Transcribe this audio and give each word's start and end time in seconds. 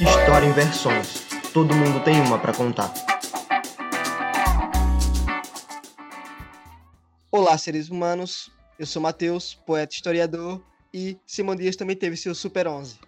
História 0.00 0.46
em 0.46 0.52
versões. 0.52 1.22
Todo 1.52 1.72
mundo 1.72 2.02
tem 2.02 2.20
uma 2.20 2.36
para 2.36 2.52
contar. 2.52 2.92
Olá, 7.30 7.56
seres 7.56 7.90
humanos. 7.90 8.50
Eu 8.76 8.86
sou 8.86 9.00
Matheus, 9.00 9.54
poeta 9.54 9.94
historiador, 9.94 10.60
e 10.92 11.16
Simão 11.24 11.54
Dias 11.54 11.76
também 11.76 11.94
teve 11.94 12.16
seu 12.16 12.34
Super 12.34 12.66
11. 12.66 12.98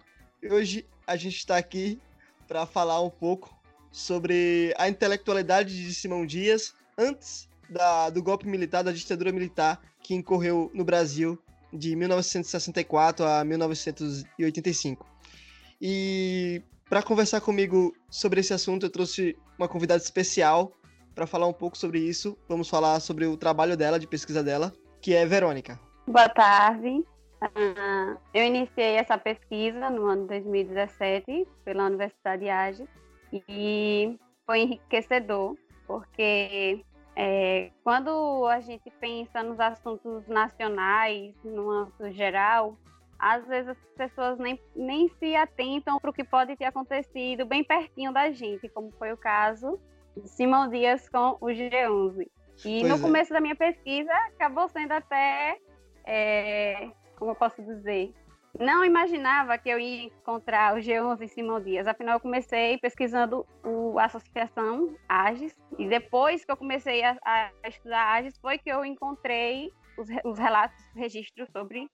Hoje 0.49 0.85
a 1.05 1.17
gente 1.17 1.35
está 1.35 1.57
aqui 1.57 1.99
para 2.47 2.65
falar 2.65 3.01
um 3.01 3.09
pouco 3.09 3.53
sobre 3.91 4.73
a 4.77 4.87
intelectualidade 4.87 5.75
de 5.75 5.93
Simão 5.93 6.25
Dias 6.25 6.73
antes 6.97 7.49
da, 7.69 8.09
do 8.09 8.23
golpe 8.23 8.47
militar, 8.47 8.81
da 8.81 8.93
ditadura 8.93 9.33
militar 9.33 9.81
que 10.01 10.15
incorreu 10.15 10.71
no 10.73 10.85
Brasil 10.85 11.37
de 11.71 11.95
1964 11.95 13.25
a 13.25 13.43
1985. 13.43 15.05
E 15.81 16.61
para 16.89 17.03
conversar 17.03 17.41
comigo 17.41 17.93
sobre 18.09 18.39
esse 18.39 18.53
assunto, 18.53 18.85
eu 18.85 18.89
trouxe 18.89 19.37
uma 19.57 19.67
convidada 19.67 20.01
especial 20.01 20.71
para 21.13 21.27
falar 21.27 21.47
um 21.47 21.53
pouco 21.53 21.77
sobre 21.77 21.99
isso. 21.99 22.37
Vamos 22.47 22.69
falar 22.69 22.99
sobre 22.99 23.25
o 23.25 23.35
trabalho 23.35 23.75
dela, 23.75 23.99
de 23.99 24.07
pesquisa 24.07 24.43
dela, 24.43 24.73
que 25.01 25.13
é 25.13 25.25
Verônica. 25.25 25.79
Boa 26.07 26.29
tarde. 26.29 27.03
Uh, 27.41 28.17
eu 28.33 28.45
iniciei 28.45 28.95
essa 28.95 29.17
pesquisa 29.17 29.89
no 29.89 30.05
ano 30.07 30.27
2017 30.27 31.47
pela 31.63 31.85
Universidade 31.85 32.43
de 32.43 32.49
Agis 32.49 32.87
e 33.49 34.17
foi 34.45 34.61
enriquecedor, 34.61 35.55
porque 35.85 36.83
é, 37.19 37.71
quando 37.83 38.45
a 38.45 38.59
gente 38.59 38.91
pensa 38.99 39.41
nos 39.41 39.59
assuntos 39.59 40.27
nacionais, 40.27 41.33
no 41.43 41.67
âmbito 41.71 42.11
geral, 42.11 42.77
às 43.17 43.43
vezes 43.47 43.69
as 43.69 43.77
pessoas 43.97 44.37
nem, 44.37 44.61
nem 44.75 45.09
se 45.17 45.35
atentam 45.35 45.99
para 45.99 46.11
o 46.11 46.13
que 46.13 46.23
pode 46.23 46.55
ter 46.55 46.65
acontecido 46.65 47.43
bem 47.43 47.63
pertinho 47.63 48.13
da 48.13 48.29
gente, 48.29 48.69
como 48.69 48.91
foi 48.99 49.11
o 49.11 49.17
caso 49.17 49.79
de 50.15 50.29
Simão 50.29 50.69
Dias 50.69 51.09
com 51.09 51.37
o 51.41 51.47
G11. 51.47 52.29
E 52.63 52.81
pois 52.81 52.87
no 52.87 52.95
é. 52.97 52.99
começo 52.99 53.33
da 53.33 53.41
minha 53.41 53.55
pesquisa 53.55 54.13
acabou 54.13 54.67
sendo 54.67 54.91
até, 54.91 55.57
é, 56.05 56.91
como 57.17 57.31
eu 57.31 57.35
posso 57.35 57.63
dizer, 57.63 58.13
não 58.59 58.83
imaginava 58.83 59.57
que 59.57 59.69
eu 59.69 59.79
ia 59.79 60.03
encontrar 60.03 60.75
o 60.75 60.79
G11 60.79 61.21
em 61.21 61.27
Simão 61.27 61.61
Dias. 61.61 61.87
Afinal, 61.87 62.15
eu 62.15 62.19
comecei 62.19 62.77
pesquisando 62.77 63.45
a 63.97 64.05
associação 64.05 64.95
AGES. 65.07 65.55
E 65.77 65.87
depois 65.87 66.43
que 66.43 66.51
eu 66.51 66.57
comecei 66.57 67.03
a, 67.03 67.17
a 67.23 67.51
estudar 67.67 68.15
AGES, 68.15 68.37
foi 68.39 68.57
que 68.57 68.69
eu 68.69 68.83
encontrei 68.83 69.71
os, 69.97 70.07
os, 70.23 70.39
relatos, 70.39 70.77
os 70.89 70.95
registros 70.95 71.49
sobre 71.51 71.87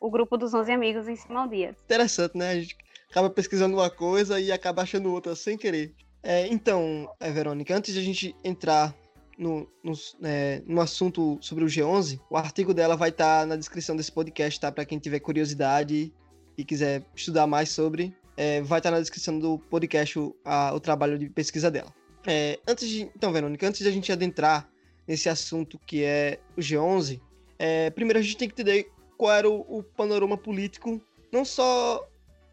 o 0.00 0.10
grupo 0.10 0.36
dos 0.36 0.54
11 0.54 0.72
amigos 0.72 1.08
em 1.08 1.16
Simão 1.16 1.48
Dias. 1.48 1.76
Interessante, 1.84 2.36
né? 2.36 2.50
A 2.50 2.60
gente 2.60 2.76
acaba 3.10 3.30
pesquisando 3.30 3.76
uma 3.76 3.90
coisa 3.90 4.38
e 4.38 4.52
acaba 4.52 4.82
achando 4.82 5.12
outra 5.12 5.34
sem 5.34 5.56
querer. 5.56 5.94
É, 6.22 6.46
então, 6.48 7.08
é, 7.20 7.30
Verônica, 7.30 7.74
antes 7.74 7.94
de 7.94 8.00
a 8.00 8.02
gente 8.02 8.36
entrar 8.44 8.94
no, 9.38 9.68
no, 9.82 9.92
é, 10.22 10.62
no 10.66 10.80
assunto 10.80 11.38
sobre 11.40 11.64
o 11.64 11.66
G11, 11.66 12.20
o 12.30 12.36
artigo 12.36 12.72
dela 12.72 12.96
vai 12.96 13.10
estar 13.10 13.40
tá 13.40 13.46
na 13.46 13.56
descrição 13.56 13.96
desse 13.96 14.10
podcast, 14.10 14.58
tá? 14.58 14.72
Para 14.72 14.84
quem 14.84 14.98
tiver 14.98 15.20
curiosidade 15.20 16.12
e 16.56 16.64
quiser 16.64 17.04
estudar 17.14 17.46
mais 17.46 17.68
sobre, 17.68 18.14
é, 18.36 18.60
vai 18.62 18.78
estar 18.78 18.90
tá 18.90 18.96
na 18.96 19.00
descrição 19.00 19.38
do 19.38 19.58
podcast 19.58 20.18
o, 20.18 20.34
a, 20.44 20.74
o 20.74 20.80
trabalho 20.80 21.18
de 21.18 21.28
pesquisa 21.28 21.70
dela. 21.70 21.92
É, 22.26 22.58
antes 22.66 22.88
de, 22.88 23.02
então, 23.02 23.32
Verônica, 23.32 23.66
antes 23.66 23.80
de 23.80 23.88
a 23.88 23.92
gente 23.92 24.10
adentrar 24.10 24.68
nesse 25.06 25.28
assunto 25.28 25.78
que 25.86 26.02
é 26.02 26.40
o 26.56 26.60
G11, 26.60 27.20
é, 27.58 27.90
primeiro 27.90 28.18
a 28.18 28.22
gente 28.22 28.36
tem 28.36 28.48
que 28.48 28.54
entender 28.54 28.90
qual 29.16 29.32
era 29.32 29.48
o, 29.48 29.78
o 29.78 29.82
panorama 29.82 30.36
político, 30.36 31.00
não 31.30 31.44
só 31.44 32.06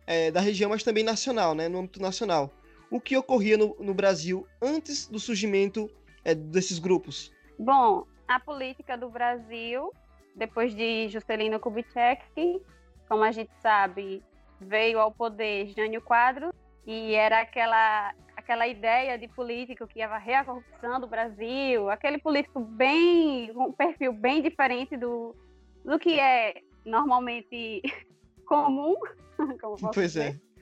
é, 0.05 0.31
da 0.31 0.39
região, 0.39 0.69
mas 0.69 0.83
também 0.83 1.03
nacional, 1.03 1.55
né, 1.55 1.67
no 1.67 1.79
âmbito 1.79 2.01
nacional. 2.01 2.53
O 2.91 2.99
que 2.99 3.17
ocorria 3.17 3.57
no, 3.57 3.75
no 3.79 3.93
Brasil 3.93 4.45
antes 4.61 5.07
do 5.07 5.19
surgimento 5.19 5.89
é, 6.23 6.33
desses 6.35 6.79
grupos? 6.79 7.31
Bom, 7.57 8.05
a 8.27 8.39
política 8.39 8.97
do 8.97 9.09
Brasil, 9.09 9.91
depois 10.35 10.73
de 10.75 11.07
Juscelino 11.09 11.59
Kubitschek, 11.59 12.61
como 13.07 13.23
a 13.23 13.31
gente 13.31 13.51
sabe, 13.61 14.23
veio 14.59 14.99
ao 14.99 15.11
poder 15.11 15.67
Jânio 15.67 16.01
Quadros 16.01 16.51
e 16.85 17.13
era 17.13 17.41
aquela 17.41 18.13
aquela 18.35 18.67
ideia 18.67 19.17
de 19.17 19.27
político 19.29 19.87
que 19.87 19.99
ia 19.99 20.07
varrer 20.07 20.39
a 20.39 20.43
corrupção 20.43 20.99
do 20.99 21.07
Brasil, 21.07 21.89
aquele 21.89 22.17
político 22.17 22.59
bem 22.59 23.53
com 23.53 23.67
um 23.67 23.71
perfil 23.71 24.11
bem 24.11 24.41
diferente 24.41 24.97
do, 24.97 25.33
do 25.85 25.97
que 25.97 26.19
é 26.19 26.55
normalmente 26.85 27.81
comum, 28.45 28.95
como 29.61 29.77
pois 29.93 30.13
dizer. 30.13 30.35
é. 30.35 30.52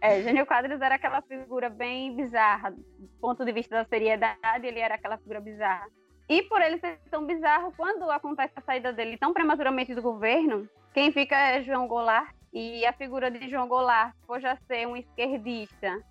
É, 0.00 0.22
Jânio 0.22 0.46
Quadros 0.46 0.80
era 0.80 0.94
aquela 0.94 1.22
figura 1.22 1.68
bem 1.68 2.14
bizarra, 2.14 2.70
do 2.70 3.08
ponto 3.20 3.44
de 3.44 3.52
vista 3.52 3.76
da 3.76 3.84
seriedade, 3.84 4.66
ele 4.66 4.78
era 4.78 4.94
aquela 4.94 5.18
figura 5.18 5.40
bizarra. 5.40 5.86
E 6.28 6.42
por 6.42 6.60
ele 6.60 6.78
ser 6.78 6.98
tão 7.10 7.24
bizarro, 7.26 7.72
quando 7.76 8.10
acontece 8.10 8.52
a 8.56 8.60
saída 8.60 8.92
dele 8.92 9.16
tão 9.16 9.32
prematuramente 9.32 9.94
do 9.94 10.02
governo, 10.02 10.68
quem 10.92 11.12
fica 11.12 11.36
é 11.36 11.62
João 11.62 11.86
Goulart. 11.86 12.34
E 12.52 12.86
a 12.86 12.92
figura 12.92 13.30
de 13.30 13.48
João 13.50 13.68
Goulart, 13.68 14.14
por 14.26 14.40
já 14.40 14.56
ser 14.66 14.86
um 14.86 14.96
esquerdista 14.96 16.02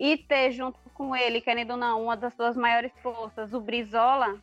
e 0.00 0.18
ter 0.18 0.50
junto 0.50 0.78
com 0.92 1.14
ele, 1.14 1.40
querendo 1.40 1.72
ou 1.72 1.76
não, 1.76 2.02
uma 2.02 2.16
das 2.16 2.34
suas 2.34 2.56
maiores 2.56 2.92
forças, 3.00 3.54
o 3.54 3.60
Brizola, 3.60 4.36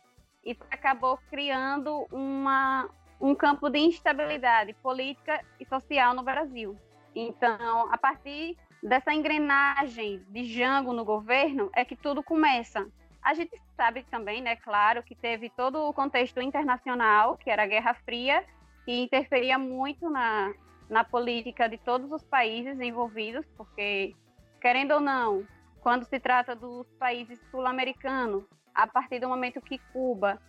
isso 0.46 0.64
acabou 0.72 1.20
criando 1.30 2.08
uma, 2.12 2.90
um 3.20 3.36
campo 3.36 3.70
de 3.70 3.80
instabilidade 3.80 4.74
política 4.76 5.44
e 5.60 5.66
social 5.66 6.14
no 6.14 6.24
Brasil. 6.24 6.78
Então, 7.16 7.92
a 7.92 7.98
partir 7.98 8.58
dessa 8.82 9.14
engrenagem 9.14 10.24
de 10.30 10.46
Jango 10.46 10.94
no 10.94 11.06
governo 11.06 11.70
é 11.76 11.86
que 11.86 11.96
tudo 11.96 12.24
começa. 12.24 12.88
A 13.22 13.34
gente 13.34 13.56
sabe 13.76 14.04
também, 14.10 14.42
né, 14.42 14.56
claro, 14.56 15.04
que 15.04 15.16
teve 15.16 15.50
todo 15.50 15.88
o 15.88 15.94
contexto 15.94 16.42
internacional, 16.42 17.38
que 17.38 17.50
era 17.50 17.64
a 17.64 17.68
Guerra 17.68 17.94
Fria, 17.94 18.44
que 18.84 19.04
interferia 19.04 19.60
muito 19.60 20.10
na, 20.10 20.52
na 20.90 21.04
política 21.04 21.70
de 21.70 21.78
todos 21.78 22.12
os 22.12 22.24
países 22.24 22.80
envolvidos, 22.80 23.46
porque, 23.56 24.16
querendo 24.60 24.94
ou 24.94 25.00
não, 25.00 25.46
quando 25.82 26.06
se 26.06 26.20
trata 26.20 26.56
dos 26.56 26.88
países 27.00 27.40
sul-americanos, 27.52 28.44
a 28.74 28.88
partir 28.88 29.20
do 29.20 29.28
momento 29.28 29.62
que 29.62 29.78
Cuba 29.94 30.42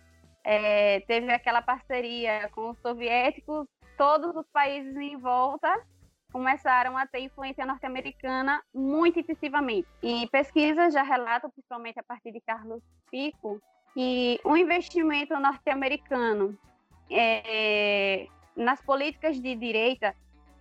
é, 0.43 1.01
teve 1.01 1.31
aquela 1.31 1.61
parceria 1.61 2.49
com 2.49 2.71
os 2.71 2.79
soviéticos, 2.79 3.67
todos 3.97 4.35
os 4.35 4.47
países 4.47 4.95
em 4.95 5.17
volta 5.17 5.69
começaram 6.33 6.97
a 6.97 7.05
ter 7.05 7.19
influência 7.19 7.63
norte-americana 7.63 8.63
muito 8.73 9.19
intensivamente. 9.19 9.87
E 10.01 10.27
pesquisas 10.31 10.91
já 10.91 11.03
relatam, 11.03 11.51
principalmente 11.51 11.99
a 11.99 12.03
partir 12.03 12.31
de 12.31 12.41
Carlos 12.41 12.81
Pico, 13.11 13.61
que 13.93 14.41
o 14.43 14.57
investimento 14.57 15.39
norte-americano 15.39 16.57
é, 17.11 18.25
nas 18.55 18.81
políticas 18.81 19.39
de 19.39 19.55
direita, 19.55 20.15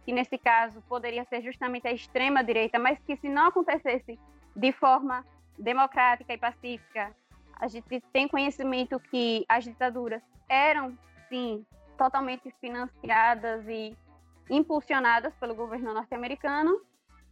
que 0.05 0.13
nesse 0.13 0.37
caso 0.37 0.83
poderia 0.83 1.25
ser 1.25 1.41
justamente 1.43 1.89
a 1.89 1.93
extrema 1.93 2.45
direita, 2.45 2.79
mas 2.79 2.99
que 3.07 3.17
se 3.17 3.29
não 3.29 3.47
acontecesse 3.47 4.19
de 4.55 4.73
forma 4.73 5.25
democrática 5.59 6.35
e 6.35 6.39
pacífica, 6.39 7.17
a 7.59 7.67
gente 7.67 8.03
tem 8.13 8.29
conhecimento 8.29 9.01
que 9.01 9.47
as 9.49 9.65
ditaduras 9.65 10.21
eram, 10.51 10.99
sim, 11.31 11.65
totalmente 11.97 12.53
financiadas 12.61 13.67
e 13.67 13.97
impulsionadas 14.53 15.35
pelo 15.37 15.55
governo 15.55 15.95
norte-americano. 15.95 16.81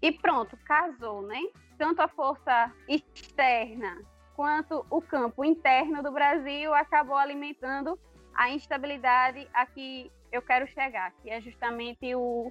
E 0.02 0.10
pronto, 0.10 0.56
casou, 0.64 1.22
né? 1.22 1.40
Tanto 1.76 2.00
a 2.00 2.08
força 2.08 2.72
externa 2.88 3.98
quanto 4.34 4.86
o 4.88 5.02
campo 5.02 5.44
interno 5.44 6.02
do 6.02 6.10
Brasil 6.10 6.72
acabou 6.72 7.16
alimentando 7.16 7.98
a 8.34 8.48
instabilidade 8.48 9.46
a 9.52 9.66
que 9.66 10.10
eu 10.32 10.40
quero 10.40 10.66
chegar, 10.68 11.12
que 11.20 11.28
é 11.28 11.40
justamente 11.42 12.14
o, 12.14 12.50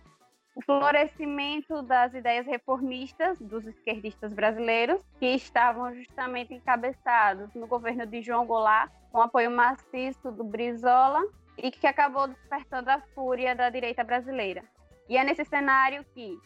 o 0.56 0.62
florescimento 0.62 1.82
das 1.82 2.14
ideias 2.14 2.46
reformistas 2.46 3.40
dos 3.40 3.66
esquerdistas 3.66 4.34
brasileiros, 4.34 5.02
que 5.18 5.28
estavam 5.28 5.92
justamente 5.96 6.54
encabeçados 6.54 7.52
no 7.56 7.66
governo 7.66 8.06
de 8.06 8.22
João 8.22 8.46
Goulart, 8.46 8.92
com 9.12 9.22
apoio 9.22 9.50
maciço 9.50 10.32
do 10.32 10.44
Brizola 10.44 11.24
e 11.62 11.72
que 11.72 11.88
acabou 11.88 12.28
despertando 12.28 12.90
a 12.90 13.02
fúria 13.14 13.56
da 13.56 13.70
direita 13.70 14.04
brasileira. 14.04 14.64
E 15.08 15.18
é 15.18 15.24
nesse 15.24 15.44
cenário 15.46 16.06
que, 16.14 16.38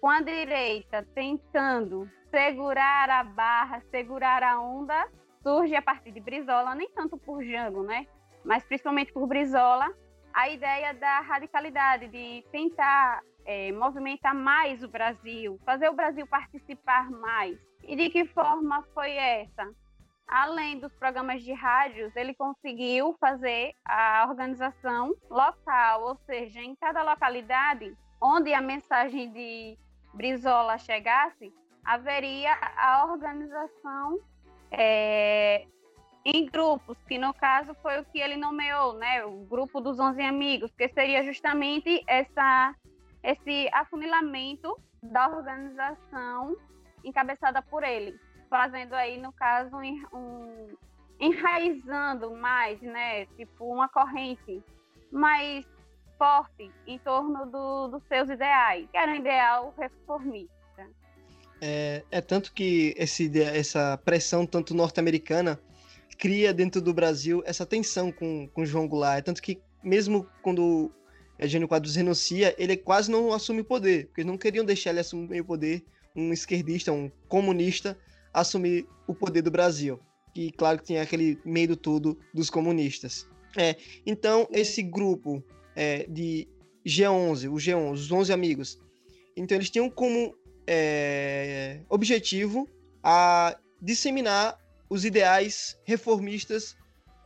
com 0.00 0.08
a 0.08 0.20
direita 0.20 1.06
tentando 1.14 2.10
segurar 2.30 3.08
a 3.08 3.22
barra, 3.24 3.80
segurar 3.90 4.42
a 4.42 4.60
onda, 4.60 5.08
surge 5.42 5.74
a 5.74 5.82
partir 5.82 6.10
de 6.10 6.20
Brizola, 6.20 6.74
nem 6.74 6.88
tanto 6.90 7.16
por 7.16 7.42
Jango, 7.44 7.82
né? 7.82 8.06
Mas 8.44 8.64
principalmente 8.64 9.12
por 9.12 9.26
Brizola, 9.26 9.88
a 10.32 10.48
ideia 10.48 10.92
da 10.94 11.20
radicalidade, 11.20 12.08
de 12.08 12.44
tentar 12.50 13.22
é, 13.44 13.70
movimentar 13.72 14.34
mais 14.34 14.82
o 14.82 14.88
Brasil, 14.88 15.58
fazer 15.64 15.88
o 15.88 15.94
Brasil 15.94 16.26
participar 16.26 17.10
mais. 17.10 17.58
E 17.84 17.94
de 17.94 18.10
que 18.10 18.24
forma 18.26 18.82
foi 18.92 19.12
essa? 19.12 19.70
Além 20.26 20.78
dos 20.78 20.92
programas 20.94 21.42
de 21.42 21.52
rádios, 21.52 22.14
ele 22.16 22.34
conseguiu 22.34 23.16
fazer 23.20 23.72
a 23.84 24.26
organização 24.28 25.14
local, 25.30 26.02
ou 26.02 26.16
seja, 26.26 26.60
em 26.60 26.74
cada 26.74 27.02
localidade 27.02 27.96
onde 28.20 28.52
a 28.52 28.60
mensagem 28.60 29.30
de 29.32 29.78
Brizola 30.14 30.78
chegasse, 30.78 31.52
haveria 31.84 32.52
a 32.76 33.06
organização 33.06 34.18
é, 34.70 35.66
em 36.24 36.46
grupos, 36.46 36.96
que 37.06 37.18
no 37.18 37.32
caso 37.34 37.74
foi 37.82 38.00
o 38.00 38.04
que 38.04 38.18
ele 38.18 38.36
nomeou, 38.36 38.94
né, 38.94 39.24
o 39.24 39.44
grupo 39.44 39.80
dos 39.80 40.00
11 40.00 40.20
amigos, 40.22 40.74
que 40.74 40.88
seria 40.88 41.22
justamente 41.22 42.02
essa, 42.06 42.74
esse 43.22 43.68
afunilamento 43.72 44.76
da 45.02 45.28
organização 45.28 46.56
encabeçada 47.04 47.62
por 47.62 47.84
ele, 47.84 48.18
fazendo 48.48 48.94
aí, 48.94 49.20
no 49.20 49.32
caso, 49.32 49.76
um, 50.12 50.76
enraizando 51.20 52.34
mais, 52.36 52.80
né, 52.80 53.26
tipo 53.36 53.64
uma 53.64 53.88
corrente 53.88 54.62
mais 55.10 55.64
forte 56.18 56.70
em 56.86 56.98
torno 56.98 57.46
do, 57.46 57.88
dos 57.88 58.02
seus 58.08 58.28
ideais, 58.28 58.88
que 58.90 58.96
era 58.96 59.12
um 59.12 59.16
ideal 59.16 59.74
reformista. 59.78 60.56
É, 61.60 62.02
é 62.10 62.20
tanto 62.20 62.52
que 62.52 62.94
esse, 62.96 63.30
essa 63.40 63.98
pressão 64.04 64.46
tanto 64.46 64.74
norte-americana 64.74 65.58
cria 66.18 66.52
dentro 66.52 66.80
do 66.80 66.92
Brasil 66.92 67.42
essa 67.46 67.66
tensão 67.66 68.10
com, 68.10 68.48
com 68.48 68.64
João 68.64 68.88
Goulart. 68.88 69.18
É 69.18 69.22
tanto 69.22 69.42
que 69.42 69.60
mesmo 69.82 70.26
quando 70.42 70.90
Eugênio 71.38 71.68
Quadros 71.68 71.96
renuncia, 71.96 72.54
ele 72.58 72.76
quase 72.76 73.10
não 73.10 73.32
assume 73.32 73.60
o 73.60 73.64
poder, 73.64 74.06
porque 74.06 74.24
não 74.24 74.38
queriam 74.38 74.64
deixar 74.64 74.90
ele 74.90 75.00
assumir 75.00 75.40
o 75.40 75.44
poder, 75.44 75.84
um 76.14 76.32
esquerdista, 76.32 76.92
um 76.92 77.10
comunista, 77.28 77.96
assumir 78.40 78.86
o 79.06 79.14
poder 79.14 79.42
do 79.42 79.50
Brasil. 79.50 79.98
E 80.34 80.52
claro 80.52 80.78
que 80.78 80.84
tinha 80.84 81.02
aquele 81.02 81.40
medo 81.44 81.76
todo 81.76 82.18
dos 82.34 82.50
comunistas. 82.50 83.26
É, 83.56 83.76
então, 84.04 84.46
esse 84.52 84.82
grupo 84.82 85.42
é, 85.74 86.06
de 86.08 86.46
G11, 86.86 87.50
o 87.50 87.54
G11, 87.54 87.92
os 87.92 88.12
11 88.12 88.32
amigos. 88.32 88.78
Então 89.36 89.56
eles 89.56 89.70
tinham 89.70 89.88
como 89.90 90.36
é, 90.66 91.80
objetivo 91.88 92.68
a 93.02 93.56
disseminar 93.80 94.58
os 94.88 95.04
ideais 95.04 95.80
reformistas 95.84 96.76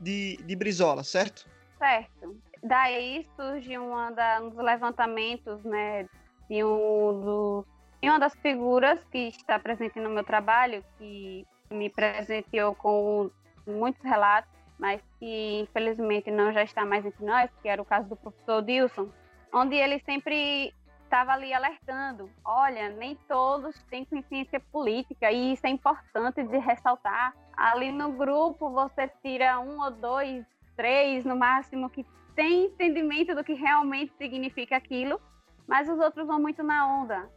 de, 0.00 0.36
de 0.38 0.56
Brizola, 0.56 1.04
certo? 1.04 1.48
Certo. 1.78 2.36
Daí 2.62 3.26
surge 3.36 3.76
uma 3.78 4.10
da, 4.10 4.40
um 4.42 4.50
dos 4.50 4.64
levantamentos, 4.64 5.62
né, 5.64 6.06
de 6.48 6.62
um 6.64 7.20
do, 7.20 7.66
de 8.02 8.08
uma 8.08 8.18
das 8.18 8.34
figuras 8.36 9.02
que 9.10 9.28
está 9.28 9.58
presente 9.58 10.00
no 10.00 10.10
meu 10.10 10.24
trabalho, 10.24 10.84
que 10.98 11.46
me 11.70 11.90
presenteou 11.90 12.74
com 12.74 13.30
muitos 13.66 14.02
relatos 14.02 14.60
mas 14.80 15.00
que 15.18 15.60
infelizmente 15.60 16.30
não 16.30 16.52
já 16.52 16.62
está 16.62 16.84
mais 16.86 17.04
entre 17.04 17.24
nós, 17.24 17.50
que 17.60 17.68
era 17.68 17.80
o 17.80 17.84
caso 17.84 18.08
do 18.08 18.16
professor 18.16 18.62
Dilson, 18.62 19.10
onde 19.52 19.76
ele 19.76 20.00
sempre 20.00 20.72
estava 21.04 21.32
ali 21.32 21.52
alertando, 21.52 22.30
olha, 22.44 22.88
nem 22.88 23.14
todos 23.28 23.76
têm 23.90 24.04
consciência 24.04 24.58
política 24.72 25.30
e 25.30 25.52
isso 25.52 25.66
é 25.66 25.70
importante 25.70 26.42
de 26.42 26.58
ressaltar. 26.58 27.34
Ali 27.54 27.92
no 27.92 28.12
grupo 28.12 28.70
você 28.70 29.08
tira 29.22 29.60
um 29.60 29.82
ou 29.82 29.90
dois, 29.90 30.46
três 30.76 31.24
no 31.24 31.36
máximo 31.36 31.90
que 31.90 32.06
tem 32.34 32.66
entendimento 32.66 33.34
do 33.34 33.44
que 33.44 33.52
realmente 33.52 34.14
significa 34.16 34.76
aquilo, 34.76 35.20
mas 35.66 35.88
os 35.88 35.98
outros 35.98 36.26
vão 36.26 36.40
muito 36.40 36.62
na 36.62 36.86
onda. 36.86 37.28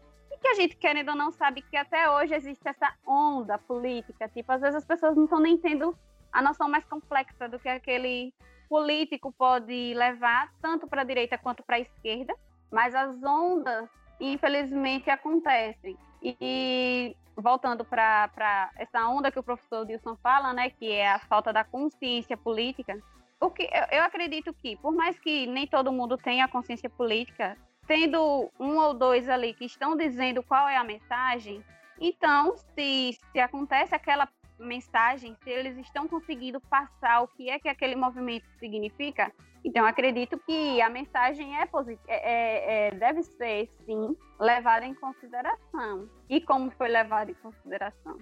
E 0.43 0.45
que 0.45 0.47
a 0.49 0.53
gente, 0.55 0.75
querendo 0.75 1.07
ou 1.09 1.15
não, 1.15 1.31
sabe 1.31 1.61
que 1.61 1.77
até 1.77 2.09
hoje 2.09 2.35
existe 2.35 2.67
essa 2.67 2.93
onda 3.07 3.57
política. 3.57 4.27
Tipo, 4.27 4.51
às 4.51 4.59
vezes 4.59 4.75
as 4.75 4.85
pessoas 4.85 5.15
não 5.15 5.23
estão 5.23 5.39
nem 5.39 5.57
tendo 5.57 5.97
a 6.33 6.41
noção 6.41 6.67
mais 6.67 6.83
complexa 6.83 7.47
do 7.47 7.57
que 7.57 7.69
aquele 7.69 8.33
político 8.67 9.31
pode 9.31 9.93
levar, 9.93 10.51
tanto 10.61 10.85
para 10.85 11.01
a 11.01 11.05
direita 11.05 11.37
quanto 11.37 11.63
para 11.63 11.77
a 11.77 11.79
esquerda, 11.79 12.35
mas 12.69 12.93
as 12.93 13.23
ondas, 13.23 13.89
infelizmente, 14.19 15.09
acontecem. 15.09 15.97
E, 16.21 17.15
voltando 17.37 17.85
para 17.85 18.69
essa 18.75 19.07
onda 19.07 19.31
que 19.31 19.39
o 19.39 19.43
professor 19.43 19.85
Dilson 19.85 20.17
fala, 20.17 20.51
né, 20.51 20.69
que 20.71 20.91
é 20.91 21.09
a 21.09 21.19
falta 21.19 21.53
da 21.53 21.63
consciência 21.63 22.35
política, 22.35 22.99
o 23.39 23.49
que 23.49 23.69
eu 23.91 24.03
acredito 24.03 24.53
que, 24.53 24.75
por 24.75 24.93
mais 24.93 25.17
que 25.19 25.47
nem 25.47 25.65
todo 25.65 25.91
mundo 25.91 26.17
tenha 26.17 26.49
consciência 26.49 26.89
política, 26.89 27.57
tendo 27.87 28.51
um 28.59 28.77
ou 28.77 28.93
dois 28.93 29.27
ali 29.27 29.53
que 29.53 29.65
estão 29.65 29.95
dizendo 29.95 30.41
qual 30.43 30.67
é 30.67 30.77
a 30.77 30.83
mensagem, 30.83 31.63
então, 31.99 32.55
se, 32.75 33.17
se 33.31 33.39
acontece 33.39 33.95
aquela 33.95 34.27
mensagem, 34.59 35.35
se 35.43 35.49
eles 35.49 35.77
estão 35.77 36.07
conseguindo 36.07 36.59
passar 36.61 37.21
o 37.21 37.27
que 37.27 37.49
é 37.49 37.59
que 37.59 37.67
aquele 37.67 37.95
movimento 37.95 38.45
significa, 38.59 39.31
então 39.63 39.85
acredito 39.85 40.37
que 40.45 40.81
a 40.81 40.89
mensagem 40.89 41.55
é, 41.55 41.63
é, 41.63 41.67
é, 42.07 42.87
é 42.87 42.91
deve 42.91 43.23
ser, 43.23 43.69
sim, 43.85 44.15
levada 44.39 44.85
em 44.85 44.93
consideração. 44.93 46.09
E 46.29 46.41
como 46.41 46.71
foi 46.71 46.89
levada 46.89 47.31
em 47.31 47.35
consideração? 47.35 48.17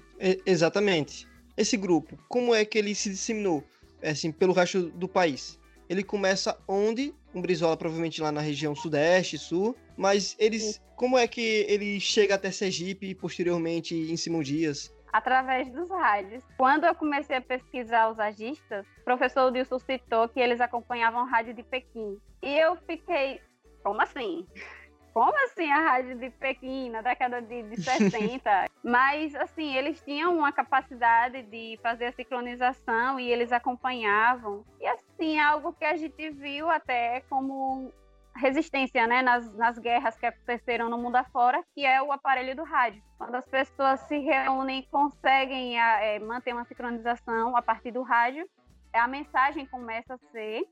exatamente. 0.46 1.28
Esse 1.58 1.76
grupo, 1.76 2.18
como 2.28 2.54
é 2.54 2.64
que 2.64 2.78
ele 2.78 2.96
se 2.96 3.10
disseminou 3.10 3.64
assim, 4.04 4.32
pelo 4.32 4.54
resto 4.54 4.90
do 4.92 5.08
país? 5.08 5.60
Ele 5.90 6.04
começa 6.04 6.58
onde? 6.68 7.14
Um 7.34 7.42
Brizola 7.42 7.78
provavelmente 7.78 8.22
lá 8.22 8.32
na 8.32 8.42
região 8.42 8.76
sudeste, 8.76 9.38
sul, 9.38 9.76
mas 9.96 10.36
eles, 10.38 10.82
como 10.96 11.18
é 11.18 11.28
que 11.28 11.66
ele 11.68 12.00
chega 12.00 12.36
até 12.36 12.52
Sergipe 12.52 13.08
e 13.08 13.16
posteriormente 13.16 13.96
em 13.96 14.18
Simão 14.18 14.44
Dias? 14.44 14.94
através 15.12 15.70
dos 15.72 15.90
rádios. 15.90 16.44
Quando 16.58 16.86
eu 16.86 16.96
comecei 16.96 17.36
a 17.36 17.42
pesquisar 17.42 18.10
os 18.10 18.20
agistas, 18.20 18.86
o 19.02 19.04
professor 19.04 19.52
Dilson 19.52 19.80
citou 19.80 20.30
que 20.30 20.40
eles 20.40 20.62
acompanhavam 20.62 21.26
rádio 21.26 21.54
de 21.54 21.64
Pequim. 21.64 22.18
E 22.42 22.58
eu 22.58 22.76
fiquei, 22.88 23.42
como 23.84 24.02
assim? 24.02 24.48
Como 25.14 25.34
assim 25.44 25.70
a 25.70 25.76
rádio 25.76 26.18
de 26.18 26.30
Pequim, 26.30 26.90
na 26.90 27.02
década 27.02 27.42
de, 27.42 27.64
de 27.64 27.76
60? 27.84 28.70
Mas, 28.82 29.36
assim, 29.36 29.76
eles 29.76 30.00
tinham 30.00 30.38
uma 30.38 30.54
capacidade 30.54 31.44
de 31.44 31.78
fazer 31.84 32.06
a 32.06 32.12
sincronização 32.14 33.20
e 33.20 33.30
eles 33.30 33.52
acompanhavam. 33.52 34.64
E, 34.80 34.88
assim, 35.22 35.40
algo 35.40 35.72
que 35.74 35.86
a 35.86 35.96
gente 35.96 36.32
viu 36.32 36.70
até 36.70 37.22
como 37.30 37.94
resistência 38.36 39.06
né, 39.06 39.22
nas, 39.22 39.54
nas 39.56 39.78
guerras 39.78 40.18
que 40.18 40.26
aconteceram 40.26 40.90
no 40.90 40.98
mundo 40.98 41.18
afora, 41.18 41.64
que 41.76 41.86
é 41.86 42.02
o 42.02 42.12
aparelho 42.12 42.56
do 42.56 42.64
rádio. 42.64 43.04
Quando 43.18 43.36
as 43.36 43.46
pessoas 43.46 44.00
se 44.02 44.18
reúnem 44.18 44.88
conseguem 44.90 45.80
é, 45.80 46.18
manter 46.20 46.54
uma 46.54 46.66
sincronização 46.66 47.56
a 47.56 47.62
partir 47.62 47.92
do 47.92 48.02
rádio, 48.02 48.50
a 48.94 49.08
mensagem 49.08 49.66
começa 49.68 50.16
a 50.16 50.18
ser 50.32 50.64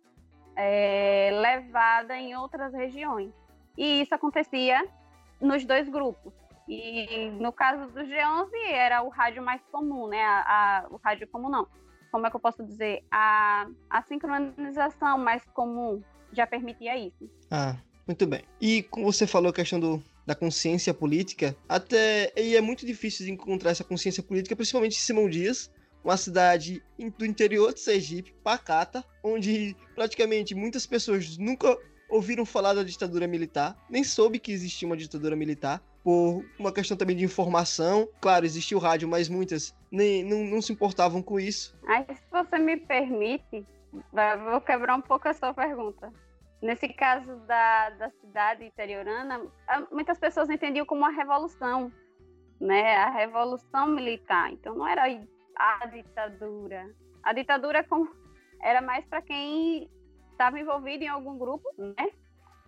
é, 0.55 1.29
levada 1.31 2.17
em 2.17 2.35
outras 2.35 2.73
regiões. 2.73 3.31
E 3.77 4.01
isso 4.01 4.15
acontecia 4.15 4.81
nos 5.39 5.63
dois 5.63 5.87
grupos. 5.87 6.33
E 6.67 7.29
no 7.39 7.51
caso 7.51 7.87
do 7.91 8.01
G11 8.01 8.49
era 8.71 9.01
o 9.03 9.09
rádio 9.09 9.43
mais 9.43 9.61
comum, 9.71 10.07
né? 10.07 10.21
A, 10.21 10.39
a, 10.39 10.87
o 10.89 10.97
rádio 10.97 11.27
comum 11.27 11.49
não. 11.49 11.67
Como 12.11 12.25
é 12.25 12.29
que 12.29 12.35
eu 12.35 12.39
posso 12.39 12.63
dizer? 12.63 13.03
A, 13.11 13.67
a 13.89 14.01
sincronização 14.03 15.17
mais 15.17 15.43
comum 15.53 16.01
já 16.31 16.45
permitia 16.47 16.97
isso. 16.97 17.29
Ah, 17.49 17.75
muito 18.07 18.25
bem. 18.25 18.43
E 18.59 18.83
como 18.83 19.11
você 19.11 19.27
falou 19.27 19.49
a 19.49 19.53
questão 19.53 19.79
do, 19.79 20.03
da 20.25 20.35
consciência 20.35 20.93
política, 20.93 21.55
até 21.67 22.31
e 22.35 22.55
é 22.55 22.61
muito 22.61 22.85
difícil 22.85 23.25
de 23.25 23.31
encontrar 23.31 23.71
essa 23.71 23.83
consciência 23.83 24.23
política, 24.23 24.55
principalmente 24.55 24.95
em 24.95 24.99
Simão 24.99 25.29
Dias, 25.29 25.71
uma 26.03 26.17
cidade 26.17 26.81
do 27.17 27.25
interior 27.25 27.73
de 27.73 27.79
Sergipe, 27.79 28.33
pacata, 28.43 29.03
onde 29.23 29.75
praticamente 29.95 30.55
muitas 30.55 30.85
pessoas 30.85 31.37
nunca 31.37 31.77
ouviram 32.09 32.45
falar 32.45 32.73
da 32.73 32.83
ditadura 32.83 33.27
militar, 33.27 33.77
nem 33.89 34.03
soube 34.03 34.39
que 34.39 34.51
existia 34.51 34.87
uma 34.87 34.97
ditadura 34.97 35.35
militar, 35.35 35.83
por 36.03 36.45
uma 36.57 36.71
questão 36.71 36.95
também 36.95 37.15
de 37.15 37.25
informação. 37.25 38.07
Claro, 38.21 38.45
existia 38.45 38.77
o 38.77 38.79
rádio, 38.79 39.07
mas 39.07 39.29
muitas 39.29 39.75
nem, 39.91 40.23
não, 40.23 40.43
não 40.43 40.61
se 40.61 40.71
importavam 40.71 41.21
com 41.21 41.39
isso. 41.39 41.77
Aí, 41.87 42.05
se 42.15 42.23
você 42.31 42.57
me 42.57 42.77
permite, 42.77 43.65
Vou 43.91 44.61
quebrar 44.61 44.95
um 44.95 45.01
pouco 45.01 45.27
a 45.27 45.33
sua 45.33 45.53
pergunta. 45.53 46.11
Nesse 46.61 46.89
caso 46.89 47.37
da, 47.47 47.89
da 47.91 48.09
cidade 48.09 48.65
interiorana, 48.65 49.41
muitas 49.91 50.19
pessoas 50.19 50.49
entendiam 50.49 50.85
como 50.85 51.01
uma 51.01 51.09
revolução, 51.09 51.91
né? 52.59 52.97
A 52.97 53.09
revolução 53.09 53.87
militar. 53.87 54.51
Então 54.51 54.75
não 54.75 54.87
era 54.87 55.05
a 55.55 55.85
ditadura. 55.87 56.93
A 57.23 57.33
ditadura 57.33 57.85
era 58.61 58.81
mais 58.81 59.05
para 59.05 59.21
quem 59.21 59.89
estava 60.31 60.59
envolvido 60.59 61.03
em 61.03 61.07
algum 61.07 61.37
grupo, 61.37 61.67
né? 61.77 62.09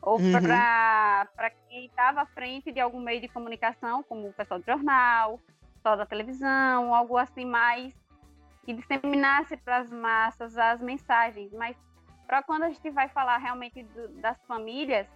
Ou 0.01 0.20
uhum. 0.20 0.31
para 0.31 1.50
quem 1.70 1.86
estava 1.86 2.22
à 2.22 2.25
frente 2.25 2.72
de 2.72 2.79
algum 2.79 3.00
meio 3.00 3.22
de 3.22 3.27
comunicação, 3.27 4.01
como 4.03 4.29
o 4.29 4.34
pessoal 4.34 4.60
do 4.60 4.65
jornal, 4.65 5.39
pessoal 5.75 5.98
da 5.98 6.05
televisão, 6.05 6.93
algo 6.93 7.17
assim 7.17 7.46
mais 7.46 7.93
que 8.65 8.74
disseminasse 8.74 9.58
para 9.58 9.77
as 9.77 9.91
massas 9.91 10.58
as 10.58 10.81
mensagens, 10.81 11.51
mas 11.53 11.75
para 12.27 12.43
quando 12.43 12.63
a 12.63 12.70
gente 12.70 12.89
vai 12.91 13.10
falar 13.10 13.38
realmente 13.38 13.84
do, 13.84 14.08
das 14.20 14.38
famílias, 14.48 15.08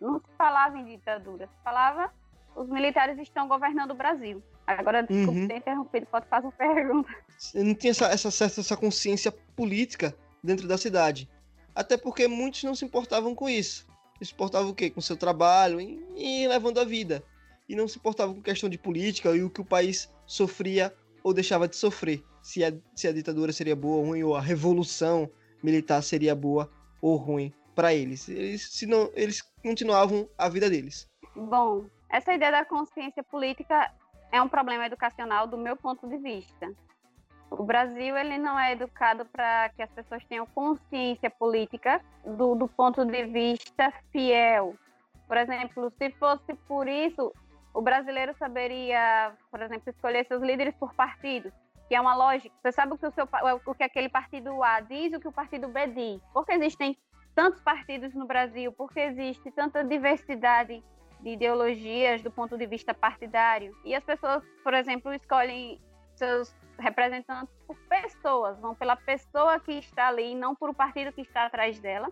não 0.00 0.18
se 0.18 0.26
falava 0.36 0.78
em 0.78 0.84
ditadura, 0.84 1.46
se 1.46 1.62
falava 1.62 2.12
os 2.56 2.68
militares 2.68 3.18
estão 3.18 3.46
governando 3.46 3.92
o 3.92 3.94
Brasil. 3.94 4.42
Agora, 4.66 5.02
desculpe 5.02 5.40
uhum. 5.40 5.48
ter 5.48 5.56
interrompido, 5.56 6.06
pode 6.06 6.26
fazer 6.26 6.46
uma 6.46 6.52
pergunta. 6.58 7.10
Não 7.54 7.74
tinha 7.74 7.90
essa, 7.90 8.06
essa, 8.06 8.44
essa 8.44 8.76
consciência 8.76 9.32
política 9.56 10.14
dentro 10.42 10.66
da 10.68 10.76
cidade. 10.76 11.28
Até 11.74 11.96
porque 11.96 12.26
muitos 12.28 12.62
não 12.64 12.74
se 12.74 12.84
importavam 12.84 13.34
com 13.34 13.48
isso. 13.48 13.86
Se 14.20 14.32
importavam 14.32 14.70
o 14.70 14.74
quê? 14.74 14.90
Com 14.90 15.00
seu 15.00 15.16
trabalho 15.16 15.80
e, 15.80 15.98
e 16.16 16.48
levando 16.48 16.78
a 16.78 16.84
vida. 16.84 17.22
E 17.68 17.74
não 17.74 17.88
se 17.88 17.98
importavam 17.98 18.34
com 18.34 18.42
questão 18.42 18.68
de 18.68 18.76
política 18.76 19.30
e 19.30 19.42
o 19.42 19.50
que 19.50 19.60
o 19.60 19.64
país 19.64 20.12
sofria 20.26 20.94
ou 21.22 21.32
deixava 21.32 21.68
de 21.68 21.76
sofrer. 21.76 22.22
Se 22.42 22.64
a, 22.64 22.72
se 22.94 23.06
a 23.06 23.12
ditadura 23.12 23.52
seria 23.52 23.76
boa 23.76 23.96
ou 23.96 24.04
ruim, 24.06 24.22
ou 24.22 24.36
a 24.36 24.40
revolução 24.40 25.30
militar 25.62 26.02
seria 26.02 26.34
boa 26.34 26.70
ou 27.00 27.16
ruim 27.16 27.52
para 27.74 27.94
eles. 27.94 28.28
Eles, 28.28 28.70
se 28.70 28.86
não, 28.86 29.10
eles 29.14 29.42
continuavam 29.62 30.28
a 30.36 30.48
vida 30.48 30.68
deles. 30.68 31.08
Bom, 31.34 31.86
essa 32.08 32.32
ideia 32.34 32.50
da 32.50 32.64
consciência 32.64 33.22
política 33.22 33.90
é 34.32 34.40
um 34.42 34.48
problema 34.48 34.86
educacional 34.86 35.46
do 35.46 35.56
meu 35.56 35.76
ponto 35.76 36.08
de 36.08 36.18
vista. 36.18 36.72
O 37.50 37.64
Brasil 37.64 38.16
ele 38.16 38.38
não 38.38 38.58
é 38.58 38.72
educado 38.72 39.24
para 39.26 39.70
que 39.70 39.82
as 39.82 39.90
pessoas 39.90 40.24
tenham 40.26 40.46
consciência 40.46 41.28
política 41.28 42.00
do, 42.24 42.54
do 42.54 42.68
ponto 42.68 43.04
de 43.04 43.26
vista 43.26 43.92
fiel. 44.12 44.76
Por 45.26 45.36
exemplo, 45.36 45.92
se 45.98 46.10
fosse 46.12 46.54
por 46.68 46.88
isso, 46.88 47.32
o 47.74 47.82
brasileiro 47.82 48.34
saberia, 48.34 49.32
por 49.50 49.60
exemplo, 49.62 49.90
escolher 49.90 50.26
seus 50.26 50.42
líderes 50.42 50.74
por 50.76 50.94
partidos, 50.94 51.52
que 51.88 51.94
é 51.94 52.00
uma 52.00 52.14
lógica. 52.14 52.54
Você 52.62 52.72
sabe 52.72 52.94
o 52.94 52.98
que, 52.98 53.06
o, 53.06 53.10
seu, 53.10 53.28
o 53.66 53.74
que 53.74 53.82
aquele 53.82 54.08
partido 54.08 54.62
A 54.62 54.80
diz 54.80 55.12
e 55.12 55.16
o 55.16 55.20
que 55.20 55.28
o 55.28 55.32
partido 55.32 55.68
B 55.68 55.88
diz. 55.88 56.20
Porque 56.32 56.52
existem 56.52 56.96
tantos 57.34 57.60
partidos 57.60 58.14
no 58.14 58.26
Brasil, 58.26 58.72
porque 58.72 59.00
existe 59.00 59.50
tanta 59.50 59.84
diversidade 59.84 60.82
de 61.20 61.30
ideologias 61.30 62.22
do 62.22 62.30
ponto 62.30 62.56
de 62.56 62.66
vista 62.66 62.94
partidário. 62.94 63.76
E 63.84 63.94
as 63.94 64.04
pessoas, 64.04 64.42
por 64.62 64.74
exemplo, 64.74 65.12
escolhem 65.12 65.80
seus 66.14 66.54
representantes 66.80 67.54
por 67.66 67.76
pessoas, 67.88 68.58
vão 68.58 68.74
pela 68.74 68.96
pessoa 68.96 69.60
que 69.60 69.72
está 69.72 70.08
ali, 70.08 70.34
não 70.34 70.54
por 70.54 70.70
o 70.70 70.74
partido 70.74 71.12
que 71.12 71.20
está 71.20 71.46
atrás 71.46 71.78
dela. 71.80 72.10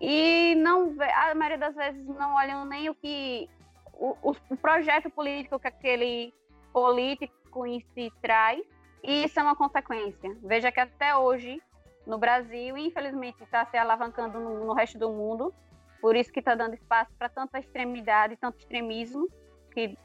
E 0.00 0.54
não, 0.56 0.94
a 1.00 1.34
maioria 1.34 1.58
das 1.58 1.74
vezes 1.74 2.06
não 2.06 2.34
olham 2.34 2.64
nem 2.64 2.88
o 2.88 2.94
que 2.94 3.48
o, 3.94 4.16
o 4.48 4.56
projeto 4.56 5.10
político 5.10 5.58
que 5.58 5.66
aquele 5.66 6.32
político 6.72 7.66
em 7.66 7.80
si 7.80 8.12
traz, 8.22 8.62
e 9.02 9.24
isso 9.24 9.40
é 9.40 9.42
uma 9.42 9.56
consequência. 9.56 10.36
Veja 10.42 10.70
que 10.70 10.78
até 10.78 11.16
hoje, 11.16 11.60
no 12.06 12.18
Brasil, 12.18 12.76
infelizmente 12.76 13.42
está 13.42 13.66
se 13.66 13.76
alavancando 13.76 14.38
no, 14.38 14.64
no 14.64 14.72
resto 14.72 14.98
do 14.98 15.10
mundo, 15.10 15.52
por 16.00 16.14
isso 16.14 16.32
que 16.32 16.38
está 16.38 16.54
dando 16.54 16.74
espaço 16.74 17.10
para 17.18 17.28
tanta 17.28 17.58
extremidade, 17.58 18.36
tanto 18.36 18.58
extremismo, 18.58 19.28
que 19.72 19.98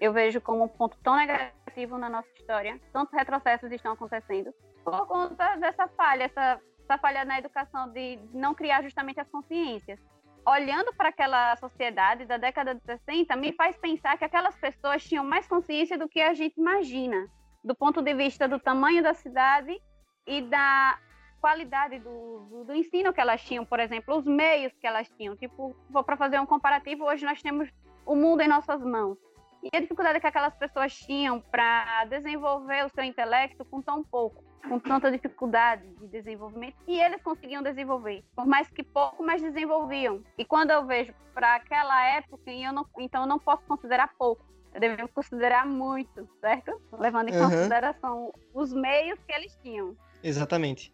eu 0.00 0.12
vejo 0.12 0.40
como 0.40 0.64
um 0.64 0.68
ponto 0.68 0.96
tão 1.02 1.14
negativo 1.14 1.98
na 1.98 2.08
nossa 2.08 2.28
história. 2.36 2.80
Tantos 2.92 3.12
retrocessos 3.12 3.70
estão 3.70 3.92
acontecendo 3.92 4.52
por 4.84 5.06
conta 5.06 5.56
dessa 5.56 5.88
falha, 5.88 6.24
essa, 6.24 6.60
essa 6.84 6.98
falha 6.98 7.24
na 7.24 7.38
educação 7.38 7.88
de 7.90 8.18
não 8.32 8.54
criar 8.54 8.82
justamente 8.82 9.20
as 9.20 9.28
consciências. 9.28 9.98
Olhando 10.46 10.92
para 10.94 11.10
aquela 11.10 11.54
sociedade 11.56 12.24
da 12.24 12.38
década 12.38 12.74
de 12.74 12.80
60, 12.82 13.36
me 13.36 13.52
faz 13.52 13.76
pensar 13.76 14.16
que 14.16 14.24
aquelas 14.24 14.56
pessoas 14.56 15.04
tinham 15.04 15.22
mais 15.22 15.46
consciência 15.46 15.98
do 15.98 16.08
que 16.08 16.20
a 16.20 16.32
gente 16.32 16.58
imagina, 16.58 17.28
do 17.62 17.74
ponto 17.74 18.00
de 18.00 18.14
vista 18.14 18.48
do 18.48 18.58
tamanho 18.58 19.02
da 19.02 19.12
cidade 19.12 19.78
e 20.26 20.40
da 20.40 20.98
qualidade 21.40 21.98
do, 21.98 22.46
do, 22.50 22.64
do, 22.64 22.74
ensino 22.74 23.12
que 23.12 23.20
elas 23.20 23.42
tinham, 23.42 23.64
por 23.64 23.80
exemplo, 23.80 24.16
os 24.16 24.24
meios 24.24 24.72
que 24.80 24.86
elas 24.86 25.08
tinham. 25.10 25.36
Tipo, 25.36 25.76
vou 25.90 26.02
para 26.02 26.16
fazer 26.16 26.40
um 26.40 26.46
comparativo, 26.46 27.04
hoje 27.04 27.24
nós 27.24 27.42
temos 27.42 27.68
o 28.06 28.14
mundo 28.14 28.40
em 28.40 28.48
nossas 28.48 28.80
mãos. 28.82 29.18
E 29.62 29.76
a 29.76 29.80
dificuldade 29.80 30.20
que 30.20 30.26
aquelas 30.26 30.54
pessoas 30.54 30.94
tinham 30.94 31.40
para 31.40 32.04
desenvolver 32.06 32.86
o 32.86 32.88
seu 32.88 33.04
intelecto 33.04 33.64
com 33.64 33.82
tão 33.82 34.02
pouco, 34.02 34.42
com 34.66 34.78
tanta 34.78 35.10
dificuldade 35.10 35.86
de 36.00 36.08
desenvolvimento, 36.08 36.76
e 36.88 36.98
eles 36.98 37.22
conseguiam 37.22 37.62
desenvolver. 37.62 38.24
Por 38.34 38.46
mais 38.46 38.68
que 38.70 38.82
pouco, 38.82 39.22
mas 39.22 39.42
desenvolviam. 39.42 40.22
E 40.38 40.44
quando 40.44 40.70
eu 40.70 40.86
vejo 40.86 41.12
para 41.34 41.56
aquela 41.56 42.06
época, 42.16 42.50
eu 42.50 42.72
não, 42.72 42.86
então 42.98 43.22
eu 43.22 43.28
não 43.28 43.38
posso 43.38 43.62
considerar 43.64 44.14
pouco. 44.18 44.44
Eu 44.72 44.80
devo 44.80 45.08
considerar 45.08 45.66
muito, 45.66 46.28
certo? 46.40 46.80
Levando 46.92 47.28
em 47.28 47.34
uhum. 47.34 47.50
consideração 47.50 48.32
os 48.54 48.72
meios 48.72 49.18
que 49.26 49.32
eles 49.32 49.58
tinham. 49.62 49.96
Exatamente. 50.22 50.92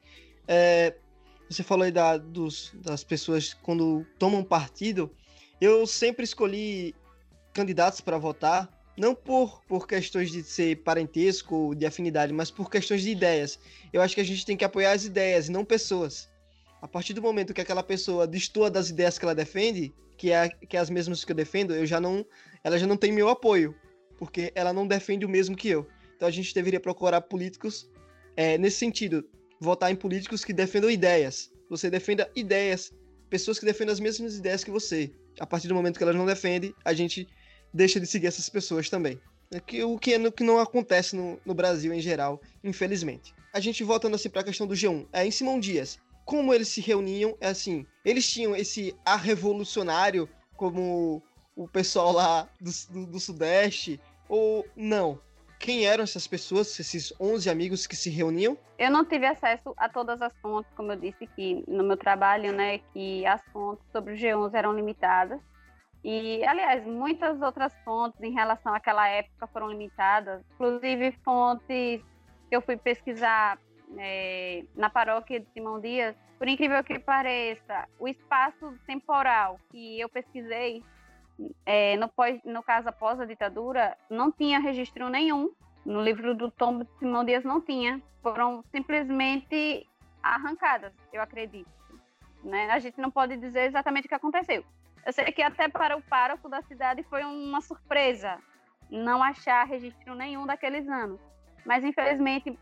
É, 0.49 0.96
você 1.49 1.62
falou 1.62 1.85
aí 1.85 1.92
da, 1.92 2.16
dos, 2.16 2.73
das 2.75 3.04
pessoas 3.04 3.54
quando 3.54 4.04
tomam 4.18 4.42
partido. 4.42 5.14
Eu 5.61 5.87
sempre 5.87 6.25
escolhi 6.25 6.94
candidatos 7.56 8.02
para 8.02 8.18
votar, 8.18 8.70
não 8.98 9.14
por, 9.14 9.62
por 9.64 9.88
questões 9.88 10.30
de 10.30 10.42
ser 10.42 10.76
parentesco, 10.82 11.75
de 11.75 11.86
afinidade, 11.86 12.32
mas 12.34 12.50
por 12.50 12.70
questões 12.70 13.00
de 13.00 13.10
ideias. 13.10 13.58
Eu 13.92 14.02
acho 14.02 14.14
que 14.14 14.20
a 14.20 14.25
gente 14.25 14.44
tem 14.44 14.56
que 14.56 14.64
apoiar 14.64 14.92
as 14.92 15.04
ideias 15.06 15.48
não 15.48 15.64
pessoas. 15.64 16.28
A 16.82 16.86
partir 16.86 17.14
do 17.14 17.22
momento 17.22 17.54
que 17.54 17.60
aquela 17.62 17.82
pessoa 17.82 18.26
destoa 18.26 18.70
das 18.70 18.90
ideias 18.90 19.18
que 19.18 19.25
ela 19.25 19.34
defende, 19.34 19.94
que 20.18 20.30
é, 20.30 20.50
que 20.50 20.76
é 20.76 20.80
as 20.80 20.90
mesmas 20.90 21.25
que 21.25 21.32
eu 21.32 21.36
defendo, 21.36 21.75
eu 21.75 21.86
já 21.86 21.98
não, 21.98 22.25
ela 22.62 22.78
já 22.78 22.86
não 22.86 22.96
tem 22.96 23.10
meu 23.10 23.30
apoio, 23.30 23.75
porque 24.18 24.52
ela 24.54 24.72
não 24.72 24.86
defende 24.86 25.25
o 25.25 25.28
mesmo 25.28 25.56
que 25.56 25.68
eu. 25.68 25.86
Então 26.14 26.28
a 26.28 26.30
gente 26.30 26.54
deveria 26.54 26.80
procurar 26.80 27.22
políticos 27.22 27.90
é, 28.36 28.58
nesse 28.58 28.76
sentido, 28.76 29.26
votar 29.58 29.90
em 29.90 29.96
políticos 29.96 30.44
que 30.44 30.52
defendam 30.52 30.90
ideias. 30.90 31.50
Você 31.70 31.88
defenda 31.88 32.30
ideias, 32.36 32.92
pessoas 33.30 33.58
que 33.58 33.64
defendam 33.64 33.94
as 33.94 34.00
mesmas 34.00 34.36
ideias 34.36 34.62
que 34.62 34.70
você. 34.70 35.10
A 35.40 35.46
partir 35.46 35.68
do 35.68 35.75
momento 35.75 35.96
que 35.96 36.02
elas 36.02 36.16
não 36.16 36.25
defendem, 36.25 36.75
a 36.84 36.94
gente 36.94 37.26
deixa 37.76 38.00
de 38.00 38.06
seguir 38.06 38.26
essas 38.26 38.49
pessoas 38.49 38.88
também. 38.88 39.21
É 39.52 39.85
o 39.85 39.99
que, 39.99 40.12
é, 40.12 40.30
que 40.30 40.42
não 40.42 40.59
acontece 40.59 41.14
no, 41.14 41.38
no 41.45 41.54
Brasil 41.54 41.92
em 41.92 42.00
geral, 42.00 42.40
infelizmente. 42.64 43.35
A 43.52 43.61
gente 43.61 43.85
voltando 43.85 44.14
assim 44.14 44.28
para 44.28 44.40
a 44.40 44.45
questão 44.45 44.66
do 44.66 44.75
G1, 44.75 45.06
é 45.12 45.25
em 45.25 45.30
Simão 45.30 45.61
Dias. 45.61 45.99
Como 46.25 46.52
eles 46.52 46.68
se 46.68 46.80
reuniam, 46.80 47.37
é 47.40 47.49
assim, 47.49 47.87
eles 48.04 48.28
tinham 48.28 48.56
esse 48.56 48.97
ar 49.04 49.21
revolucionário 49.21 50.28
como 50.56 51.23
o 51.54 51.68
pessoal 51.68 52.12
lá 52.12 52.49
do, 52.61 52.71
do, 52.90 53.06
do 53.12 53.21
Sudeste, 53.21 54.00
ou 54.28 54.66
não? 54.75 55.21
quem 55.59 55.87
eram 55.87 56.04
essas 56.04 56.26
pessoas, 56.26 56.78
esses 56.78 57.12
11 57.21 57.49
amigos 57.50 57.87
que 57.87 57.97
se 57.97 58.11
reuniam? 58.11 58.56
Eu 58.78 58.90
não 58.90 59.04
tive 59.04 59.26
acesso 59.26 59.75
a 59.76 59.88
todas 59.88 60.21
as 60.21 60.33
fontes, 60.40 60.71
como 60.76 60.92
eu 60.92 60.97
disse 60.97 61.26
que 61.35 61.64
no 61.66 61.83
meu 61.83 61.97
trabalho, 61.97 62.52
né, 62.52 62.78
que 62.92 63.25
as 63.26 63.40
fontes 63.52 63.85
sobre 63.90 64.14
o 64.14 64.16
G11 64.16 64.54
eram 64.54 64.75
limitadas. 64.75 65.40
E, 66.08 66.44
aliás, 66.46 66.86
muitas 66.86 67.42
outras 67.42 67.76
fontes 67.82 68.22
em 68.22 68.30
relação 68.30 68.72
àquela 68.72 69.08
época 69.08 69.48
foram 69.48 69.68
limitadas, 69.68 70.40
inclusive 70.54 71.10
fontes 71.25 72.00
que 72.48 72.54
eu 72.54 72.62
fui 72.62 72.76
pesquisar 72.76 73.58
é, 73.98 74.64
na 74.76 74.88
paróquia 74.88 75.40
de 75.40 75.46
Simão 75.50 75.80
Dias. 75.80 76.14
Por 76.38 76.46
incrível 76.46 76.84
que 76.84 76.96
pareça, 77.00 77.88
o 77.98 78.06
espaço 78.06 78.72
temporal 78.86 79.58
que 79.68 79.98
eu 79.98 80.08
pesquisei 80.08 80.84
é, 81.66 81.96
no, 81.96 82.08
pós, 82.08 82.40
no 82.44 82.62
caso 82.62 82.88
após 82.88 83.18
a 83.18 83.25
ditadura, 83.25 83.98
não 84.08 84.30
tinha 84.30 84.60
registro 84.60 85.08
nenhum. 85.08 85.50
No 85.84 86.00
livro 86.00 86.36
do 86.36 86.52
Tom 86.52 86.84
de 86.84 86.88
Simão 87.00 87.25
Dias 87.25 87.42
não 87.42 87.60
tinha. 87.60 88.00
Foram 88.22 88.62
simplesmente 88.70 89.84
arrancadas, 90.22 90.92
eu 91.12 91.20
acredito. 91.20 91.68
Né? 92.44 92.70
A 92.70 92.78
gente 92.78 93.00
não 93.00 93.10
pode 93.10 93.36
dizer 93.36 93.62
exatamente 93.62 94.06
o 94.06 94.08
que 94.08 94.14
aconteceu. 94.14 94.64
Eu 95.06 95.12
sei 95.12 95.26
que 95.26 95.40
até 95.40 95.68
para 95.68 95.96
o 95.96 96.02
pároco 96.02 96.48
da 96.48 96.60
cidade 96.62 97.04
foi 97.04 97.22
uma 97.22 97.60
surpresa 97.60 98.38
não 98.90 99.22
achar 99.22 99.64
registro 99.64 100.16
nenhum 100.16 100.44
daqueles 100.44 100.88
anos. 100.88 101.20
Mas, 101.64 101.84
infelizmente, 101.84 102.58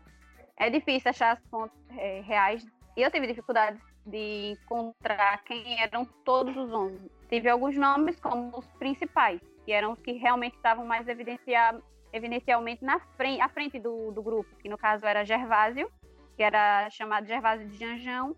é 0.55 0.69
difícil 0.69 1.09
achar 1.09 1.31
as 1.31 1.43
fontes 1.49 1.75
é, 1.97 2.21
reais. 2.21 2.63
E 2.95 3.01
eu 3.01 3.09
tive 3.09 3.25
dificuldade 3.25 3.81
de 4.05 4.51
encontrar 4.61 5.43
quem 5.43 5.81
eram 5.81 6.05
todos 6.23 6.55
os 6.55 6.71
11. 6.71 7.11
Tive 7.29 7.49
alguns 7.49 7.75
nomes 7.75 8.19
como 8.19 8.55
os 8.55 8.67
principais, 8.73 9.41
que 9.65 9.71
eram 9.71 9.93
os 9.93 9.99
que 9.99 10.11
realmente 10.11 10.55
estavam 10.55 10.85
mais 10.85 11.07
evidencialmente 11.07 12.85
na 12.85 12.99
frente, 13.17 13.41
à 13.41 13.49
frente 13.49 13.79
do, 13.79 14.11
do 14.11 14.21
grupo, 14.21 14.55
que 14.57 14.69
no 14.69 14.77
caso 14.77 15.03
era 15.07 15.25
Gervásio, 15.25 15.91
que 16.37 16.43
era 16.43 16.91
chamado 16.91 17.25
Gervásio 17.25 17.67
de 17.67 17.75
Janjão, 17.75 18.35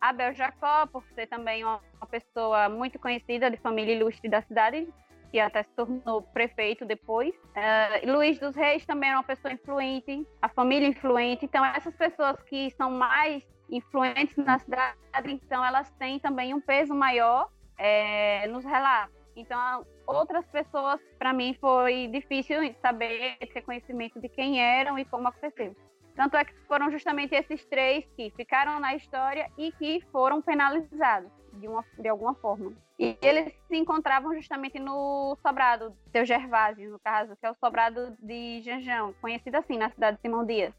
Abel 0.00 0.32
Jacó, 0.34 0.86
por 0.86 1.04
ser 1.14 1.26
também 1.26 1.64
uma, 1.64 1.80
pessoa 2.10 2.68
muito 2.68 2.98
conhecida 2.98 3.50
de 3.50 3.56
família 3.58 3.94
ilustre 3.94 4.28
da 4.28 4.42
cidade, 4.42 4.88
que 5.30 5.38
até 5.38 5.62
se 5.62 5.70
tornou 5.76 6.22
prefeito 6.22 6.84
depois. 6.84 7.32
Uh, 7.34 8.12
Luiz 8.12 8.38
dos 8.38 8.56
Reis 8.56 8.84
também 8.84 9.10
era 9.10 9.18
uma 9.18 9.24
pessoa 9.24 9.52
influente, 9.52 10.26
a 10.42 10.48
família 10.48 10.88
influente. 10.88 11.44
Então, 11.44 11.64
essas 11.64 11.94
pessoas 11.94 12.42
que 12.44 12.70
são 12.70 12.90
mais 12.90 13.44
influentes 13.70 14.36
na 14.36 14.58
cidade, 14.58 14.96
então 15.26 15.64
elas 15.64 15.88
têm 15.92 16.18
também 16.18 16.52
um 16.52 16.60
peso 16.60 16.94
maior 16.94 17.48
é, 17.78 18.46
nos 18.48 18.64
relatos. 18.64 19.14
Então, 19.36 19.86
outras 20.06 20.44
pessoas, 20.48 21.00
para 21.18 21.32
mim, 21.32 21.56
foi 21.60 22.08
difícil 22.08 22.74
saber, 22.82 23.36
ter 23.38 23.62
conhecimento 23.62 24.20
de 24.20 24.28
quem 24.28 24.60
eram 24.60 24.98
e 24.98 25.04
como 25.04 25.28
aconteceu. 25.28 25.74
Tanto 26.20 26.36
é 26.36 26.44
que 26.44 26.52
foram 26.68 26.90
justamente 26.90 27.34
esses 27.34 27.64
três 27.64 28.04
que 28.14 28.30
ficaram 28.36 28.78
na 28.78 28.94
história 28.94 29.50
e 29.56 29.72
que 29.72 30.04
foram 30.12 30.42
penalizados 30.42 31.32
de, 31.54 31.66
uma, 31.66 31.82
de 31.98 32.08
alguma 32.08 32.34
forma. 32.34 32.74
E 32.98 33.16
eles 33.22 33.50
se 33.68 33.76
encontravam 33.78 34.34
justamente 34.34 34.78
no 34.78 35.34
sobrado, 35.40 35.96
seu 36.12 36.26
Gervásio, 36.26 36.90
no 36.90 36.98
caso, 36.98 37.34
que 37.40 37.46
é 37.46 37.50
o 37.50 37.54
sobrado 37.54 38.14
de 38.20 38.60
Janjão, 38.60 39.14
conhecido 39.18 39.54
assim 39.54 39.78
na 39.78 39.88
cidade 39.88 40.18
de 40.18 40.20
Simão 40.20 40.44
Dias. 40.44 40.74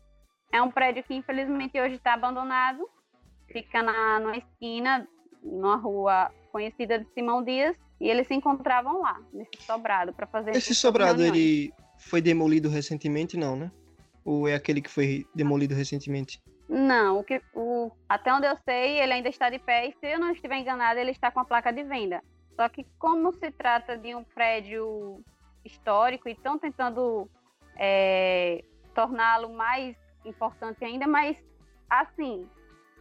É 0.52 0.62
um 0.62 0.70
prédio 0.70 1.04
que 1.04 1.16
infelizmente 1.16 1.82
hoje 1.82 1.96
está 1.96 2.14
abandonado, 2.14 2.88
fica 3.52 3.82
na, 3.82 4.20
numa 4.20 4.38
esquina, 4.38 5.08
numa 5.42 5.76
rua 5.76 6.32
conhecida 6.52 7.00
de 7.00 7.12
Simão 7.16 7.44
Dias, 7.44 7.76
e 8.00 8.08
eles 8.08 8.28
se 8.28 8.36
encontravam 8.36 9.02
lá, 9.02 9.20
nesse 9.34 9.64
sobrado, 9.64 10.14
para 10.14 10.28
fazer. 10.28 10.52
Esse 10.52 10.76
sobrado, 10.76 11.24
reuniões. 11.24 11.36
ele 11.36 11.74
foi 11.98 12.22
demolido 12.22 12.70
recentemente, 12.70 13.36
não, 13.36 13.56
né? 13.56 13.72
Ou 14.24 14.48
é 14.48 14.54
aquele 14.54 14.82
que 14.82 14.90
foi 14.90 15.25
demolido 15.34 15.74
recentemente? 15.74 16.42
Não, 16.70 17.20
o 17.20 17.24
que, 17.24 17.42
o, 17.54 17.92
até 18.08 18.34
onde 18.34 18.48
eu 18.48 18.58
sei, 18.63 19.00
ele 19.00 19.13
ainda 19.13 19.30
está 19.30 19.50
de 19.50 19.60
pé 19.60 19.88
e 19.88 19.94
se 20.00 20.13
eu 20.13 20.20
não 20.20 20.32
estiver 20.32 20.58
enganada, 20.58 21.01
ele 21.01 21.12
está 21.12 21.30
com 21.30 21.40
a 21.40 21.46
placa 21.46 21.72
de 21.72 21.84
venda. 21.84 22.24
Só 22.56 22.70
que 22.70 22.86
como 22.98 23.34
se 23.34 23.51
trata 23.51 23.98
de 23.98 24.16
um 24.16 24.24
prédio 24.24 25.22
histórico 25.66 26.30
e 26.30 26.32
estão 26.32 26.58
tentando 26.58 27.30
é, 27.78 28.63
torná-lo 28.94 29.50
mais 29.54 29.98
importante 30.24 30.84
ainda, 30.86 31.08
mas 31.08 31.38
assim, 31.90 32.48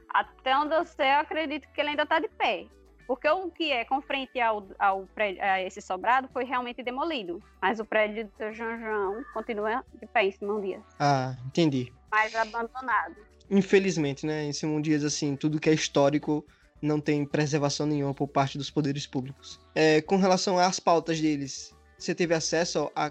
até 0.09 0.57
onde 0.57 0.75
eu 0.75 0.85
sei, 0.85 1.07
eu 1.07 1.19
acredito 1.19 1.69
que 1.73 1.81
ele 1.81 1.91
ainda 1.91 2.03
está 2.03 2.19
de 2.19 2.29
pé. 2.29 2.67
Porque 3.11 3.29
o 3.29 3.51
que 3.51 3.73
é 3.73 3.85
com 3.85 4.01
frente 4.01 4.39
ao, 4.39 4.65
ao 4.79 5.05
prédio, 5.17 5.43
a 5.43 5.61
esse 5.61 5.81
sobrado 5.81 6.29
foi 6.33 6.45
realmente 6.45 6.81
demolido. 6.81 7.43
Mas 7.61 7.81
o 7.81 7.85
prédio 7.85 8.31
do 8.39 8.53
João 8.53 8.79
João 8.79 9.25
continua 9.35 9.85
de 10.01 10.07
pé 10.07 10.27
em 10.27 10.31
Simão 10.31 10.61
Dias. 10.61 10.81
Ah, 10.97 11.35
entendi. 11.45 11.93
Mas 12.09 12.33
abandonado 12.37 13.17
infelizmente, 13.51 14.25
né, 14.25 14.45
em 14.45 14.53
Simão 14.53 14.81
Dias, 14.81 15.03
assim, 15.03 15.35
tudo 15.35 15.59
que 15.59 15.69
é 15.69 15.75
histórico 15.75 16.47
não 16.81 17.01
tem 17.01 17.27
preservação 17.27 17.85
nenhuma 17.85 18.15
por 18.15 18.29
parte 18.29 18.57
dos 18.57 18.71
poderes 18.71 19.09
públicos. 19.09 19.59
É, 19.75 20.01
com 20.01 20.17
relação 20.17 20.57
às 20.57 20.79
pautas 20.79 21.21
deles, 21.21 21.75
você 21.99 22.15
teve 22.15 22.33
acesso 22.33 22.93
a 22.95 23.11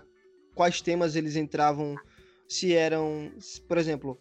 quais 0.56 0.80
temas 0.80 1.18
eles 1.18 1.36
entravam, 1.36 1.98
se 2.48 2.74
eram, 2.74 3.34
por 3.68 3.78
exemplo, 3.78 4.18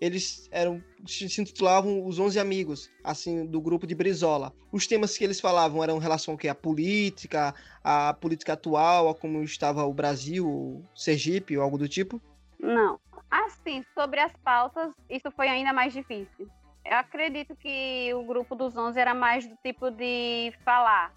eles 0.00 0.48
eram 0.50 0.82
se 1.06 1.24
intitulavam 1.24 2.06
os 2.06 2.18
11 2.18 2.40
amigos, 2.40 2.90
assim, 3.04 3.44
do 3.44 3.60
grupo 3.60 3.86
de 3.86 3.94
Brizola. 3.94 4.52
Os 4.72 4.86
temas 4.86 5.16
que 5.16 5.24
eles 5.24 5.40
falavam 5.40 5.82
eram 5.82 5.98
em 5.98 6.00
relação 6.00 6.36
que 6.36 6.48
a 6.48 6.54
política, 6.54 7.54
a 7.84 8.14
política 8.14 8.54
atual, 8.54 9.10
a 9.10 9.14
como 9.14 9.42
estava 9.42 9.84
o 9.84 9.92
Brasil, 9.92 10.48
o 10.48 10.84
Sergipe, 10.94 11.56
ou 11.56 11.62
algo 11.62 11.76
do 11.76 11.88
tipo? 11.88 12.20
Não. 12.58 12.98
Assim, 13.30 13.84
sobre 13.94 14.20
as 14.20 14.32
pautas, 14.42 14.92
isso 15.08 15.30
foi 15.32 15.48
ainda 15.48 15.72
mais 15.72 15.92
difícil. 15.92 16.48
Eu 16.84 16.96
acredito 16.96 17.54
que 17.54 18.12
o 18.14 18.24
grupo 18.24 18.54
dos 18.54 18.76
11 18.76 18.98
era 18.98 19.14
mais 19.14 19.46
do 19.46 19.56
tipo 19.62 19.90
de 19.90 20.52
falar, 20.64 21.14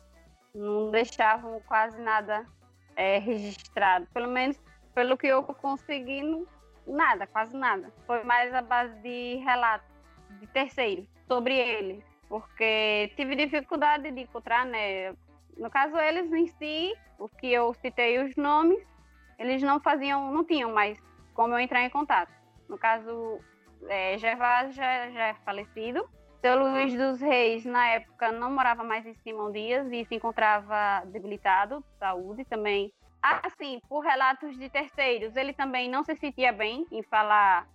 não 0.53 0.91
deixavam 0.91 1.61
quase 1.61 1.99
nada 2.01 2.45
é, 2.95 3.17
registrado. 3.17 4.07
Pelo 4.13 4.29
menos 4.29 4.57
pelo 4.93 5.17
que 5.17 5.27
eu 5.27 5.41
consegui, 5.43 6.21
nada, 6.85 7.27
quase 7.27 7.55
nada. 7.55 7.91
Foi 8.05 8.23
mais 8.23 8.53
a 8.53 8.61
base 8.61 8.93
de 9.01 9.35
relatos 9.43 9.87
de 10.39 10.47
terceiros 10.47 11.07
sobre 11.27 11.57
eles, 11.57 12.03
porque 12.27 13.11
tive 13.15 13.35
dificuldade 13.35 14.11
de 14.11 14.21
encontrar, 14.21 14.65
né? 14.65 15.13
No 15.57 15.69
caso, 15.69 15.97
eles 15.97 16.31
em 16.31 16.47
si, 16.47 16.93
o 17.19 17.29
que 17.29 17.51
eu 17.51 17.73
citei 17.75 18.19
os 18.19 18.35
nomes, 18.35 18.83
eles 19.37 19.61
não 19.61 19.79
faziam, 19.79 20.31
não 20.31 20.43
tinham 20.43 20.73
mais 20.73 20.97
como 21.33 21.53
eu 21.53 21.59
entrar 21.59 21.83
em 21.83 21.89
contato. 21.89 22.31
No 22.67 22.77
caso, 22.77 23.39
é, 23.87 24.17
Gervásio 24.17 24.73
já, 24.73 25.09
já 25.09 25.27
é 25.27 25.33
falecido. 25.45 26.07
Seu 26.41 26.59
Luiz 26.59 26.93
dos 26.93 27.21
Reis, 27.21 27.63
na 27.63 27.87
época, 27.87 28.31
não 28.31 28.51
morava 28.51 28.83
mais 28.83 29.05
em 29.05 29.13
Simão 29.15 29.51
Dias 29.51 29.87
e 29.91 30.03
se 30.05 30.15
encontrava 30.15 31.05
debilitado, 31.05 31.83
saúde 31.97 32.43
também. 32.43 32.91
Assim, 33.23 33.79
por 33.87 34.01
relatos 34.01 34.57
de 34.57 34.69
terceiros, 34.69 35.37
ele 35.37 35.53
também 35.53 35.89
não 35.89 36.03
se 36.03 36.13
sentia 36.17 36.51
bem 36.51 36.85
em 36.91 37.01
falar 37.01 37.65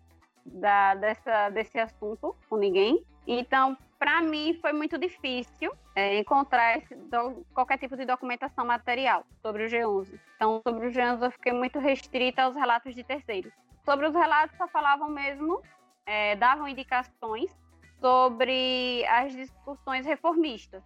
da, 0.45 0.95
dessa, 0.95 1.49
desse 1.49 1.79
assunto 1.79 2.37
com 2.51 2.59
ninguém. 2.59 3.03
Então, 3.27 3.75
para 3.99 4.21
mim, 4.21 4.59
foi 4.61 4.75
muito 4.75 4.99
difícil 4.99 5.73
é, 5.95 6.19
encontrar 6.19 6.81
do, 7.11 7.47
qualquer 7.55 7.79
tipo 7.79 7.97
de 7.97 8.05
documentação 8.05 8.67
material 8.67 9.25
sobre 9.41 9.65
o 9.65 9.69
G11. 9.69 10.21
Então, 10.37 10.61
sobre 10.63 10.87
o 10.87 10.91
G11, 10.91 11.23
eu 11.23 11.31
fiquei 11.31 11.53
muito 11.53 11.79
restrita 11.79 12.43
aos 12.43 12.55
relatos 12.55 12.95
de 12.95 13.03
terceiros. 13.03 13.53
Sobre 13.87 14.07
os 14.07 14.15
relatos, 14.15 14.55
só 14.59 14.69
falavam 14.69 15.09
mesmo, 15.09 15.63
é, 16.05 16.37
davam 16.37 16.69
indicações 16.69 17.51
sobre 17.99 19.03
as 19.07 19.33
discussões 19.33 20.05
reformistas, 20.05 20.83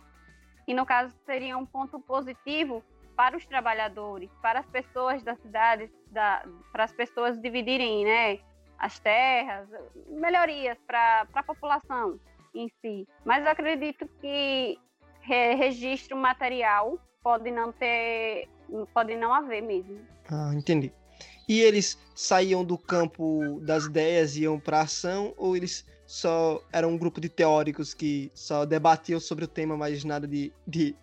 que 0.65 0.73
no 0.73 0.87
caso 0.87 1.13
seria 1.27 1.59
um 1.59 1.67
ponto 1.67 1.99
positivo 1.99 2.83
para 3.17 3.37
os 3.37 3.45
trabalhadores, 3.47 4.31
para 4.41 4.61
as 4.61 4.67
pessoas 4.67 5.23
da 5.23 5.37
cidade, 5.37 5.91
da, 6.11 6.45
para 6.73 6.85
as 6.85 6.93
pessoas 6.93 7.41
dividirem 7.41 8.05
né, 8.05 8.39
as 8.79 8.99
terras, 8.99 9.69
melhorias 10.09 10.79
para 10.87 11.27
a 11.35 11.43
população 11.43 12.19
em 12.55 12.69
si. 12.81 13.07
Mas 13.25 13.45
eu 13.45 13.51
acredito 13.51 14.09
que 14.21 14.79
re 15.21 15.55
registro 15.55 16.17
material 16.17 16.99
pode 17.23 17.51
não 17.51 17.73
ter, 17.73 18.49
pode 18.93 19.17
não 19.17 19.33
haver 19.33 19.63
mesmo. 19.63 20.01
Ah, 20.31 20.53
entendi. 20.55 20.93
E 21.49 21.61
eles 21.61 21.99
saíam 22.15 22.65
do 22.65 22.77
campo 22.79 23.61
das 23.61 23.85
ideias 23.85 24.37
e 24.37 24.43
iam 24.43 24.59
para 24.59 24.81
ação 24.81 25.35
ou 25.37 25.57
eles 25.57 25.87
só 26.07 26.63
eram 26.73 26.91
um 26.91 26.99
grupo 26.99 27.21
de 27.21 27.29
teóricos 27.29 27.95
que 27.95 28.31
só 28.35 28.65
debatiam 28.65 29.19
sobre 29.19 29.45
o 29.45 29.49
tema, 29.49 29.77
mas 29.77 30.05
nada 30.05 30.27
de, 30.27 30.53
de, 30.67 30.95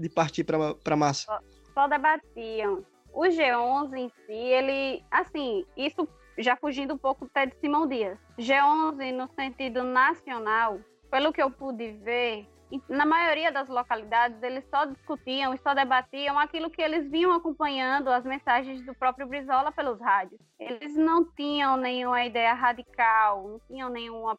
de 0.00 0.08
partir 0.08 0.44
para 0.44 0.74
a 0.84 0.96
massa? 0.96 1.26
Só, 1.26 1.38
só 1.74 1.88
debatiam. 1.88 2.84
O 3.12 3.22
G11 3.22 3.94
em 3.96 4.08
si, 4.08 4.32
ele, 4.32 5.04
assim, 5.10 5.64
isso 5.76 6.08
já 6.38 6.56
fugindo 6.56 6.94
um 6.94 6.98
pouco 6.98 7.24
até 7.26 7.46
de 7.46 7.56
Simão 7.56 7.86
Dias. 7.86 8.18
G11, 8.38 9.12
no 9.12 9.28
sentido 9.34 9.82
nacional, 9.82 10.80
pelo 11.10 11.32
que 11.32 11.42
eu 11.42 11.50
pude 11.50 11.92
ver, 11.92 12.48
na 12.88 13.04
maioria 13.04 13.50
das 13.50 13.68
localidades, 13.68 14.40
eles 14.42 14.64
só 14.70 14.84
discutiam 14.84 15.52
e 15.52 15.58
só 15.58 15.74
debatiam 15.74 16.38
aquilo 16.38 16.70
que 16.70 16.80
eles 16.80 17.10
vinham 17.10 17.32
acompanhando, 17.32 18.08
as 18.08 18.24
mensagens 18.24 18.84
do 18.84 18.94
próprio 18.94 19.26
Brizola 19.26 19.72
pelos 19.72 20.00
rádios. 20.00 20.40
Eles 20.58 20.94
não 20.94 21.24
tinham 21.34 21.76
nenhuma 21.76 22.24
ideia 22.24 22.52
radical, 22.52 23.48
não 23.48 23.60
tinham 23.66 23.90
nenhuma 23.90 24.38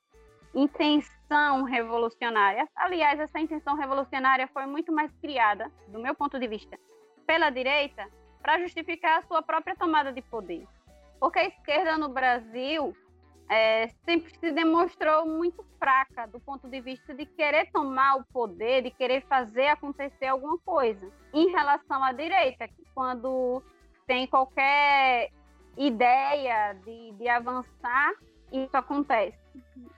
intenção 0.54 1.64
revolucionária. 1.64 2.68
Aliás, 2.76 3.20
essa 3.20 3.40
intenção 3.40 3.76
revolucionária 3.76 4.48
foi 4.48 4.66
muito 4.66 4.92
mais 4.92 5.12
criada, 5.22 5.72
do 5.88 6.00
meu 6.00 6.14
ponto 6.14 6.40
de 6.40 6.48
vista, 6.48 6.78
pela 7.26 7.50
direita 7.50 8.08
para 8.42 8.60
justificar 8.60 9.20
a 9.20 9.22
sua 9.24 9.42
própria 9.42 9.76
tomada 9.76 10.12
de 10.12 10.22
poder. 10.22 10.68
Porque 11.20 11.40
a 11.40 11.46
esquerda 11.46 11.98
no 11.98 12.10
Brasil 12.10 12.96
é, 13.50 13.90
sempre 14.06 14.34
se 14.40 14.52
demonstrou 14.52 15.28
muito 15.28 15.64
fraca 15.78 16.26
do 16.28 16.40
ponto 16.40 16.68
de 16.68 16.82
vista 16.82 17.14
de 17.14 17.26
querer 17.26 17.72
tomar 17.72 18.16
o 18.16 18.26
poder, 18.26 18.82
de 18.82 18.92
querer 18.92 19.22
fazer 19.28 19.68
acontecer 19.68 20.28
alguma 20.28 20.58
coisa. 20.60 21.12
Em 21.34 21.52
relação 21.52 22.04
à 22.04 22.12
direita, 22.12 22.68
quando 22.96 23.62
tem 24.08 24.26
qualquer 24.26 25.30
ideia 25.78 26.74
de, 26.86 27.12
de 27.14 27.28
avançar, 27.28 28.14
isso 28.52 28.76
acontece, 28.76 29.38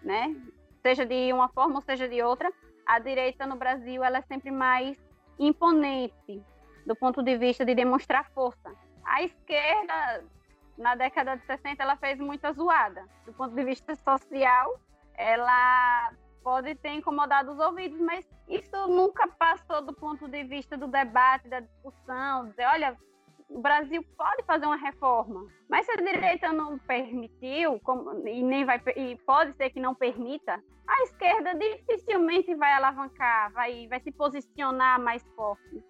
né? 0.01 0.35
Seja 0.81 1.05
de 1.05 1.31
uma 1.31 1.49
forma 1.49 1.75
ou 1.75 1.81
seja 1.81 2.07
de 2.07 2.21
outra, 2.21 2.51
a 2.85 2.99
direita 2.99 3.45
no 3.45 3.55
Brasil 3.55 4.03
ela 4.03 4.19
é 4.19 4.21
sempre 4.23 4.51
mais 4.51 4.97
imponente 5.39 6.43
do 6.85 6.95
ponto 6.95 7.23
de 7.23 7.37
vista 7.37 7.65
de 7.65 7.73
demonstrar 7.73 8.29
força. 8.31 8.71
A 9.05 9.23
esquerda 9.23 10.23
na 10.77 10.95
década 10.95 11.37
de 11.37 11.45
60 11.45 11.81
ela 11.81 11.95
fez 11.95 12.19
muita 12.19 12.51
zoada. 12.51 13.07
Do 13.25 13.33
ponto 13.33 13.55
de 13.55 13.63
vista 13.63 13.95
social, 13.95 14.79
ela 15.15 16.11
pode 16.43 16.75
ter 16.75 16.89
incomodado 16.89 17.51
os 17.51 17.59
ouvidos, 17.59 17.99
mas 17.99 18.27
isso 18.49 18.87
nunca 18.87 19.27
passou 19.27 19.81
do 19.81 19.93
ponto 19.93 20.27
de 20.27 20.43
vista 20.43 20.77
do 20.77 20.87
debate, 20.87 21.47
da 21.47 21.61
discussão, 21.61 22.49
dizer, 22.49 22.65
olha, 22.65 22.97
o 23.53 23.61
Brasil 23.61 24.03
pode 24.17 24.43
fazer 24.43 24.65
uma 24.65 24.75
reforma, 24.75 25.45
mas 25.69 25.85
se 25.85 25.91
a 25.91 25.95
direita 25.95 26.51
não 26.51 26.77
permitiu, 26.79 27.79
como, 27.81 28.27
e 28.27 28.41
nem 28.41 28.65
vai 28.65 28.81
e 28.95 29.15
pode 29.27 29.53
ser 29.53 29.69
que 29.69 29.79
não 29.79 29.93
permita, 29.93 30.61
a 30.87 31.03
esquerda 31.03 31.53
dificilmente 31.53 32.55
vai 32.55 32.73
alavancar, 32.73 33.51
vai, 33.53 33.87
vai 33.87 33.99
se 33.99 34.11
posicionar 34.11 34.99
mais 34.99 35.23
forte. 35.35 35.83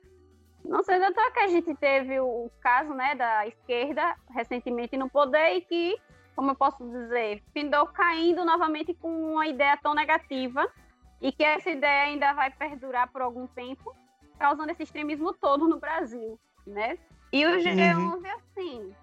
Não 0.64 0.84
sei, 0.84 1.00
doutor, 1.00 1.32
que 1.32 1.40
a 1.40 1.48
gente 1.48 1.74
teve 1.76 2.20
o 2.20 2.50
caso 2.62 2.94
né, 2.94 3.16
da 3.16 3.48
esquerda 3.48 4.16
recentemente 4.32 4.98
no 4.98 5.10
poder 5.10 5.56
e 5.56 5.62
que, 5.62 5.98
como 6.36 6.52
eu 6.52 6.56
posso 6.56 6.86
dizer, 6.86 7.44
findou 7.54 7.88
caindo 7.88 8.44
novamente 8.46 8.94
com 8.94 9.34
uma 9.34 9.48
ideia 9.48 9.78
tão 9.78 9.94
negativa 9.94 10.70
e 11.22 11.32
que 11.32 11.44
essa 11.44 11.70
ideia 11.70 12.04
ainda 12.04 12.34
vai 12.34 12.52
perdurar 12.52 13.10
por 13.10 13.22
algum 13.22 13.48
tempo, 13.48 13.96
causando 14.38 14.72
esse 14.72 14.84
extremismo 14.84 15.34
todo 15.34 15.68
no 15.68 15.80
Brasil, 15.80 16.38
né? 16.68 16.98
E 17.34 17.46
o 17.46 17.50
G11, 17.58 17.98
uhum. 17.98 18.22
assim, 18.36 18.96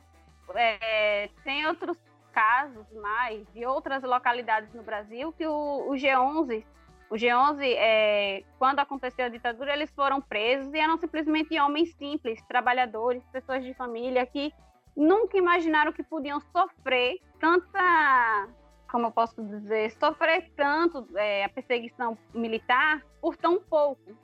é, 0.54 1.28
tem 1.44 1.66
outros 1.66 1.98
casos 2.32 2.86
mais 2.92 3.44
de 3.52 3.66
outras 3.66 4.02
localidades 4.04 4.72
no 4.72 4.84
Brasil 4.84 5.32
que 5.32 5.46
o, 5.46 5.90
o 5.90 5.92
G11 5.94 6.64
o 7.10 7.14
G11, 7.16 7.58
é, 7.76 8.44
quando 8.56 8.78
aconteceu 8.78 9.26
a 9.26 9.28
ditadura, 9.28 9.72
eles 9.72 9.90
foram 9.90 10.20
presos 10.20 10.72
e 10.72 10.78
eram 10.78 10.96
simplesmente 10.96 11.58
homens 11.58 11.92
simples, 11.96 12.40
trabalhadores, 12.46 13.20
pessoas 13.32 13.64
de 13.64 13.74
família 13.74 14.24
que 14.24 14.54
nunca 14.96 15.36
imaginaram 15.36 15.92
que 15.92 16.04
podiam 16.04 16.40
sofrer 16.40 17.18
tanta, 17.40 18.48
como 18.88 19.06
eu 19.06 19.10
posso 19.10 19.42
dizer, 19.42 19.90
sofrer 19.98 20.52
tanto 20.56 21.04
é, 21.16 21.44
a 21.44 21.48
perseguição 21.48 22.16
militar 22.32 23.04
por 23.20 23.36
tão 23.36 23.60
pouco. 23.60 24.16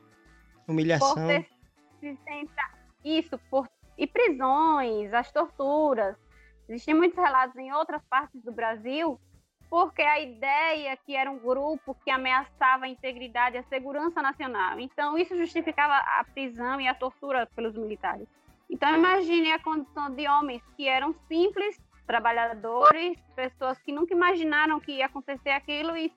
Humilhação. 0.69 1.15
Por 1.15 1.27
ter 1.27 1.49
se 1.99 2.17
isso, 3.05 3.37
por, 3.51 3.69
e 3.97 4.07
prisões, 4.07 5.13
as 5.13 5.31
torturas. 5.33 6.17
Existem 6.69 6.95
muitos 6.95 7.19
relatos 7.19 7.57
em 7.57 7.73
outras 7.73 8.03
partes 8.09 8.43
do 8.43 8.53
Brasil 8.53 9.21
porque 9.69 10.03
a 10.03 10.21
ideia 10.21 10.97
que 10.97 11.15
era 11.15 11.31
um 11.31 11.39
grupo 11.39 11.95
que 12.05 12.11
ameaçava 12.11 12.85
a 12.85 12.89
integridade 12.89 13.57
e 13.57 13.59
a 13.59 13.65
segurança 13.65 14.23
nacional. 14.23 14.79
Então, 14.79 15.19
isso 15.19 15.37
justificava 15.37 15.97
a 15.97 16.25
prisão 16.25 16.81
e 16.81 16.87
a 16.87 16.95
tortura 16.95 17.47
pelos 17.55 17.75
militares. 17.75 18.29
Então, 18.71 18.95
imagine 18.95 19.53
a 19.53 19.59
condição 19.59 20.11
de 20.11 20.27
homens 20.29 20.63
que 20.77 20.89
eram 20.89 21.15
simples, 21.29 21.81
trabalhadores, 22.07 23.19
pessoas 23.35 23.79
que 23.83 23.93
nunca 23.93 24.15
imaginaram 24.15 24.81
que 24.81 24.93
ia 24.93 25.07
acontecer 25.07 25.51
aquilo 25.51 25.97
e, 25.97 26.13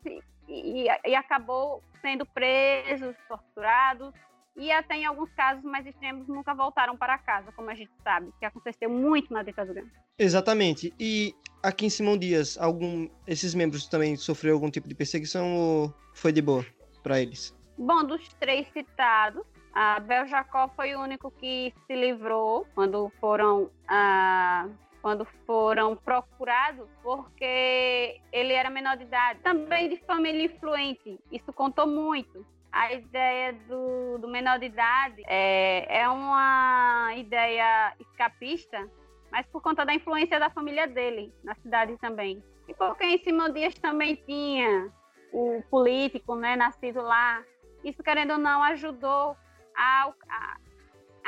e, 0.48 0.88
e 1.06 1.16
acabou 1.16 1.84
sendo 2.02 2.26
presos, 2.26 3.16
torturados, 3.28 4.14
e 4.56 4.72
até 4.72 4.96
em 4.96 5.06
alguns 5.06 5.32
casos 5.34 5.64
mais 5.64 5.86
extremos 5.86 6.28
nunca 6.28 6.54
voltaram 6.54 6.98
para 6.98 7.18
casa, 7.18 7.52
como 7.54 7.70
a 7.70 7.76
gente 7.76 7.92
sabe, 8.04 8.32
que 8.40 8.46
aconteceu 8.46 8.90
muito 8.90 9.34
na 9.34 9.44
ditadura. 9.44 9.86
Exatamente. 10.18 10.94
E 11.00 11.34
aqui 11.64 11.86
em 11.86 11.90
Simão 11.90 12.18
Dias, 12.18 12.58
algum 12.58 13.08
esses 13.26 13.56
membros 13.56 13.88
também 13.88 14.16
sofreram 14.16 14.56
algum 14.56 14.70
tipo 14.70 14.88
de 14.88 14.96
perseguição 14.96 15.56
ou 15.56 15.94
foi 16.14 16.32
de 16.32 16.42
boa 16.42 16.66
para 17.02 17.22
eles? 17.22 17.56
Bom, 17.78 18.04
dos 18.04 18.28
três 18.34 18.68
citados, 18.74 19.44
a 19.74 20.00
Bel 20.02 20.28
Jacó 20.28 20.68
foi 20.76 20.96
o 20.96 21.02
único 21.02 21.32
que 21.32 21.74
se 21.88 21.96
livrou 21.96 22.68
quando 22.76 23.10
foram 23.22 23.72
ah, 23.88 24.68
quando 25.02 25.26
foram 25.46 25.96
procurados, 25.96 26.90
porque 27.02 28.20
ele 28.34 28.52
era 28.52 28.70
menor 28.70 28.98
de 28.98 29.04
idade, 29.04 29.40
também 29.40 29.88
de 29.88 29.98
família 30.06 30.44
influente. 30.44 31.18
Isso 31.32 31.54
contou 31.54 31.88
muito 31.88 32.46
a 32.72 32.94
ideia 32.94 33.54
do, 33.68 34.18
do 34.20 34.28
menor 34.28 34.60
de 34.60 34.66
idade 34.66 35.24
é, 35.28 36.02
é 36.02 36.10
uma 36.10 37.14
ideia 37.16 37.94
escapista, 38.00 38.90
mas 39.32 39.46
por 39.48 39.62
conta 39.62 39.86
da 39.86 39.94
influência 39.94 40.40
da 40.40 40.50
família 40.50 40.88
dele 40.88 41.34
na 41.44 41.56
cidade 41.56 41.98
também. 41.98 42.44
E 42.68 42.74
porque 42.74 43.06
em 43.06 43.18
Simão 43.20 43.52
Dias 43.52 43.74
também 43.76 44.16
tinha 44.16 44.92
o 45.34 45.64
político, 45.70 46.36
né, 46.36 46.56
nascido 46.56 47.02
lá. 47.02 47.44
Isso, 47.84 48.04
querendo 48.04 48.34
ou 48.34 48.38
não, 48.38 48.62
ajudou 48.64 49.36
a, 49.76 50.14
a 50.30 50.58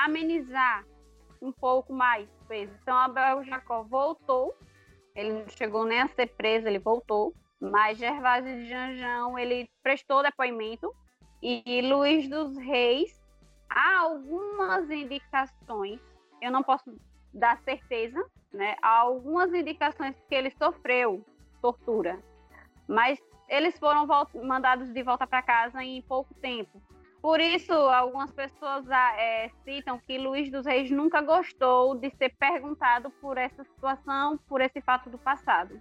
amenizar 0.06 0.86
um 1.42 1.52
pouco 1.52 1.94
mais 1.94 2.28
o 2.42 2.46
peso. 2.48 2.74
Então, 2.82 2.96
Abel 2.96 3.44
Jacó 3.44 3.84
voltou, 3.84 4.56
ele 5.16 5.34
não 5.34 5.50
chegou 5.50 5.86
nem 5.86 6.02
a 6.02 6.08
ser 6.10 6.28
preso, 6.28 6.68
ele 6.68 6.80
voltou, 6.80 7.34
mas 7.60 7.98
Gervásio 7.98 8.56
de 8.56 8.68
Janjão, 8.68 9.38
ele 9.38 9.70
prestou 9.82 10.22
depoimento 10.22 10.94
e 11.42 11.82
Luiz 11.82 12.28
dos 12.30 12.56
Reis, 12.58 13.20
há 13.70 14.00
algumas 14.00 14.90
indicações, 14.90 16.00
eu 16.42 16.52
não 16.52 16.62
posso 16.62 16.94
dar 17.34 17.58
certeza, 17.60 18.24
né? 18.52 18.76
Há 18.82 19.00
algumas 19.00 19.54
indicações 19.54 20.16
que 20.28 20.36
ele 20.36 20.52
sofreu 20.52 21.26
tortura, 21.62 22.22
mas 22.88 23.20
eles 23.48 23.78
foram 23.80 24.08
mandados 24.44 24.92
de 24.94 25.04
volta 25.04 25.26
para 25.26 25.42
casa 25.42 25.84
em 25.84 26.02
pouco 26.02 26.34
tempo. 26.36 26.82
Por 27.22 27.40
isso, 27.40 27.72
algumas 27.74 28.32
pessoas 28.32 28.90
ah, 28.90 29.14
é, 29.16 29.50
citam 29.64 30.00
que 30.00 30.18
Luiz 30.18 30.50
dos 30.50 30.66
Reis 30.66 30.90
nunca 30.90 31.22
gostou 31.22 31.96
de 31.96 32.10
ser 32.12 32.36
perguntado 32.38 33.12
por 33.22 33.38
essa 33.38 33.64
situação, 33.64 34.40
por 34.50 34.60
esse 34.60 34.82
fato 34.82 35.10
do 35.10 35.20
passado. 35.20 35.80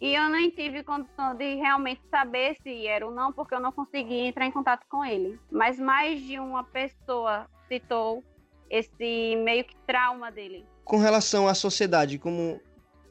E 0.00 0.14
eu 0.14 0.30
nem 0.30 0.48
tive 0.50 0.82
condição 0.82 1.34
de 1.34 1.56
realmente 1.56 2.00
saber 2.10 2.56
se 2.62 2.86
era 2.86 3.06
ou 3.06 3.12
não, 3.12 3.32
porque 3.32 3.54
eu 3.54 3.60
não 3.60 3.70
consegui 3.70 4.20
entrar 4.20 4.46
em 4.46 4.50
contato 4.50 4.86
com 4.88 5.04
ele. 5.04 5.38
Mas 5.50 5.78
mais 5.78 6.22
de 6.22 6.38
uma 6.38 6.64
pessoa 6.64 7.46
citou 7.68 8.24
esse 8.70 9.36
meio 9.44 9.64
que 9.64 9.76
trauma 9.86 10.30
dele. 10.32 10.64
Com 10.84 10.96
relação 10.96 11.46
à 11.46 11.54
sociedade, 11.54 12.18
como, 12.18 12.58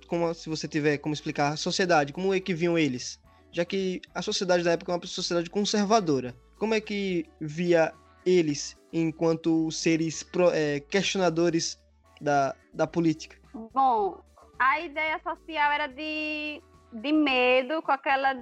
como 0.07 0.33
se 0.33 0.49
você 0.49 0.67
tiver 0.67 0.97
como 0.97 1.13
explicar 1.13 1.53
a 1.53 1.57
sociedade, 1.57 2.11
como 2.11 2.33
é 2.33 2.39
que 2.39 2.55
viam 2.55 2.77
eles? 2.77 3.21
Já 3.51 3.63
que 3.63 4.01
a 4.13 4.21
sociedade 4.21 4.63
da 4.63 4.71
época 4.71 4.91
é 4.91 4.95
uma 4.95 5.05
sociedade 5.05 5.49
conservadora. 5.49 6.35
Como 6.57 6.73
é 6.73 6.81
que 6.81 7.25
via 7.39 7.93
eles 8.25 8.77
enquanto 8.91 9.69
seres 9.71 10.23
pro, 10.23 10.49
é, 10.51 10.79
questionadores 10.79 11.79
da, 12.19 12.55
da 12.73 12.87
política? 12.87 13.37
Bom, 13.73 14.21
a 14.57 14.79
ideia 14.81 15.19
social 15.23 15.71
era 15.71 15.87
de 15.87 16.61
de 16.91 17.11
medo 17.11 17.81
com 17.81 17.91
aquela 17.91 18.35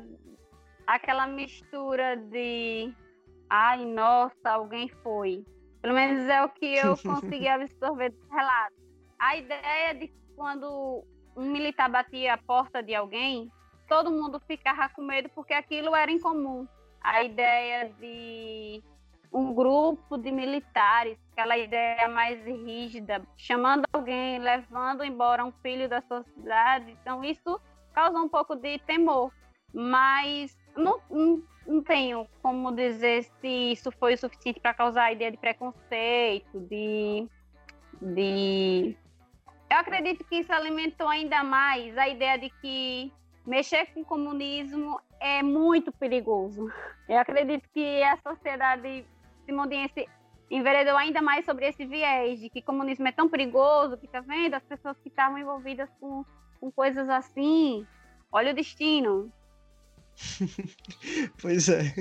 aquela 0.86 1.28
mistura 1.28 2.16
de 2.16 2.94
ai, 3.50 3.86
nossa, 3.86 4.52
alguém 4.52 4.88
foi. 5.04 5.46
Pelo 5.82 5.94
menos 5.94 6.28
é 6.28 6.44
o 6.44 6.50
que 6.50 6.76
eu 6.76 6.96
consegui 7.04 7.48
absorver 7.48 8.12
do 8.12 8.28
relato. 8.30 8.76
A 9.20 9.38
ideia 9.38 9.94
de 9.96 10.12
quando 10.36 11.04
um 11.36 11.52
militar 11.52 11.90
batia 11.90 12.34
a 12.34 12.38
porta 12.38 12.82
de 12.82 12.96
alguém, 12.96 13.52
todo 13.88 14.12
mundo 14.12 14.40
ficava 14.48 14.90
com 14.90 15.02
medo 15.02 15.30
porque 15.30 15.54
aquilo 15.54 15.96
era 15.96 16.12
incomum. 16.12 16.68
A 17.02 17.24
ideia 17.24 17.90
de 18.00 18.84
um 19.32 19.54
grupo 19.54 20.18
de 20.18 20.32
militares, 20.32 21.18
aquela 21.32 21.58
ideia 21.58 22.08
mais 22.08 22.44
rígida, 22.46 23.22
chamando 23.36 23.86
alguém, 23.92 24.40
levando 24.40 25.04
embora 25.04 25.44
um 25.44 25.52
filho 25.52 25.88
da 25.88 26.02
sociedade. 26.02 26.92
Então, 27.02 27.24
isso 27.24 27.60
causou 27.98 28.22
um 28.22 28.30
pouco 28.30 28.56
de 28.56 28.78
temor, 28.86 29.34
mas 29.74 30.56
não, 30.76 31.02
não, 31.10 31.44
não 31.66 31.82
tenho 31.82 32.28
como 32.44 32.72
dizer 32.72 33.24
se 33.24 33.48
isso 33.72 33.92
foi 33.94 34.14
o 34.14 34.18
suficiente 34.18 34.60
para 34.60 34.72
causar 34.72 35.06
a 35.06 35.12
ideia 35.12 35.32
de 35.32 35.38
preconceito, 35.38 36.60
de, 36.70 37.28
de. 38.00 38.96
Eu 39.68 39.78
acredito 39.78 40.24
que 40.26 40.36
isso 40.36 40.54
alimentou 40.54 41.08
ainda 41.08 41.44
mais 41.44 41.98
a 41.98 42.08
ideia 42.08 42.38
de 42.38 42.52
que 42.62 43.12
mexer 43.48 43.88
com 43.88 44.02
o 44.02 44.06
comunismo 44.06 45.02
é 45.20 45.42
muito 45.42 45.92
perigoso. 45.92 46.72
Eu 47.10 47.18
acredito 47.18 47.68
que 47.74 48.04
a 48.04 48.16
sociedade 48.18 49.04
simondiense 49.44 50.08
enveredou 50.52 50.96
ainda 50.96 51.20
mais 51.20 51.46
sobre 51.46 51.68
esse 51.68 51.84
viés 51.84 52.40
de 52.40 52.48
que 52.52 52.62
comunismo 52.62 53.08
é 53.08 53.12
tão 53.12 53.28
perigoso, 53.28 53.98
que 53.98 54.08
tá 54.08 54.22
vendo 54.22 54.54
as 54.54 54.64
pessoas 54.64 54.96
que 55.00 55.10
estavam 55.10 55.40
envolvidas 55.40 55.90
com 56.00 56.24
com 56.60 56.72
coisas 56.72 57.10
assim. 57.10 57.86
Olha 58.32 58.52
o 58.52 58.56
destino. 58.56 59.32
pois 61.42 61.70
é. 61.70 61.94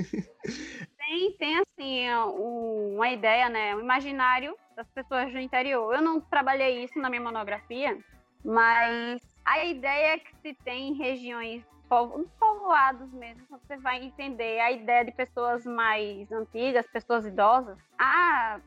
Tem, 0.97 1.31
tem 1.33 1.59
assim, 1.59 2.09
um, 2.13 2.95
uma 2.95 3.09
ideia, 3.09 3.49
né? 3.49 3.75
Um 3.75 3.79
imaginário 3.79 4.55
das 4.75 4.87
pessoas 4.89 5.31
do 5.31 5.39
interior. 5.39 5.93
Eu 5.93 6.01
não 6.01 6.19
trabalhei 6.19 6.83
isso 6.83 6.99
na 6.99 7.09
minha 7.09 7.21
monografia, 7.21 7.97
mas 8.43 9.21
a 9.45 9.63
ideia 9.65 10.19
que 10.19 10.35
se 10.41 10.53
tem 10.65 10.89
em 10.89 10.97
regiões 10.97 11.63
povoados 11.87 13.09
mesmo, 13.13 13.45
você 13.49 13.77
vai 13.77 14.03
entender 14.03 14.59
a 14.59 14.71
ideia 14.71 15.05
de 15.05 15.11
pessoas 15.13 15.65
mais 15.65 16.29
antigas, 16.31 16.85
pessoas 16.87 17.25
idosas. 17.25 17.77
Ah, 17.97 18.59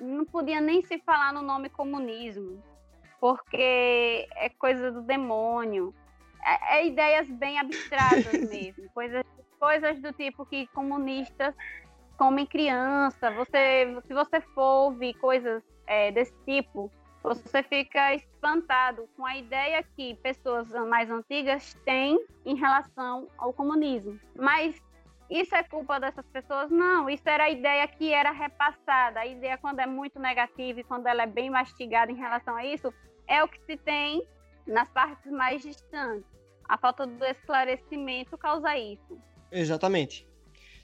não 0.00 0.24
podia 0.24 0.60
nem 0.60 0.82
se 0.82 0.98
falar 0.98 1.32
no 1.32 1.42
nome 1.42 1.68
comunismo 1.68 2.60
porque 3.24 4.28
é 4.36 4.50
coisa 4.50 4.92
do 4.92 5.00
demônio. 5.00 5.94
É, 6.44 6.76
é 6.76 6.86
ideias 6.86 7.26
bem 7.30 7.58
abstratas 7.58 8.34
mesmo, 8.50 8.86
coisas, 8.90 9.24
coisas 9.58 9.98
do 10.02 10.12
tipo 10.12 10.44
que 10.44 10.66
comunistas 10.66 11.54
comem 12.18 12.44
criança. 12.44 13.30
Você, 13.30 13.96
se 14.06 14.12
você 14.12 14.42
for 14.54 14.90
ouvir 14.90 15.14
coisas 15.14 15.62
é, 15.86 16.12
desse 16.12 16.34
tipo, 16.44 16.92
você 17.22 17.62
fica 17.62 18.14
espantado 18.14 19.08
com 19.16 19.24
a 19.24 19.38
ideia 19.38 19.82
que 19.96 20.16
pessoas 20.16 20.68
mais 20.86 21.10
antigas 21.10 21.72
têm 21.86 22.22
em 22.44 22.56
relação 22.56 23.26
ao 23.38 23.54
comunismo. 23.54 24.20
Mas 24.36 24.78
isso 25.30 25.54
é 25.54 25.62
culpa 25.62 25.98
dessas 25.98 26.26
pessoas? 26.26 26.70
Não, 26.70 27.08
isso 27.08 27.26
era 27.26 27.44
a 27.44 27.50
ideia 27.50 27.88
que 27.88 28.12
era 28.12 28.32
repassada. 28.32 29.20
A 29.20 29.26
ideia, 29.26 29.56
quando 29.56 29.80
é 29.80 29.86
muito 29.86 30.18
negativa 30.18 30.80
e 30.80 30.84
quando 30.84 31.06
ela 31.06 31.22
é 31.22 31.26
bem 31.26 31.48
mastigada 31.48 32.12
em 32.12 32.16
relação 32.16 32.54
a 32.54 32.66
isso, 32.66 32.92
é 33.28 33.42
o 33.42 33.48
que 33.48 33.60
se 33.66 33.76
tem 33.76 34.26
nas 34.66 34.88
partes 34.90 35.30
mais 35.30 35.62
distantes. 35.62 36.24
A 36.68 36.78
falta 36.78 37.06
do 37.06 37.24
esclarecimento 37.24 38.38
causa 38.38 38.76
isso. 38.76 39.18
Exatamente. 39.52 40.26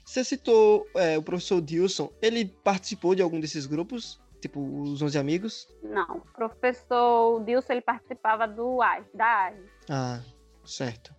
Você 0.05 0.23
citou 0.23 0.87
é, 0.95 1.17
o 1.17 1.23
professor 1.23 1.61
Dilson, 1.61 2.11
ele 2.21 2.45
participou 2.45 3.15
de 3.15 3.21
algum 3.21 3.39
desses 3.39 3.65
grupos? 3.65 4.19
Tipo, 4.39 4.59
os 4.59 5.01
11 5.01 5.17
amigos? 5.17 5.67
Não, 5.83 6.17
o 6.17 6.21
professor 6.33 7.43
Dilson, 7.43 7.73
ele 7.73 7.81
participava 7.81 8.47
do 8.47 8.81
AGE, 8.81 9.07
da 9.13 9.47
AGE. 9.47 9.69
Ah, 9.89 10.19
certo. 10.65 11.13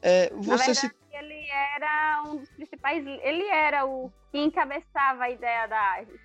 É, 0.00 0.30
você 0.34 0.50
Na 0.50 0.56
verdade, 0.56 0.94
ele 1.12 1.48
era 1.50 2.22
um 2.26 2.36
dos 2.36 2.48
principais, 2.50 3.04
ele 3.06 3.44
era 3.48 3.84
o 3.84 4.10
que 4.30 4.38
encabeçava 4.38 5.24
a 5.24 5.30
ideia 5.30 5.66
da 5.66 5.92
AGES. 5.94 6.20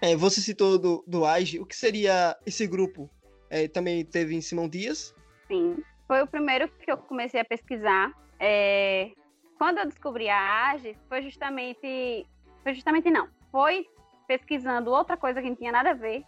É, 0.00 0.16
você 0.16 0.40
citou 0.40 0.78
do, 0.78 1.04
do 1.06 1.22
o 1.22 1.66
que 1.66 1.76
seria 1.76 2.36
esse 2.44 2.66
grupo? 2.66 3.08
É, 3.52 3.68
também 3.68 4.02
teve 4.02 4.34
em 4.34 4.40
Simão 4.40 4.66
Dias? 4.66 5.14
Sim, 5.46 5.84
foi 6.08 6.22
o 6.22 6.26
primeiro 6.26 6.68
que 6.68 6.90
eu 6.90 6.96
comecei 6.96 7.38
a 7.38 7.44
pesquisar. 7.44 8.10
É, 8.40 9.10
quando 9.58 9.76
eu 9.76 9.84
descobri 9.84 10.26
a 10.30 10.70
AGES, 10.70 10.96
foi 11.06 11.20
justamente, 11.20 12.26
foi 12.62 12.72
justamente 12.72 13.10
não, 13.10 13.28
foi 13.50 13.86
pesquisando 14.26 14.90
outra 14.90 15.18
coisa 15.18 15.42
que 15.42 15.50
não 15.50 15.54
tinha 15.54 15.70
nada 15.70 15.90
a 15.90 15.94
ver. 15.94 16.24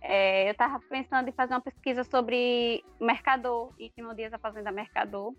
É, 0.00 0.48
eu 0.48 0.52
estava 0.52 0.80
pensando 0.88 1.28
em 1.28 1.32
fazer 1.32 1.52
uma 1.52 1.60
pesquisa 1.60 2.02
sobre 2.02 2.82
Mercador, 2.98 3.74
e 3.78 3.90
Simão 3.90 4.14
Dias, 4.14 4.32
a 4.32 4.38
Fazenda 4.38 4.72
Mercador. 4.72 5.34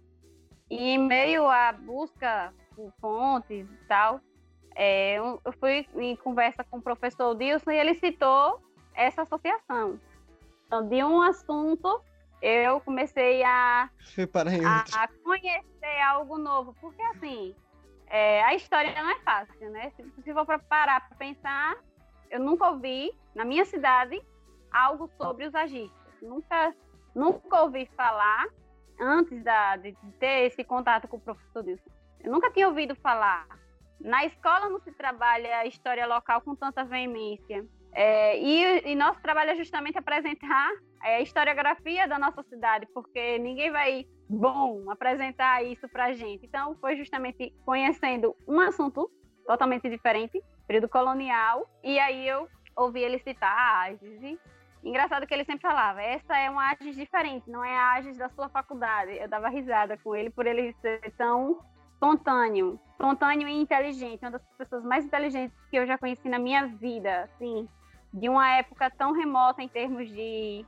E 0.70 0.90
em 0.90 1.00
meio 1.00 1.48
à 1.48 1.72
busca 1.72 2.54
por 2.76 2.94
fontes 3.02 3.68
e 3.68 3.88
tal, 3.88 4.22
é, 4.76 5.18
eu 5.18 5.42
fui 5.60 5.88
em 5.96 6.16
conversa 6.18 6.64
com 6.64 6.78
o 6.78 6.82
professor 6.84 7.34
Dilson 7.34 7.72
e 7.72 7.80
ele 7.80 7.96
citou 7.96 8.62
essa 8.94 9.24
associação. 9.24 10.00
Então, 10.66 10.88
de 10.88 11.04
um 11.04 11.22
assunto, 11.22 12.02
eu 12.42 12.80
comecei 12.82 13.44
a, 13.44 13.90
a, 14.66 15.04
a 15.04 15.08
conhecer 15.24 16.02
algo 16.06 16.38
novo. 16.38 16.76
Porque, 16.82 17.02
assim, 17.04 17.56
é, 18.08 18.44
a 18.44 18.54
história 18.56 18.94
não 18.94 19.10
é 19.10 19.20
fácil, 19.20 19.70
né? 19.72 19.92
Se, 19.92 20.04
se 20.24 20.34
for 20.34 20.46
para 20.46 20.60
parar 20.60 21.08
para 21.08 21.18
pensar, 21.18 21.76
eu 22.30 22.40
nunca 22.40 22.70
ouvi, 22.70 23.12
na 23.34 23.46
minha 23.46 23.66
cidade, 23.66 24.22
algo 24.72 25.10
sobre 25.18 25.46
os 25.46 25.56
agistas. 25.56 26.14
Nunca, 26.22 26.76
nunca 27.14 27.62
ouvi 27.62 27.90
falar 27.96 28.46
antes 29.00 29.44
da, 29.44 29.78
de, 29.78 29.96
ter 30.20 30.48
esse 30.48 30.64
contato 30.64 31.08
com 31.08 31.18
o 31.18 31.22
professor 31.22 31.64
Dilson. 31.64 31.90
Eu 32.24 32.32
nunca 32.32 32.52
tinha 32.52 32.68
ouvido 32.68 32.96
falar. 32.96 33.48
Na 34.00 34.26
escola 34.26 34.70
não 34.70 34.80
se 34.80 34.92
trabalha 34.92 35.60
a 35.60 35.66
história 35.66 36.06
local 36.06 36.42
com 36.42 36.56
tanta 36.56 36.84
veemência. 36.84 37.66
É, 37.98 38.38
e, 38.38 38.92
e, 38.92 38.96
nosso 38.96 39.22
trabalho 39.22 39.52
é 39.52 39.56
justamente 39.56 39.98
apresentar 39.98 40.70
é, 41.02 41.16
a 41.16 41.22
historiografia 41.22 42.06
da 42.06 42.20
nossa 42.20 42.44
cidade, 42.44 42.86
porque 42.94 43.40
ninguém 43.40 43.72
vai, 43.72 44.06
bom, 44.30 44.92
apresentar 44.92 45.64
isso 45.64 45.88
para 45.88 46.08
a 46.08 46.14
gente. 46.14 46.46
Então, 46.46 46.76
foi 46.76 46.98
justamente 46.98 47.54
conhecendo 47.66 48.36
um 48.46 48.60
assunto 48.60 49.10
totalmente 49.48 49.90
diferente, 49.90 50.44
período 50.68 50.90
colonial, 50.90 51.66
e 51.82 51.98
aí 51.98 52.28
eu 52.28 52.50
ouvi 52.76 53.00
ele 53.00 53.18
citar 53.20 53.56
a 53.58 53.82
Agis, 53.84 54.38
Engraçado 54.84 55.26
que 55.26 55.34
ele 55.34 55.46
sempre 55.46 55.62
falava, 55.62 56.00
essa 56.00 56.38
é 56.38 56.48
uma 56.48 56.72
Agis 56.72 56.96
diferente, 56.96 57.50
não 57.50 57.64
é 57.64 57.76
a 57.76 57.94
Agis 57.94 58.18
da 58.18 58.30
sua 58.30 58.50
faculdade. 58.50 59.18
Eu 59.18 59.28
dava 59.28 59.50
risada 59.50 59.98
com 59.98 60.16
ele 60.16 60.30
por 60.30 60.46
ele 60.46 60.74
ser 60.74 61.00
tão 61.18 61.60
espontâneo, 61.94 62.80
espontâneo 62.92 63.48
e 63.48 63.54
inteligente, 63.54 64.22
uma 64.22 64.32
das 64.32 64.44
pessoas 64.58 64.84
mais 64.84 65.04
inteligentes 65.04 65.58
que 65.72 65.78
eu 65.78 65.88
já 65.88 65.98
conheci 65.98 66.30
na 66.30 66.38
minha 66.38 66.68
vida, 66.68 67.24
assim, 67.24 67.68
de 68.16 68.30
uma 68.30 68.50
época 68.56 68.90
tão 68.90 69.12
remota 69.12 69.62
em 69.62 69.68
termos 69.68 70.10
de, 70.10 70.66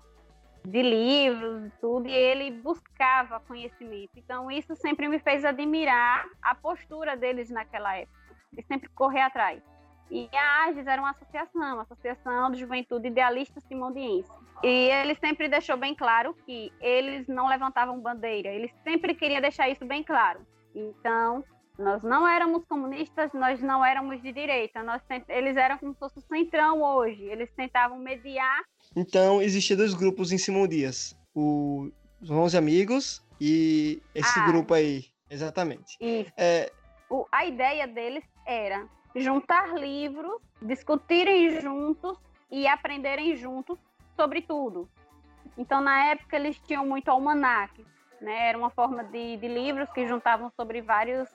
de 0.66 0.82
livros 0.82 1.66
e 1.66 1.72
tudo, 1.80 2.08
e 2.10 2.12
ele 2.12 2.52
buscava 2.52 3.40
conhecimento. 3.40 4.12
Então 4.18 4.52
isso 4.52 4.76
sempre 4.76 5.08
me 5.08 5.18
fez 5.18 5.46
admirar 5.46 6.28
a 6.42 6.54
postura 6.54 7.16
deles 7.16 7.50
naquela 7.50 7.96
época, 7.96 8.18
de 8.52 8.62
sempre 8.64 8.90
correr 8.90 9.22
atrás. 9.22 9.64
E 10.12 10.30
a 10.34 10.66
AGES 10.66 10.88
era 10.88 11.02
uma 11.02 11.12
associação, 11.12 11.80
Associação 11.80 12.52
de 12.52 12.60
Juventude 12.60 13.08
Idealista 13.08 13.60
Simondiense. 13.62 14.32
E 14.64 14.90
ele 14.90 15.16
sempre 15.16 15.48
deixou 15.48 15.78
bem 15.78 15.96
claro 15.96 16.34
que 16.46 16.72
eles 16.82 17.28
não 17.28 17.48
levantavam 17.48 18.00
bandeira, 18.00 18.50
eles 18.50 18.72
sempre 18.84 19.16
queriam 19.16 19.42
deixar 19.42 19.70
isso 19.70 19.86
bem 19.86 20.04
claro. 20.04 20.42
Então, 20.76 21.44
nós 21.78 22.04
não 22.04 22.28
éramos 22.28 22.66
comunistas, 22.66 23.32
nós 23.34 23.62
não 23.62 23.86
éramos 23.86 24.22
de 24.22 24.32
direita, 24.32 24.82
nós, 24.84 25.02
eles 25.30 25.56
eram 25.56 25.78
como 25.78 25.94
se 25.94 26.00
fosse 26.00 26.18
o 26.18 26.22
centrão 26.22 26.82
hoje, 26.82 27.24
eles 27.24 27.50
tentavam 27.56 28.00
mediar. 28.00 28.64
Então, 28.96 29.42
existiam 29.42 29.78
dois 29.78 29.94
grupos 29.94 30.32
em 30.32 30.38
Simão 30.38 30.68
Dias, 30.68 31.16
o, 31.36 31.92
os 32.22 32.30
11 32.30 32.58
Amigos 32.58 33.24
e 33.40 34.02
esse 34.16 34.40
ah, 34.40 34.48
grupo 34.48 34.74
aí, 34.74 35.06
exatamente. 35.30 35.98
É... 36.36 36.72
O, 37.10 37.26
a 37.32 37.46
ideia 37.46 37.88
deles 37.88 38.24
era 38.46 38.88
juntar 39.16 39.74
livros, 39.76 40.42
discutirem 40.62 41.62
juntos 41.62 42.18
e 42.52 42.68
aprenderem 42.68 43.36
juntos 43.36 43.80
sobre 44.16 44.42
tudo. 44.42 44.90
Então, 45.58 45.82
na 45.82 46.06
época, 46.08 46.36
eles 46.36 46.60
tinham 46.60 46.86
muito 46.86 47.10
almanac, 47.10 47.86
né? 48.22 48.50
Era 48.50 48.58
uma 48.58 48.70
forma 48.70 49.04
de, 49.04 49.38
de 49.38 49.48
livros 49.48 49.90
que 49.92 50.08
juntavam 50.08 50.52
sobre 50.56 50.82
vários, 50.82 51.30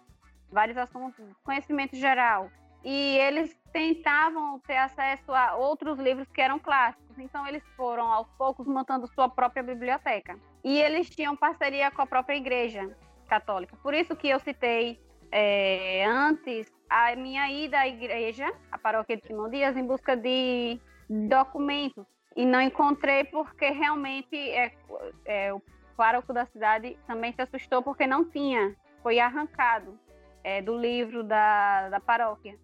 vários 0.53 0.77
assuntos, 0.77 1.25
conhecimento 1.43 1.97
geral. 1.97 2.51
E 2.85 3.17
eles 3.19 3.57
tentavam 3.73 4.59
ter 4.61 4.77
acesso 4.77 5.33
a 5.33 5.55
outros 5.55 5.99
livros 5.99 6.29
que 6.31 6.41
eram 6.41 6.59
clássicos. 6.59 7.19
Então, 7.19 7.47
eles 7.47 7.63
foram, 7.77 8.13
aos 8.13 8.29
poucos, 8.37 8.67
montando 8.67 9.07
sua 9.15 9.29
própria 9.29 9.63
biblioteca. 9.63 10.37
E 10.65 10.79
eles 10.79 11.09
tinham 11.09 11.37
parceria 11.37 11.91
com 11.91 12.03
a 12.03 12.07
própria 12.07 12.37
igreja 12.37 12.97
católica. 13.29 13.77
Por 13.83 13.95
isso 13.95 14.17
que 14.17 14.29
eu 14.29 14.39
citei 14.41 15.01
é, 15.31 16.05
antes 16.05 16.71
a 16.91 17.15
minha 17.17 17.51
ida 17.51 17.79
à 17.79 17.89
igreja, 17.89 18.53
a 18.71 18.79
paróquia 18.79 19.17
de 19.17 19.27
Simão 19.27 19.49
Dias, 19.49 19.77
em 19.77 19.87
busca 19.87 20.17
de 20.17 20.81
documentos. 21.09 22.05
E 22.35 22.45
não 22.45 22.61
encontrei 22.61 23.25
porque 23.25 23.71
realmente 23.71 24.37
é, 24.37 24.73
é, 25.25 25.53
o 25.53 25.63
pároco 25.97 26.33
da 26.33 26.47
cidade 26.47 26.99
também 27.07 27.33
se 27.33 27.43
assustou 27.43 27.83
porque 27.83 28.07
não 28.07 28.25
tinha. 28.25 28.75
Foi 29.03 29.19
arrancado 29.21 29.99
é, 30.45 30.61
do 30.63 30.77
livro 30.77 31.23
da, 31.23 31.89
da 31.89 32.01
paróquia. 32.01 32.59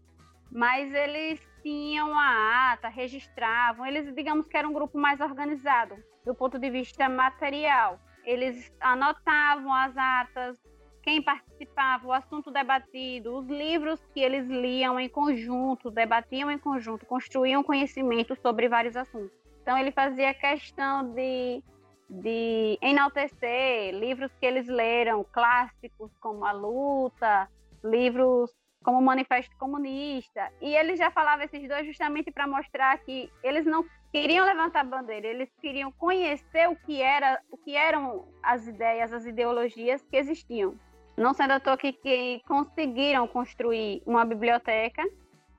Mas 0.50 0.92
eles 0.92 1.40
tinham 1.62 2.18
a 2.18 2.72
ata, 2.72 2.88
registravam. 2.88 3.84
Eles, 3.84 4.14
digamos 4.14 4.48
que 4.48 4.56
era 4.56 4.66
um 4.66 4.72
grupo 4.72 4.98
mais 4.98 5.20
organizado 5.20 5.96
do 6.24 6.34
ponto 6.34 6.58
de 6.58 6.70
vista 6.70 7.08
material. 7.08 7.98
Eles 8.24 8.70
anotavam 8.80 9.72
as 9.72 9.96
atas, 9.96 10.58
quem 11.02 11.22
participava, 11.22 12.06
o 12.06 12.12
assunto 12.12 12.50
debatido, 12.50 13.34
os 13.34 13.46
livros 13.46 13.98
que 14.12 14.20
eles 14.20 14.46
liam 14.46 15.00
em 15.00 15.08
conjunto, 15.08 15.90
debatiam 15.90 16.50
em 16.50 16.58
conjunto, 16.58 17.06
construíam 17.06 17.62
conhecimento 17.62 18.36
sobre 18.36 18.68
vários 18.68 18.94
assuntos. 18.94 19.32
Então 19.62 19.78
ele 19.78 19.90
fazia 19.90 20.34
questão 20.34 21.14
de, 21.14 21.62
de 22.10 22.78
enaltecer 22.82 23.94
livros 23.94 24.30
que 24.38 24.44
eles 24.44 24.66
leram, 24.66 25.24
clássicos 25.24 26.10
como 26.20 26.44
A 26.44 26.52
Luta, 26.52 27.48
livros 27.84 28.50
como 28.82 28.98
o 28.98 29.02
Manifesto 29.02 29.54
Comunista. 29.56 30.50
E 30.60 30.74
ele 30.74 30.96
já 30.96 31.10
falava 31.10 31.44
esses 31.44 31.66
dois 31.68 31.86
justamente 31.86 32.30
para 32.30 32.46
mostrar 32.46 32.98
que 32.98 33.30
eles 33.42 33.66
não 33.66 33.84
queriam 34.12 34.46
levantar 34.46 34.84
bandeira, 34.84 35.26
eles 35.26 35.50
queriam 35.60 35.92
conhecer 35.92 36.68
o 36.68 36.76
que 36.76 37.02
era, 37.02 37.40
o 37.50 37.56
que 37.58 37.76
eram 37.76 38.26
as 38.42 38.66
ideias, 38.66 39.12
as 39.12 39.26
ideologias 39.26 40.02
que 40.10 40.16
existiam. 40.16 40.74
Não 41.16 41.34
sendo 41.34 41.52
à 41.52 41.60
toa 41.60 41.76
que, 41.76 41.92
que 41.92 42.40
conseguiram 42.46 43.26
construir 43.26 44.02
uma 44.06 44.24
biblioteca, 44.24 45.02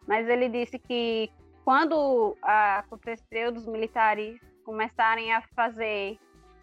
mas 0.07 0.27
ele 0.27 0.49
disse 0.49 0.79
que 0.79 1.29
quando 1.63 2.35
aconteceu 2.41 3.51
dos 3.51 3.67
militares 3.67 4.39
começarem 4.65 5.33
a 5.33 5.41
fazer 5.55 6.17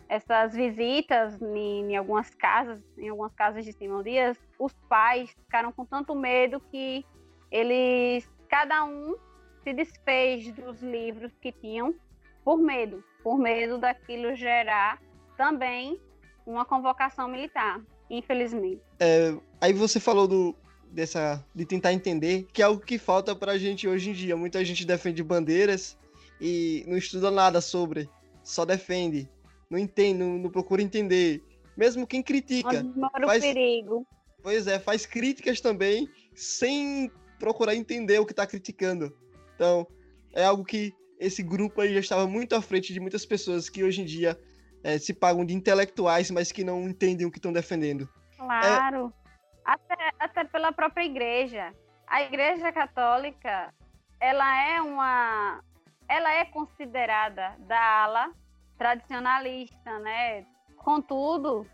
essas 0.08 0.54
visitas 0.54 1.40
em, 1.40 1.92
em, 1.92 1.96
algumas 1.96 2.30
casas, 2.30 2.82
em 2.96 3.08
algumas 3.08 3.34
casas 3.34 3.64
de 3.64 3.72
Simão 3.72 4.02
Dias, 4.02 4.36
os 4.58 4.72
pais 4.88 5.30
ficaram 5.30 5.72
com 5.72 5.84
tanto 5.84 6.14
medo 6.14 6.60
que 6.70 7.04
eles, 7.50 8.28
cada 8.48 8.84
um, 8.84 9.16
se 9.62 9.72
desfez 9.72 10.52
dos 10.52 10.80
livros 10.82 11.32
que 11.40 11.52
tinham 11.52 11.94
por 12.44 12.58
medo, 12.58 13.02
por 13.22 13.38
medo 13.38 13.78
daquilo 13.78 14.34
gerar 14.36 15.00
também 15.36 16.00
uma 16.46 16.64
convocação 16.64 17.26
militar 17.28 17.80
infelizmente. 18.10 18.80
É, 18.98 19.34
aí 19.60 19.72
você 19.72 19.98
falou 20.00 20.26
do, 20.26 20.54
dessa 20.90 21.44
de 21.54 21.64
tentar 21.64 21.92
entender 21.92 22.46
que 22.52 22.62
é 22.62 22.64
algo 22.64 22.80
que 22.80 22.98
falta 22.98 23.34
para 23.34 23.52
a 23.52 23.58
gente 23.58 23.86
hoje 23.88 24.10
em 24.10 24.12
dia. 24.12 24.36
Muita 24.36 24.64
gente 24.64 24.84
defende 24.84 25.22
bandeiras 25.22 25.96
e 26.40 26.84
não 26.86 26.96
estuda 26.96 27.30
nada 27.30 27.60
sobre, 27.60 28.08
só 28.42 28.64
defende, 28.64 29.28
não 29.70 29.78
entende, 29.78 30.18
não, 30.18 30.38
não 30.38 30.50
procura 30.50 30.82
entender. 30.82 31.42
Mesmo 31.76 32.06
quem 32.06 32.22
critica. 32.22 32.82
Mora 32.82 33.26
faz, 33.26 33.42
o 33.42 33.46
perigo. 33.46 34.06
Pois 34.42 34.66
é, 34.66 34.78
faz 34.78 35.04
críticas 35.04 35.60
também 35.60 36.08
sem 36.34 37.10
procurar 37.38 37.74
entender 37.74 38.18
o 38.18 38.26
que 38.26 38.32
está 38.32 38.46
criticando. 38.46 39.14
Então, 39.54 39.86
é 40.32 40.44
algo 40.44 40.64
que 40.64 40.94
esse 41.18 41.42
grupo 41.42 41.80
aí 41.80 41.94
já 41.94 42.00
estava 42.00 42.26
muito 42.26 42.54
à 42.54 42.62
frente 42.62 42.92
de 42.92 43.00
muitas 43.00 43.24
pessoas 43.26 43.68
que 43.68 43.82
hoje 43.82 44.02
em 44.02 44.04
dia 44.04 44.38
é, 44.84 44.98
se 44.98 45.12
pagam 45.12 45.44
de 45.44 45.54
intelectuais, 45.54 46.30
mas 46.30 46.52
que 46.52 46.62
não 46.62 46.82
entendem 46.88 47.26
o 47.26 47.30
que 47.30 47.38
estão 47.38 47.52
defendendo. 47.52 48.08
Claro. 48.36 49.12
É... 49.22 49.26
Até, 49.64 50.10
até 50.20 50.44
pela 50.44 50.70
própria 50.70 51.04
igreja. 51.04 51.72
A 52.06 52.22
igreja 52.22 52.70
católica, 52.70 53.74
ela 54.20 54.68
é 54.68 54.80
uma. 54.80 55.60
Ela 56.08 56.34
é 56.34 56.44
considerada 56.44 57.56
da 57.66 58.04
ala 58.04 58.30
tradicionalista, 58.76 59.98
né? 59.98 60.44
Contudo, 60.76 61.66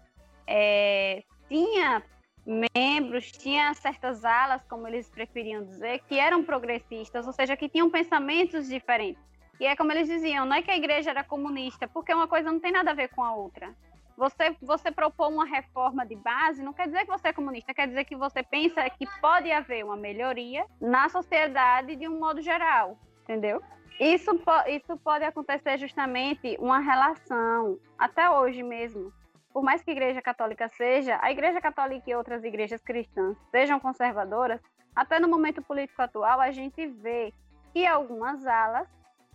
é, 0.47 1.23
tinha 1.49 2.03
membros, 2.45 3.31
tinha 3.31 3.73
certas 3.75 4.25
alas, 4.25 4.65
como 4.69 4.89
eles 4.89 5.09
preferiam 5.09 5.65
dizer, 5.65 6.01
que 6.09 6.19
eram 6.19 6.43
progressistas, 6.43 7.27
ou 7.27 7.33
seja, 7.33 7.57
que 7.57 7.69
tinham 7.69 7.91
pensamentos 7.91 8.69
diferentes. 8.69 9.23
E 9.61 9.67
é 9.67 9.77
como 9.77 9.93
eles 9.93 10.09
diziam, 10.09 10.45
não 10.45 10.57
é 10.57 10.63
que 10.63 10.71
a 10.71 10.77
igreja 10.77 11.11
era 11.11 11.23
comunista, 11.23 11.87
porque 11.87 12.13
uma 12.13 12.27
coisa 12.27 12.51
não 12.51 12.59
tem 12.59 12.73
nada 12.73 12.91
a 12.91 12.95
ver 12.95 13.09
com 13.09 13.23
a 13.23 13.35
outra. 13.35 13.73
Você, 14.17 14.57
você 14.61 14.91
propor 14.91 15.29
uma 15.29 15.45
reforma 15.45 16.05
de 16.05 16.17
base 16.17 16.63
não 16.63 16.73
quer 16.73 16.87
dizer 16.87 17.05
que 17.05 17.11
você 17.11 17.29
é 17.29 17.33
comunista, 17.33 17.73
quer 17.73 17.89
dizer 17.89 18.05
que 18.05 18.17
você 18.17 18.43
pensa 18.43 18.89
que 18.91 19.07
pode 19.21 19.51
haver 19.51 19.85
uma 19.85 19.97
melhoria 19.97 20.67
na 20.81 21.09
sociedade 21.09 21.97
de 21.97 22.09
um 22.09 22.19
modo 22.19 22.41
geral, 22.41 22.99
entendeu? 23.23 23.63
Isso, 24.01 24.31
isso 24.69 24.97
pode 24.99 25.25
acontecer 25.25 25.79
justamente 25.79 26.57
uma 26.59 26.81
relação, 26.81 27.79
até 27.99 28.29
hoje 28.31 28.63
mesmo. 28.63 29.13
Por 29.53 29.63
mais 29.63 29.83
que 29.83 29.91
a 29.91 29.93
Igreja 29.93 30.23
Católica 30.23 30.69
seja, 30.69 31.19
a 31.21 31.31
Igreja 31.31 31.61
Católica 31.61 32.11
e 32.11 32.15
outras 32.15 32.43
igrejas 32.43 32.81
cristãs 32.83 33.37
sejam 33.51 33.79
conservadoras, 33.79 34.61
até 34.97 35.21
no 35.21 35.29
momento 35.29 35.63
político 35.63 36.01
atual 36.01 36.41
a 36.41 36.51
gente 36.51 36.87
vê 36.87 37.33
que 37.73 37.87
algumas 37.87 38.47
alas 38.47 38.89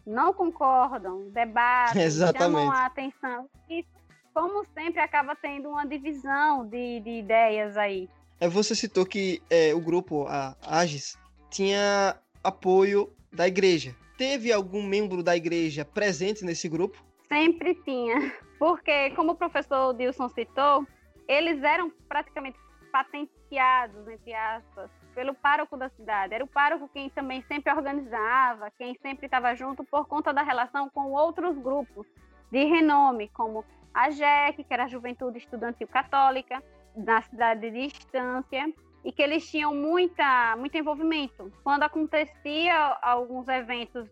não 0.06 0.34
concordam, 0.34 1.30
debatem, 1.30 2.02
Exatamente. 2.04 2.44
chamam 2.44 2.72
a 2.72 2.86
atenção. 2.86 3.50
Isso, 3.70 3.90
como 4.34 4.66
sempre, 4.74 5.02
acaba 5.02 5.36
tendo 5.36 5.70
uma 5.70 5.86
divisão 5.86 6.66
de, 6.66 7.00
de 7.02 7.10
ideias 7.20 7.76
aí. 7.76 8.10
É, 8.40 8.48
você 8.48 8.76
citou 8.76 9.06
que 9.06 9.42
é, 9.50 9.74
o 9.74 9.82
grupo, 9.82 10.26
a 10.28 10.56
AGES, 10.62 11.18
tinha 11.50 12.16
apoio 12.44 13.12
da 13.32 13.48
igreja. 13.48 13.96
Teve 14.18 14.52
algum 14.52 14.82
membro 14.82 15.22
da 15.22 15.36
igreja 15.36 15.86
presente 15.86 16.44
nesse 16.44 16.68
grupo? 16.68 16.98
Sempre 17.28 17.76
tinha. 17.84 18.34
Porque, 18.58 19.12
como 19.12 19.34
o 19.34 19.36
professor 19.36 19.94
Dilson 19.94 20.28
citou, 20.30 20.88
eles 21.28 21.62
eram 21.62 21.92
praticamente 22.10 22.58
patenteados, 22.92 24.08
entre 24.08 24.34
aspas, 24.34 24.90
pelo 25.14 25.36
pároco 25.36 25.78
da 25.78 25.90
cidade. 25.90 26.34
Era 26.34 26.44
o 26.44 26.48
pároco 26.48 26.90
quem 26.92 27.10
também 27.12 27.44
sempre 27.48 27.72
organizava, 27.72 28.72
quem 28.78 28.98
sempre 29.02 29.28
estava 29.28 29.54
junto 29.54 29.84
por 29.84 30.08
conta 30.08 30.34
da 30.34 30.42
relação 30.42 30.90
com 30.90 31.12
outros 31.12 31.56
grupos 31.58 32.08
de 32.52 32.64
renome, 32.64 33.30
como 33.30 33.64
a 33.94 34.10
JEC, 34.10 34.64
que 34.64 34.74
era 34.74 34.86
a 34.86 34.88
Juventude 34.88 35.38
Estudantil 35.38 35.88
Católica, 35.88 36.64
na 36.96 37.22
cidade 37.22 37.70
de 37.70 37.88
Distância, 37.88 38.74
e 39.04 39.12
que 39.12 39.22
eles 39.22 39.50
tinham 39.50 39.74
muita, 39.74 40.56
muito 40.58 40.78
envolvimento. 40.78 41.52
Quando 41.64 41.84
acontecia 41.84 42.98
alguns 43.02 43.48
eventos 43.48 44.10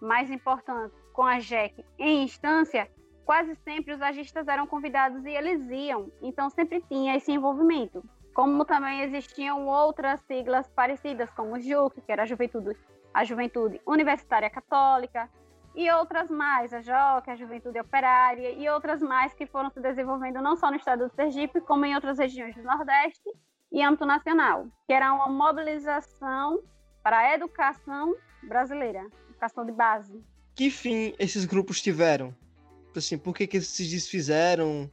mais 0.00 0.30
importantes 0.30 0.96
com 1.12 1.22
a 1.22 1.40
JEC 1.40 1.84
em 1.98 2.22
instância, 2.22 2.90
quase 3.24 3.54
sempre 3.64 3.94
os 3.94 4.02
agistas 4.02 4.46
eram 4.46 4.66
convidados 4.66 5.24
e 5.24 5.30
eles 5.30 5.68
iam, 5.70 6.10
então 6.22 6.48
sempre 6.50 6.80
tinha 6.88 7.16
esse 7.16 7.32
envolvimento 7.32 8.04
como 8.36 8.66
também 8.66 9.00
existiam 9.00 9.66
outras 9.66 10.20
siglas 10.26 10.68
parecidas, 10.68 11.30
como 11.30 11.58
JUC, 11.58 12.02
que 12.02 12.12
era 12.12 12.24
a 12.24 12.26
Juventude, 12.26 12.76
a 13.14 13.24
Juventude 13.24 13.80
Universitária 13.86 14.50
Católica, 14.50 15.26
e 15.74 15.90
outras 15.90 16.28
mais, 16.28 16.70
a 16.74 16.80
JOC, 16.80 17.30
a 17.30 17.34
Juventude 17.34 17.80
Operária, 17.80 18.50
e 18.50 18.68
outras 18.68 19.00
mais 19.00 19.32
que 19.32 19.46
foram 19.46 19.70
se 19.70 19.80
desenvolvendo 19.80 20.42
não 20.42 20.54
só 20.54 20.70
no 20.70 20.76
estado 20.76 21.08
do 21.08 21.14
Sergipe, 21.14 21.62
como 21.62 21.86
em 21.86 21.94
outras 21.94 22.18
regiões 22.18 22.54
do 22.54 22.62
Nordeste 22.62 23.30
e 23.76 23.82
âmbito 23.82 24.06
nacional, 24.06 24.66
que 24.86 24.94
era 24.94 25.12
uma 25.12 25.28
mobilização 25.28 26.62
para 27.02 27.18
a 27.18 27.34
educação 27.34 28.16
brasileira, 28.42 29.06
educação 29.28 29.66
de 29.66 29.72
base. 29.72 30.24
Que 30.54 30.70
fim 30.70 31.14
esses 31.18 31.44
grupos 31.44 31.82
tiveram? 31.82 32.34
Assim, 32.96 33.18
por 33.18 33.36
que, 33.36 33.46
que 33.46 33.58
eles 33.58 33.68
se 33.68 33.86
desfizeram 33.86 34.90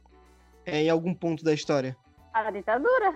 é, 0.66 0.82
em 0.82 0.90
algum 0.90 1.14
ponto 1.14 1.42
da 1.42 1.54
história? 1.54 1.96
a 2.34 2.50
ditadura. 2.50 3.14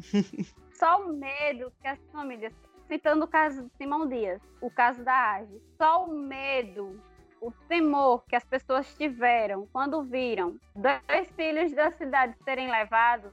Só 0.74 1.02
o 1.02 1.14
medo 1.14 1.72
que 1.80 1.88
as 1.88 1.98
famílias, 2.12 2.52
citando 2.88 3.24
o 3.24 3.28
caso 3.28 3.62
de 3.62 3.70
Simão 3.78 4.06
Dias, 4.06 4.42
o 4.60 4.70
caso 4.70 5.02
da 5.02 5.36
AGE, 5.36 5.62
só 5.78 6.04
o 6.04 6.10
medo, 6.10 7.00
o 7.40 7.50
temor 7.68 8.22
que 8.26 8.36
as 8.36 8.44
pessoas 8.44 8.92
tiveram 8.96 9.66
quando 9.72 10.02
viram 10.02 10.58
dois 10.74 11.30
filhos 11.36 11.72
da 11.72 11.90
cidade 11.92 12.34
serem 12.44 12.70
levados 12.70 13.32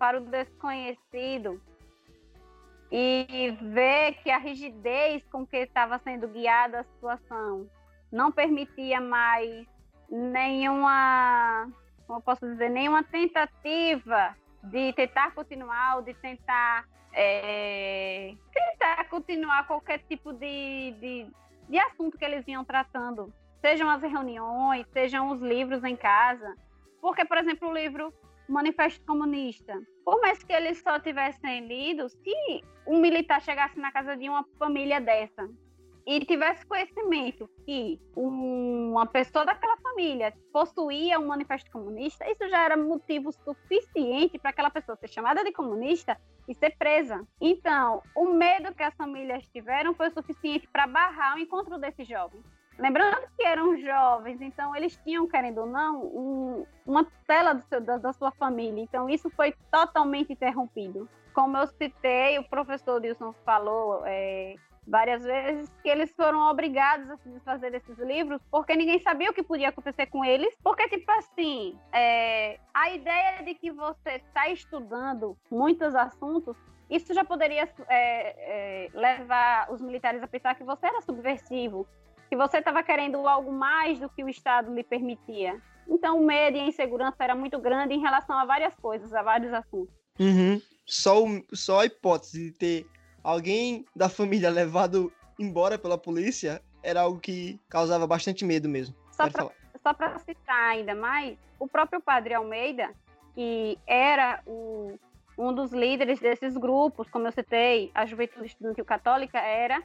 para 0.00 0.16
o 0.16 0.22
desconhecido 0.22 1.60
e 2.90 3.54
ver 3.60 4.14
que 4.22 4.30
a 4.30 4.38
rigidez 4.38 5.22
com 5.30 5.46
que 5.46 5.58
estava 5.58 5.98
sendo 5.98 6.26
guiada 6.26 6.80
a 6.80 6.84
situação 6.84 7.68
não 8.10 8.32
permitia 8.32 8.98
mais 8.98 9.66
nenhuma 10.08 11.68
como 12.06 12.22
posso 12.22 12.44
dizer, 12.44 12.70
nenhuma 12.70 13.04
tentativa 13.04 14.34
de 14.64 14.92
tentar 14.94 15.32
continuar 15.32 15.96
ou 15.96 16.02
de 16.02 16.14
tentar 16.14 16.88
é, 17.12 18.34
tentar 18.52 19.04
continuar 19.10 19.66
qualquer 19.66 19.98
tipo 20.08 20.32
de, 20.32 20.92
de, 20.98 21.26
de 21.68 21.78
assunto 21.78 22.16
que 22.16 22.24
eles 22.24 22.44
vinham 22.44 22.64
tratando, 22.64 23.32
sejam 23.60 23.88
as 23.88 24.00
reuniões, 24.00 24.86
sejam 24.92 25.30
os 25.30 25.40
livros 25.40 25.84
em 25.84 25.94
casa. 25.94 26.56
Porque, 27.00 27.24
por 27.24 27.36
exemplo, 27.38 27.68
o 27.68 27.74
livro 27.74 28.12
Manifesto 28.50 29.04
Comunista, 29.06 29.80
por 30.04 30.20
mais 30.20 30.42
que 30.42 30.52
eles 30.52 30.78
só 30.78 30.98
tivessem 30.98 31.66
lido, 31.66 32.08
se 32.08 32.64
um 32.86 32.98
militar 32.98 33.40
chegasse 33.40 33.78
na 33.78 33.92
casa 33.92 34.16
de 34.16 34.28
uma 34.28 34.44
família 34.58 35.00
dessa 35.00 35.48
e 36.06 36.18
tivesse 36.24 36.66
conhecimento 36.66 37.48
que 37.64 38.00
uma 38.16 39.06
pessoa 39.06 39.44
daquela 39.44 39.76
família 39.76 40.34
possuía 40.52 41.20
um 41.20 41.28
manifesto 41.28 41.70
comunista, 41.70 42.28
isso 42.28 42.48
já 42.48 42.64
era 42.64 42.76
motivo 42.76 43.30
suficiente 43.30 44.38
para 44.38 44.50
aquela 44.50 44.70
pessoa 44.70 44.96
ser 44.96 45.08
chamada 45.08 45.44
de 45.44 45.52
comunista 45.52 46.20
e 46.48 46.54
ser 46.54 46.76
presa. 46.76 47.24
Então, 47.40 48.02
o 48.16 48.32
medo 48.32 48.74
que 48.74 48.82
as 48.82 48.94
famílias 48.94 49.46
tiveram 49.48 49.94
foi 49.94 50.10
suficiente 50.10 50.66
para 50.72 50.88
barrar 50.88 51.36
o 51.36 51.38
encontro 51.38 51.78
desses 51.78 52.08
jovens. 52.08 52.44
Lembrando 52.80 53.28
que 53.36 53.44
eram 53.44 53.76
jovens, 53.78 54.40
então 54.40 54.74
eles 54.74 54.96
tinham, 55.04 55.28
querendo 55.28 55.58
ou 55.58 55.66
não, 55.66 56.02
um, 56.02 56.66
uma 56.86 57.06
tela 57.26 57.60
seu, 57.68 57.78
da, 57.78 57.98
da, 57.98 58.10
sua 58.14 58.30
família. 58.32 58.82
Então 58.82 59.08
isso 59.08 59.28
foi 59.30 59.54
totalmente 59.70 60.32
interrompido. 60.32 61.06
Como 61.34 61.58
eu 61.58 61.66
citei, 61.66 62.38
o 62.38 62.48
professor 62.48 62.98
Dilson 62.98 63.34
falou, 63.44 64.02
é, 64.06 64.54
várias 64.86 65.22
vezes 65.22 65.70
que 65.82 65.90
eles 65.90 66.10
foram 66.12 66.50
obrigados 66.50 67.08
a 67.10 67.16
se 67.18 67.28
desfazer 67.28 67.70
desses 67.70 67.98
livros 67.98 68.40
porque 68.50 68.74
ninguém 68.74 68.98
sabia 68.98 69.30
o 69.30 69.34
que 69.34 69.42
podia 69.42 69.68
acontecer 69.68 70.06
com 70.06 70.24
eles. 70.24 70.56
Porque, 70.62 70.88
tipo 70.88 71.10
assim, 71.12 71.78
é, 71.92 72.58
a 72.72 72.90
ideia 72.90 73.42
de 73.44 73.54
que 73.54 73.70
você 73.70 74.12
está 74.16 74.48
estudando 74.48 75.36
muitos 75.50 75.94
assuntos, 75.94 76.56
isso 76.88 77.14
já 77.14 77.24
poderia 77.24 77.68
é, 77.88 78.86
é, 78.88 78.88
levar 78.92 79.70
os 79.70 79.80
militares 79.80 80.22
a 80.22 80.26
pensar 80.26 80.56
que 80.56 80.64
você 80.64 80.86
era 80.86 81.00
subversivo, 81.02 81.86
que 82.30 82.36
você 82.36 82.58
estava 82.58 82.80
querendo 82.80 83.26
algo 83.26 83.52
mais 83.52 83.98
do 83.98 84.08
que 84.08 84.22
o 84.22 84.28
Estado 84.28 84.72
lhe 84.72 84.84
permitia. 84.84 85.60
Então, 85.88 86.16
o 86.16 86.24
medo 86.24 86.56
e 86.56 86.60
a 86.60 86.64
insegurança 86.64 87.16
era 87.18 87.34
muito 87.34 87.58
grande 87.58 87.92
em 87.92 88.00
relação 88.00 88.38
a 88.38 88.44
várias 88.44 88.72
coisas, 88.76 89.12
a 89.12 89.20
vários 89.20 89.52
assuntos. 89.52 89.92
Uhum. 90.18 90.62
Só, 90.86 91.24
o, 91.24 91.42
só 91.52 91.80
a 91.80 91.86
hipótese 91.86 92.44
de 92.44 92.52
ter 92.52 92.86
alguém 93.24 93.84
da 93.96 94.08
família 94.08 94.48
levado 94.48 95.12
embora 95.40 95.76
pela 95.76 95.98
polícia 95.98 96.62
era 96.84 97.00
algo 97.00 97.18
que 97.18 97.58
causava 97.68 98.06
bastante 98.06 98.44
medo 98.44 98.68
mesmo. 98.68 98.94
Só 99.10 99.92
para 99.92 100.18
citar 100.20 100.70
ainda 100.70 100.94
mais, 100.94 101.36
o 101.58 101.66
próprio 101.66 102.00
Padre 102.00 102.34
Almeida, 102.34 102.94
que 103.34 103.76
era 103.86 104.40
o, 104.46 104.96
um 105.36 105.52
dos 105.52 105.72
líderes 105.72 106.20
desses 106.20 106.56
grupos, 106.56 107.08
como 107.10 107.26
eu 107.26 107.32
citei, 107.32 107.90
a 107.92 108.06
Juventude 108.06 108.46
Estudantil 108.46 108.84
Católica 108.84 109.40
era 109.40 109.82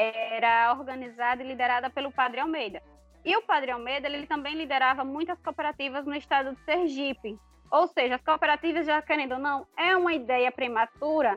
era 0.00 0.72
organizada 0.72 1.42
e 1.42 1.46
liderada 1.46 1.90
pelo 1.90 2.12
Padre 2.12 2.40
Almeida. 2.40 2.80
E 3.24 3.36
o 3.36 3.42
Padre 3.42 3.72
Almeida 3.72 4.08
ele 4.08 4.26
também 4.26 4.54
liderava 4.54 5.04
muitas 5.04 5.40
cooperativas 5.40 6.06
no 6.06 6.14
estado 6.14 6.54
de 6.54 6.64
Sergipe. 6.64 7.36
Ou 7.70 7.88
seja, 7.88 8.14
as 8.14 8.22
cooperativas, 8.22 8.86
já 8.86 9.02
querendo 9.02 9.32
ou 9.32 9.38
não, 9.38 9.66
é 9.76 9.94
uma 9.96 10.14
ideia 10.14 10.50
prematura 10.50 11.36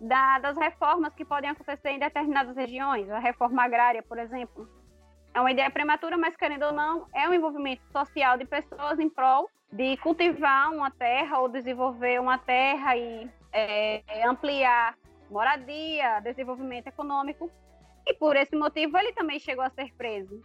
da, 0.00 0.38
das 0.38 0.56
reformas 0.56 1.14
que 1.14 1.24
podem 1.24 1.50
acontecer 1.50 1.90
em 1.90 1.98
determinadas 1.98 2.54
regiões, 2.54 3.08
a 3.10 3.18
reforma 3.18 3.64
agrária, 3.64 4.02
por 4.02 4.18
exemplo. 4.18 4.68
É 5.34 5.40
uma 5.40 5.50
ideia 5.50 5.70
prematura, 5.70 6.16
mas 6.18 6.36
querendo 6.36 6.66
ou 6.66 6.72
não, 6.72 7.06
é 7.14 7.28
um 7.28 7.34
envolvimento 7.34 7.82
social 7.90 8.36
de 8.36 8.44
pessoas 8.44 8.98
em 9.00 9.08
prol 9.08 9.48
de 9.72 9.96
cultivar 9.96 10.70
uma 10.70 10.90
terra 10.90 11.38
ou 11.38 11.48
desenvolver 11.48 12.20
uma 12.20 12.36
terra 12.36 12.94
e 12.94 13.28
é, 13.52 14.02
ampliar 14.26 14.94
moradia, 15.30 16.20
desenvolvimento 16.20 16.88
econômico. 16.88 17.50
E 18.06 18.14
por 18.14 18.36
esse 18.36 18.54
motivo 18.56 18.96
ele 18.98 19.12
também 19.12 19.38
chegou 19.38 19.64
a 19.64 19.70
ser 19.70 19.92
preso. 19.94 20.40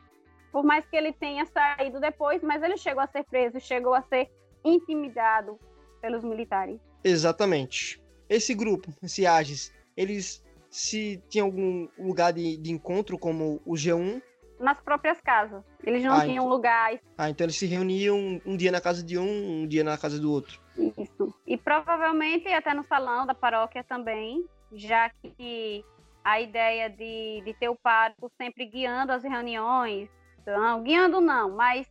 Por 0.52 0.64
mais 0.64 0.86
que 0.88 0.96
ele 0.96 1.12
tenha 1.14 1.46
saído 1.46 2.00
depois, 2.00 2.42
mas 2.44 2.62
ele 2.64 2.78
chegou 2.78 3.02
a 3.04 3.08
ser 3.08 3.24
preso, 3.26 3.60
chegou 3.60 3.94
a 3.94 4.02
ser 4.04 4.30
intimidado 4.64 5.60
pelos 6.02 6.24
militares. 6.24 6.80
Exatamente 7.04 8.02
esse 8.30 8.54
grupo, 8.54 8.94
esse 9.02 9.26
Agis, 9.26 9.74
eles 9.96 10.44
se 10.70 11.22
tinham 11.30 11.48
algum 11.48 11.88
lugar 11.98 12.34
de, 12.34 12.58
de 12.58 12.72
encontro 12.72 13.18
como 13.18 13.62
o 13.66 13.74
G1 13.74 14.22
nas 14.60 14.80
próprias 14.82 15.22
casas. 15.22 15.64
Eles 15.84 16.04
não 16.04 16.14
Ah, 16.14 16.22
tinham 16.22 16.44
então- 16.44 16.48
lugares. 16.50 17.00
Ah, 17.18 17.30
então 17.30 17.46
eles 17.46 17.56
se 17.56 17.66
reuniam 17.66 18.42
um 18.46 18.58
dia 18.58 18.72
na 18.72 18.82
casa 18.82 19.02
de 19.04 19.18
um, 19.18 19.62
um 19.62 19.68
dia 19.68 19.84
na 19.84 19.98
casa 19.98 20.20
do 20.20 20.30
outro. 20.32 20.60
Isso. 20.78 21.34
E 21.46 21.56
provavelmente 21.58 22.48
até 22.50 22.74
no 22.74 22.84
salão 22.84 23.26
da 23.26 23.34
paróquia 23.34 23.84
também, 23.84 24.44
já 24.74 25.10
que 25.10 25.86
a 26.28 26.42
ideia 26.42 26.90
de, 26.90 27.42
de 27.46 27.54
ter 27.54 27.70
o 27.70 27.76
pároco 27.76 28.30
sempre 28.38 28.66
guiando 28.66 29.14
as 29.14 29.24
reuniões, 29.24 30.10
não, 30.46 30.84
guiando 30.84 31.22
não, 31.22 31.56
mas 31.56 31.88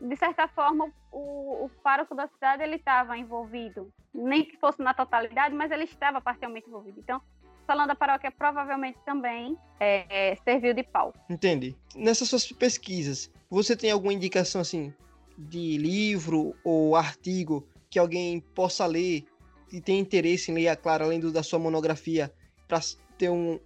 de 0.00 0.16
certa 0.16 0.46
forma 0.46 0.88
o, 1.10 1.64
o 1.64 1.70
pároco 1.82 2.14
da 2.14 2.28
cidade 2.28 2.62
ele 2.62 2.76
estava 2.76 3.18
envolvido, 3.18 3.92
nem 4.14 4.44
que 4.44 4.56
fosse 4.56 4.80
na 4.80 4.94
totalidade, 4.94 5.52
mas 5.52 5.72
ele 5.72 5.82
estava 5.82 6.20
parcialmente 6.20 6.68
envolvido. 6.68 7.00
Então, 7.00 7.18
o 7.18 7.66
salão 7.66 7.84
da 7.84 7.96
paróquia 7.96 8.30
provavelmente 8.30 9.00
também 9.04 9.58
é, 9.80 10.30
é, 10.30 10.36
serviu 10.36 10.72
de 10.72 10.84
palco. 10.84 11.18
Entendi. 11.28 11.76
Nessas 11.96 12.28
suas 12.28 12.46
pesquisas, 12.52 13.32
você 13.50 13.76
tem 13.76 13.90
alguma 13.90 14.12
indicação 14.12 14.60
assim 14.60 14.94
de 15.36 15.76
livro 15.76 16.54
ou 16.62 16.94
artigo 16.94 17.66
que 17.90 17.98
alguém 17.98 18.38
possa 18.38 18.86
ler 18.86 19.24
e 19.72 19.80
tem 19.80 19.98
interesse 19.98 20.52
em 20.52 20.54
ler, 20.54 20.66
é 20.66 20.76
claro, 20.76 21.02
além 21.02 21.18
do, 21.18 21.32
da 21.32 21.42
sua 21.42 21.58
monografia, 21.58 22.32
para 22.68 22.78
ter 23.18 23.30
um, 23.30 23.60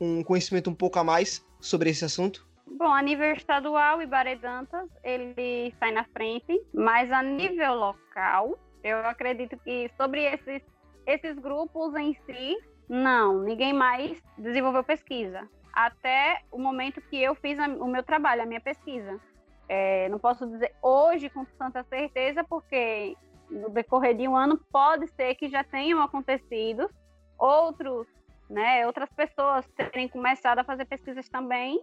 um 0.00 0.22
conhecimento 0.22 0.70
um 0.70 0.74
pouco 0.74 0.98
a 0.98 1.04
mais 1.04 1.44
sobre 1.60 1.90
esse 1.90 2.04
assunto? 2.04 2.46
Bom, 2.66 2.92
a 2.92 3.02
nível 3.02 3.32
estadual, 3.32 4.00
Ibaré 4.02 4.36
Dantas, 4.36 4.88
ele 5.02 5.74
sai 5.78 5.90
na 5.90 6.04
frente, 6.04 6.60
mas 6.72 7.10
a 7.10 7.22
nível 7.22 7.74
local, 7.74 8.58
eu 8.84 8.98
acredito 8.98 9.56
que 9.58 9.90
sobre 9.96 10.22
esses, 10.22 10.62
esses 11.06 11.38
grupos 11.38 11.94
em 11.96 12.14
si, 12.26 12.56
não, 12.88 13.42
ninguém 13.42 13.72
mais 13.72 14.22
desenvolveu 14.36 14.84
pesquisa. 14.84 15.48
Até 15.72 16.42
o 16.50 16.58
momento 16.58 17.00
que 17.00 17.20
eu 17.20 17.34
fiz 17.34 17.58
o 17.58 17.86
meu 17.86 18.02
trabalho, 18.02 18.42
a 18.42 18.46
minha 18.46 18.60
pesquisa. 18.60 19.18
É, 19.68 20.08
não 20.08 20.18
posso 20.18 20.46
dizer 20.46 20.74
hoje 20.82 21.28
com 21.28 21.44
tanta 21.44 21.82
certeza, 21.84 22.42
porque 22.44 23.16
no 23.50 23.70
decorrer 23.70 24.16
de 24.16 24.26
um 24.26 24.36
ano 24.36 24.60
pode 24.70 25.06
ser 25.08 25.34
que 25.34 25.48
já 25.48 25.62
tenham 25.62 26.00
acontecido 26.00 26.88
outros, 27.38 28.06
né, 28.48 28.86
outras 28.86 29.10
pessoas 29.10 29.66
terem 29.76 30.08
começado 30.08 30.58
a 30.58 30.64
fazer 30.64 30.84
pesquisas 30.84 31.28
também 31.28 31.82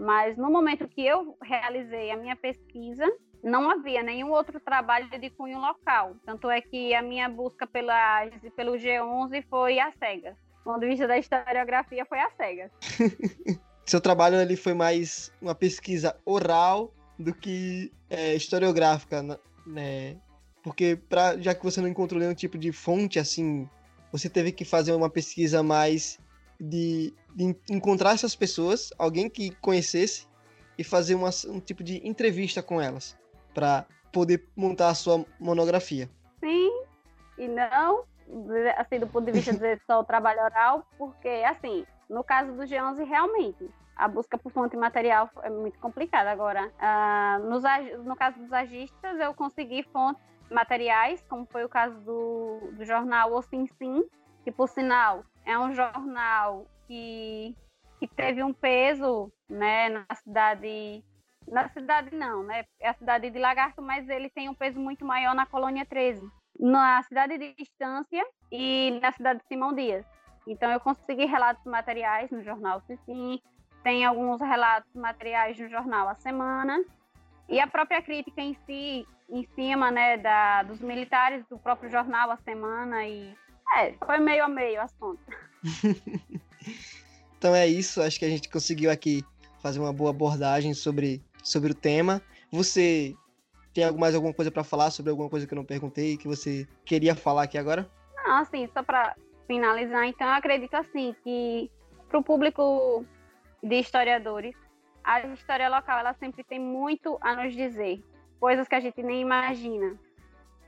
mas 0.00 0.36
no 0.38 0.50
momento 0.50 0.88
que 0.88 1.04
eu 1.04 1.36
realizei 1.42 2.10
a 2.10 2.16
minha 2.16 2.34
pesquisa, 2.34 3.04
não 3.44 3.70
havia 3.70 4.02
nenhum 4.02 4.30
outro 4.30 4.58
trabalho 4.58 5.08
de 5.10 5.28
cunho 5.28 5.60
local. 5.60 6.16
Tanto 6.24 6.50
é 6.50 6.62
que 6.62 6.94
a 6.94 7.02
minha 7.02 7.28
busca 7.28 7.66
pela, 7.66 8.26
pelo 8.56 8.72
G11 8.72 9.44
foi 9.50 9.78
às 9.78 9.94
cegas. 9.96 10.34
Do 10.58 10.64
ponto 10.64 10.80
de 10.80 10.86
vista 10.86 11.06
da 11.06 11.18
historiografia, 11.18 12.06
foi 12.06 12.18
às 12.18 12.32
cegas. 12.34 12.70
Seu 13.84 14.00
trabalho 14.00 14.36
ele 14.36 14.56
foi 14.56 14.72
mais 14.72 15.30
uma 15.40 15.54
pesquisa 15.54 16.16
oral 16.24 16.94
do 17.18 17.34
que 17.34 17.92
é, 18.08 18.34
historiográfica, 18.34 19.22
né? 19.66 20.16
Porque 20.62 20.96
pra, 21.08 21.36
já 21.38 21.54
que 21.54 21.62
você 21.62 21.80
não 21.82 21.88
encontrou 21.88 22.20
nenhum 22.20 22.34
tipo 22.34 22.56
de 22.56 22.72
fonte 22.72 23.18
assim, 23.18 23.68
você 24.12 24.28
teve 24.28 24.52
que 24.52 24.64
fazer 24.64 24.92
uma 24.92 25.10
pesquisa 25.10 25.62
mais 25.62 26.18
de, 26.58 27.14
de 27.34 27.56
encontrar 27.70 28.12
essas 28.12 28.34
pessoas, 28.34 28.90
alguém 28.98 29.28
que 29.28 29.50
conhecesse 29.56 30.26
e 30.76 30.84
fazer 30.84 31.14
uma, 31.14 31.30
um 31.48 31.60
tipo 31.60 31.82
de 31.82 32.06
entrevista 32.06 32.62
com 32.62 32.80
elas 32.80 33.16
para 33.54 33.86
poder 34.12 34.46
montar 34.56 34.88
a 34.88 34.94
sua 34.94 35.24
monografia. 35.38 36.10
Sim 36.40 36.90
e 37.40 37.48
não, 37.48 38.04
assim, 38.76 38.98
do 38.98 39.06
ponto 39.06 39.24
de 39.24 39.32
vista 39.32 39.54
de 39.54 39.80
só 39.86 40.00
o 40.00 40.04
trabalho 40.04 40.42
oral, 40.42 40.86
porque, 40.98 41.42
assim, 41.46 41.86
no 42.06 42.22
caso 42.22 42.52
do 42.52 42.64
G11, 42.64 43.02
realmente, 43.02 43.70
a 43.96 44.06
busca 44.06 44.36
por 44.36 44.52
fonte 44.52 44.76
material 44.76 45.30
é 45.42 45.48
muito 45.48 45.78
complicada. 45.78 46.30
Agora, 46.30 46.70
ah, 46.78 47.40
nos, 47.42 47.62
no 48.04 48.14
caso 48.14 48.38
dos 48.38 48.52
agistas, 48.52 49.18
eu 49.18 49.32
consegui 49.32 49.82
fontes 49.84 50.22
materiais, 50.50 51.24
como 51.28 51.46
foi 51.46 51.64
o 51.64 51.68
caso 51.68 51.98
do, 52.00 52.72
do 52.72 52.84
jornal 52.84 53.32
O 53.32 53.42
Sim 53.42 53.66
Sim, 53.78 54.04
que, 54.44 54.50
por 54.50 54.68
sinal, 54.68 55.24
é 55.44 55.58
um 55.58 55.72
jornal 55.72 56.66
que, 56.86 57.56
que 57.98 58.08
teve 58.08 58.42
um 58.42 58.52
peso 58.52 59.32
né, 59.48 59.88
na 59.88 60.06
cidade. 60.14 61.04
Na 61.46 61.68
cidade 61.68 62.14
não, 62.14 62.42
né? 62.42 62.64
É 62.78 62.88
a 62.88 62.94
cidade 62.94 63.30
de 63.30 63.38
Lagarto, 63.38 63.82
mas 63.82 64.08
ele 64.08 64.30
tem 64.30 64.48
um 64.48 64.54
peso 64.54 64.78
muito 64.78 65.04
maior 65.04 65.34
na 65.34 65.46
colônia 65.46 65.84
13, 65.84 66.20
na 66.58 67.02
cidade 67.02 67.38
de 67.38 67.54
Distância 67.54 68.24
e 68.52 68.98
na 69.02 69.10
cidade 69.10 69.40
de 69.40 69.46
Simão 69.46 69.74
Dias. 69.74 70.06
Então 70.46 70.70
eu 70.70 70.78
consegui 70.78 71.24
relatos 71.24 71.64
materiais 71.64 72.30
no 72.30 72.42
jornal 72.42 72.80
Cicim, 72.82 73.40
tem 73.82 74.04
alguns 74.04 74.40
relatos 74.40 74.94
materiais 74.94 75.58
no 75.58 75.68
jornal 75.68 76.08
A 76.08 76.14
Semana 76.14 76.78
e 77.50 77.58
a 77.58 77.66
própria 77.66 78.00
crítica 78.00 78.40
em 78.40 78.56
si, 78.64 79.06
em 79.28 79.46
cima, 79.54 79.90
né, 79.90 80.16
da, 80.16 80.62
dos 80.62 80.80
militares 80.80 81.44
do 81.50 81.58
próprio 81.58 81.90
jornal 81.90 82.30
A 82.30 82.36
Semana 82.38 83.04
e 83.06 83.34
é, 83.76 83.92
foi 84.04 84.18
meio 84.18 84.44
a 84.44 84.48
meio 84.48 84.80
as 84.80 84.94
contas. 84.94 85.34
Então 87.40 87.54
é 87.54 87.66
isso, 87.66 88.02
acho 88.02 88.18
que 88.18 88.26
a 88.26 88.28
gente 88.28 88.50
conseguiu 88.50 88.90
aqui 88.90 89.24
fazer 89.62 89.80
uma 89.80 89.94
boa 89.94 90.10
abordagem 90.10 90.74
sobre, 90.74 91.24
sobre 91.42 91.72
o 91.72 91.74
tema. 91.74 92.20
Você 92.52 93.16
tem 93.72 93.90
mais 93.92 94.14
alguma 94.14 94.34
coisa 94.34 94.50
para 94.50 94.62
falar 94.62 94.90
sobre 94.90 95.10
alguma 95.10 95.30
coisa 95.30 95.46
que 95.46 95.54
eu 95.54 95.56
não 95.56 95.64
perguntei 95.64 96.18
que 96.18 96.28
você 96.28 96.68
queria 96.84 97.14
falar 97.14 97.44
aqui 97.44 97.56
agora? 97.56 97.90
Não, 98.26 98.36
assim, 98.36 98.68
só 98.74 98.82
para 98.82 99.16
finalizar, 99.46 100.04
então, 100.04 100.26
eu 100.26 100.34
acredito 100.34 100.74
assim 100.74 101.16
que 101.24 101.70
para 102.10 102.18
o 102.18 102.22
público 102.22 103.06
de 103.62 103.76
historiadores, 103.76 104.54
a 105.10 105.26
história 105.26 105.68
local 105.68 105.98
ela 105.98 106.14
sempre 106.14 106.44
tem 106.44 106.60
muito 106.60 107.18
a 107.20 107.34
nos 107.34 107.52
dizer, 107.52 108.00
coisas 108.38 108.68
que 108.68 108.76
a 108.76 108.80
gente 108.80 109.02
nem 109.02 109.20
imagina. 109.20 109.98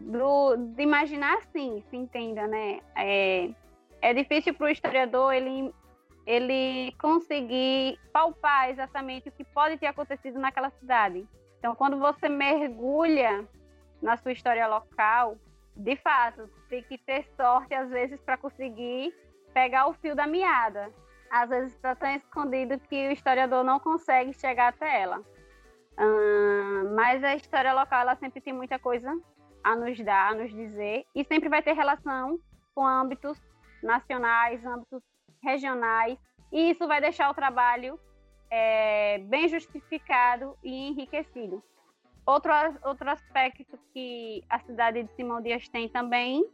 Do, 0.01 0.57
de 0.57 0.83
imaginar, 0.83 1.41
sim, 1.53 1.81
se 1.89 1.97
entenda, 1.97 2.49
né? 2.49 2.81
É, 2.97 3.51
é 4.01 4.13
difícil 4.13 4.53
para 4.53 4.67
o 4.67 4.71
historiador 4.71 5.33
ele, 5.33 5.73
ele 6.27 6.93
conseguir 7.01 8.01
palpar 8.13 8.71
exatamente 8.71 9.29
o 9.29 9.33
que 9.33 9.45
pode 9.45 9.79
ter 9.79 9.87
acontecido 9.87 10.41
naquela 10.41 10.71
cidade. 10.71 11.25
Então, 11.61 11.77
quando 11.77 11.97
você 12.01 12.29
mergulha 12.29 13.47
na 14.03 14.17
sua 14.17 14.33
história 14.33 14.67
local, 14.67 15.37
de 15.77 15.95
fato, 15.95 16.51
tem 16.69 16.83
que 16.83 16.99
ter 16.99 17.25
sorte, 17.37 17.73
às 17.75 17.89
vezes, 17.89 18.21
para 18.21 18.37
conseguir 18.37 19.15
pegar 19.55 19.87
o 19.87 19.95
fio 19.95 20.17
da 20.17 20.27
meada. 20.27 20.93
Às 21.33 21.49
vezes 21.49 21.73
está 21.73 21.97
tão 21.97 22.11
escondido 22.11 22.79
que 22.79 23.09
o 23.09 23.11
historiador 23.11 23.65
não 23.65 23.81
consegue 23.81 24.35
chegar 24.35 24.69
até 24.69 25.01
ela. 25.01 25.23
Ahn, 25.97 26.95
mas 26.95 27.25
a 27.25 27.35
história 27.35 27.73
local, 27.73 28.03
ela 28.03 28.17
sempre 28.17 28.43
tem 28.43 28.53
muita 28.53 28.79
coisa 28.79 29.19
a 29.65 29.75
nos 29.75 29.99
dar, 30.05 30.33
a 30.33 30.35
nos 30.35 30.53
dizer, 30.53 31.07
e 31.15 31.25
sempre 31.25 31.49
vai 31.49 31.63
ter 31.63 31.73
relação 31.73 32.39
com 32.75 32.87
âmbitos 32.87 33.41
nacionais, 33.83 34.63
âmbitos 34.67 35.03
regionais, 35.43 36.19
e 36.53 36.71
isso 36.71 36.87
vai 36.87 37.01
deixar 37.01 37.31
o 37.31 37.35
trabalho 37.35 37.99
é, 38.51 39.17
bem 39.19 39.49
justificado 39.49 40.55
e 40.63 40.89
enriquecido. 40.89 41.63
Outro, 42.27 42.53
outro 42.85 43.09
aspecto 43.09 43.79
que 43.95 44.45
a 44.51 44.59
cidade 44.61 45.03
de 45.03 45.13
Simão 45.15 45.41
Dias 45.41 45.67
tem 45.71 45.89
também, 45.89 46.45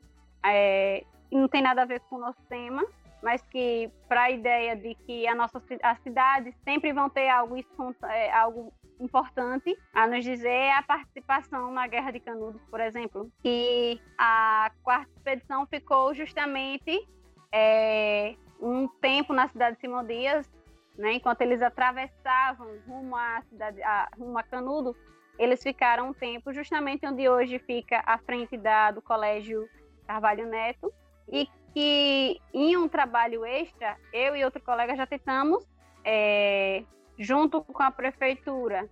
é, 0.46 1.04
não 1.32 1.48
tem 1.48 1.62
nada 1.62 1.82
a 1.82 1.84
ver 1.84 2.00
com 2.02 2.16
o 2.16 2.20
nosso 2.20 2.40
tema, 2.48 2.84
mas 3.22 3.42
que 3.42 3.90
para 4.08 4.24
a 4.24 4.30
ideia 4.30 4.76
de 4.76 4.94
que 4.94 5.26
a 5.26 5.34
nossa 5.34 5.62
as 5.82 6.00
cidades 6.00 6.54
sempre 6.64 6.92
vão 6.92 7.08
ter 7.10 7.28
algo, 7.28 7.56
é, 8.04 8.32
algo 8.32 8.72
importante 9.00 9.76
a 9.92 10.06
nos 10.06 10.24
dizer 10.24 10.48
é 10.48 10.72
a 10.72 10.82
participação 10.82 11.70
na 11.70 11.86
Guerra 11.86 12.10
de 12.10 12.20
Canudos, 12.20 12.60
por 12.70 12.80
exemplo, 12.80 13.30
que 13.42 14.00
a 14.16 14.70
quarta 14.82 15.10
expedição 15.16 15.66
ficou 15.66 16.14
justamente 16.14 17.06
é, 17.52 18.34
um 18.60 18.88
tempo 18.88 19.32
na 19.32 19.48
cidade 19.48 19.76
de 19.76 19.80
Simão 19.80 20.04
Dias, 20.04 20.50
né, 20.96 21.12
enquanto 21.12 21.42
eles 21.42 21.62
atravessavam 21.62 22.66
rumo 22.86 23.16
à 23.16 23.40
cidade, 23.48 23.80
a, 23.82 24.08
rumo 24.18 24.36
a 24.36 24.42
Canudos, 24.42 24.96
eles 25.38 25.62
ficaram 25.62 26.08
um 26.08 26.12
tempo 26.12 26.52
justamente 26.52 27.06
onde 27.06 27.28
hoje 27.28 27.60
fica 27.60 28.02
a 28.04 28.18
frente 28.18 28.56
da, 28.56 28.90
do 28.90 29.00
Colégio 29.00 29.68
Carvalho 30.06 30.46
Neto, 30.46 30.92
e 31.30 31.48
que 31.78 32.40
em 32.52 32.76
um 32.76 32.88
trabalho 32.88 33.44
extra, 33.44 33.96
eu 34.12 34.34
e 34.34 34.44
outro 34.44 34.60
colega 34.60 34.96
já 34.96 35.06
tentamos, 35.06 35.64
é, 36.04 36.82
junto 37.16 37.62
com 37.62 37.80
a 37.80 37.88
prefeitura, 37.92 38.90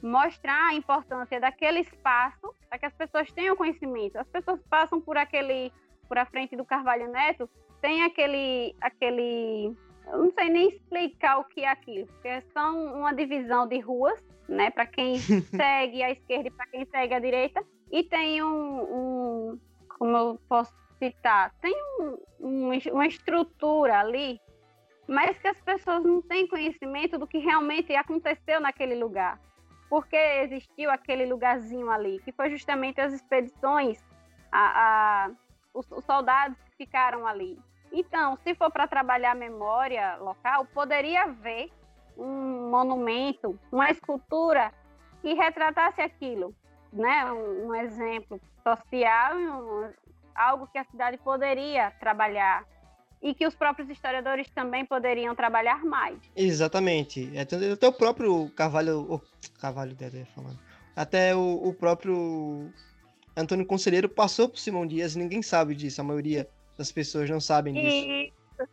mostrar 0.00 0.68
a 0.68 0.74
importância 0.74 1.40
daquele 1.40 1.80
espaço 1.80 2.54
para 2.68 2.78
que 2.78 2.86
as 2.86 2.94
pessoas 2.94 3.28
tenham 3.32 3.56
conhecimento. 3.56 4.16
As 4.18 4.28
pessoas 4.28 4.60
passam 4.70 5.00
por 5.00 5.16
aquele, 5.16 5.72
por 6.06 6.16
a 6.16 6.26
frente 6.26 6.54
do 6.54 6.64
Carvalho 6.64 7.10
Neto, 7.10 7.50
tem 7.80 8.04
aquele, 8.04 8.72
aquele, 8.80 9.76
eu 10.06 10.18
não 10.18 10.30
sei 10.30 10.48
nem 10.48 10.68
explicar 10.68 11.38
o 11.38 11.44
que 11.44 11.62
é 11.62 11.68
aquilo, 11.68 12.06
porque 12.06 12.28
é 12.28 12.40
só 12.52 12.70
um- 12.70 13.00
uma 13.00 13.12
divisão 13.12 13.66
de 13.66 13.80
ruas, 13.80 14.22
né, 14.48 14.70
para 14.70 14.86
quem 14.86 15.16
segue 15.50 16.04
à 16.04 16.12
esquerda 16.12 16.46
e 16.46 16.52
para 16.52 16.66
quem 16.68 16.86
segue 16.86 17.14
à 17.14 17.18
direita, 17.18 17.64
e 17.90 18.04
tem 18.04 18.40
um, 18.44 18.80
um 18.82 19.60
como 19.98 20.16
eu 20.16 20.40
posso 20.48 20.72
citar, 20.98 21.52
tem 21.60 21.74
um- 22.00 22.18
um- 22.40 22.70
uma 22.92 23.06
estrutura 23.06 24.00
ali 24.00 24.40
mas 25.08 25.38
que 25.38 25.48
as 25.48 25.58
pessoas 25.62 26.04
não 26.04 26.20
têm 26.20 26.46
conhecimento 26.46 27.18
do 27.18 27.26
que 27.26 27.38
realmente 27.38 27.96
aconteceu 27.96 28.60
naquele 28.60 28.94
lugar. 28.94 29.40
Porque 29.88 30.14
existiu 30.16 30.90
aquele 30.90 31.24
lugarzinho 31.24 31.90
ali, 31.90 32.20
que 32.20 32.30
foi 32.30 32.50
justamente 32.50 33.00
as 33.00 33.14
expedições, 33.14 33.98
a, 34.52 35.24
a 35.24 35.30
os, 35.72 35.90
os 35.90 36.04
soldados 36.04 36.58
que 36.60 36.76
ficaram 36.76 37.26
ali. 37.26 37.58
Então, 37.90 38.36
se 38.44 38.54
for 38.54 38.70
para 38.70 38.86
trabalhar 38.86 39.30
a 39.30 39.34
memória 39.34 40.16
local, 40.16 40.66
poderia 40.66 41.22
haver 41.22 41.70
um 42.14 42.68
monumento, 42.70 43.58
uma 43.72 43.90
escultura 43.90 44.70
que 45.22 45.32
retratasse 45.32 46.02
aquilo, 46.02 46.54
né? 46.92 47.32
Um, 47.32 47.68
um 47.68 47.74
exemplo 47.74 48.38
social, 48.62 49.36
um, 49.36 49.90
algo 50.38 50.66
que 50.68 50.78
a 50.78 50.84
cidade 50.84 51.18
poderia 51.18 51.90
trabalhar 51.92 52.64
e 53.20 53.34
que 53.34 53.46
os 53.46 53.54
próprios 53.54 53.88
historiadores 53.90 54.48
também 54.50 54.84
poderiam 54.84 55.34
trabalhar 55.34 55.84
mais. 55.84 56.18
Exatamente. 56.36 57.36
Até, 57.36 57.72
até 57.72 57.88
o 57.88 57.92
próprio 57.92 58.48
Carvalho, 58.50 59.00
o 59.12 59.20
Carvalho 59.60 59.94
deve 59.94 60.24
falando. 60.26 60.58
Até 60.94 61.34
o, 61.34 61.68
o 61.68 61.74
próprio 61.74 62.72
Antônio 63.36 63.66
Conselheiro 63.66 64.08
passou 64.08 64.48
por 64.48 64.58
Simão 64.58 64.86
Dias 64.86 65.14
e 65.14 65.18
ninguém 65.18 65.42
sabe 65.42 65.74
disso. 65.74 66.00
A 66.00 66.04
maioria 66.04 66.48
das 66.76 66.92
pessoas 66.92 67.28
não 67.28 67.40
sabem 67.40 67.74
disso. 67.74 68.06
E, 68.06 68.32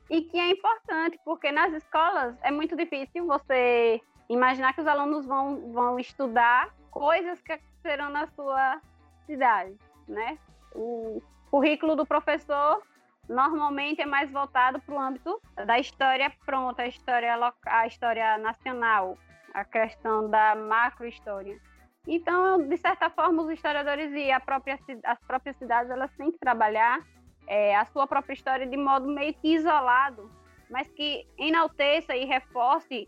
e 0.09 0.21
que 0.21 0.37
é 0.37 0.51
importante, 0.51 1.19
porque 1.25 1.51
nas 1.51 1.73
escolas 1.73 2.35
é 2.43 2.51
muito 2.51 2.75
difícil 2.75 3.25
você 3.25 3.99
imaginar 4.29 4.73
que 4.73 4.81
os 4.81 4.87
alunos 4.87 5.25
vão, 5.25 5.71
vão 5.71 5.99
estudar 5.99 6.73
coisas 6.91 7.41
que 7.41 7.59
serão 7.81 8.09
na 8.09 8.27
sua 8.35 8.81
cidade, 9.25 9.75
né? 10.07 10.37
O 10.73 11.21
currículo 11.55 11.95
do 11.95 12.05
professor 12.05 12.81
normalmente 13.29 14.01
é 14.01 14.05
mais 14.05 14.29
voltado 14.29 14.77
para 14.81 14.93
o 14.93 14.99
âmbito 14.99 15.41
da 15.65 15.79
história 15.79 16.29
pronta, 16.45 16.81
a 16.81 16.87
história 16.87 17.33
local, 17.37 17.55
a 17.65 17.87
história 17.87 18.37
nacional, 18.39 19.17
a 19.53 19.63
questão 19.63 20.29
da 20.29 20.53
macrohistória. 20.53 21.57
Então, 22.05 22.67
de 22.67 22.75
certa 22.75 23.09
forma, 23.09 23.41
os 23.41 23.49
historiadores 23.49 24.11
e 24.11 24.37
própria, 24.41 24.77
as 25.05 25.19
próprias 25.21 25.55
cidades 25.55 25.89
elas 25.89 26.11
têm 26.17 26.29
que 26.29 26.37
trabalhar 26.39 26.99
é, 27.47 27.73
a 27.73 27.85
sua 27.85 28.05
própria 28.05 28.33
história 28.33 28.67
de 28.67 28.75
modo 28.75 29.07
meio 29.07 29.33
que 29.35 29.55
isolado, 29.55 30.29
mas 30.69 30.89
que 30.89 31.25
enalteça 31.37 32.17
e 32.17 32.25
reforce 32.25 33.07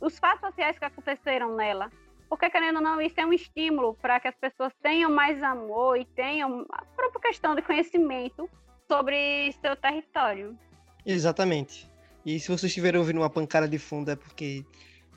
os 0.00 0.16
fatos 0.20 0.48
sociais 0.50 0.78
que 0.78 0.84
aconteceram 0.84 1.56
nela. 1.56 1.90
Porque, 2.28 2.50
querendo 2.50 2.76
ou 2.76 2.82
não, 2.82 3.00
isso 3.00 3.20
é 3.20 3.26
um 3.26 3.32
estímulo 3.32 3.94
para 3.94 4.18
que 4.18 4.28
as 4.28 4.34
pessoas 4.34 4.72
tenham 4.82 5.10
mais 5.10 5.42
amor 5.42 5.98
e 5.98 6.04
tenham 6.04 6.66
a 6.70 6.84
própria 6.84 7.20
questão 7.20 7.54
de 7.54 7.62
conhecimento 7.62 8.48
sobre 8.88 9.52
seu 9.60 9.76
território. 9.76 10.58
Exatamente. 11.04 11.90
E 12.24 12.40
se 12.40 12.48
vocês 12.48 12.64
estiverem 12.64 12.98
ouvindo 12.98 13.20
uma 13.20 13.30
pancada 13.30 13.68
de 13.68 13.78
fundo 13.78 14.10
é 14.10 14.16
porque 14.16 14.64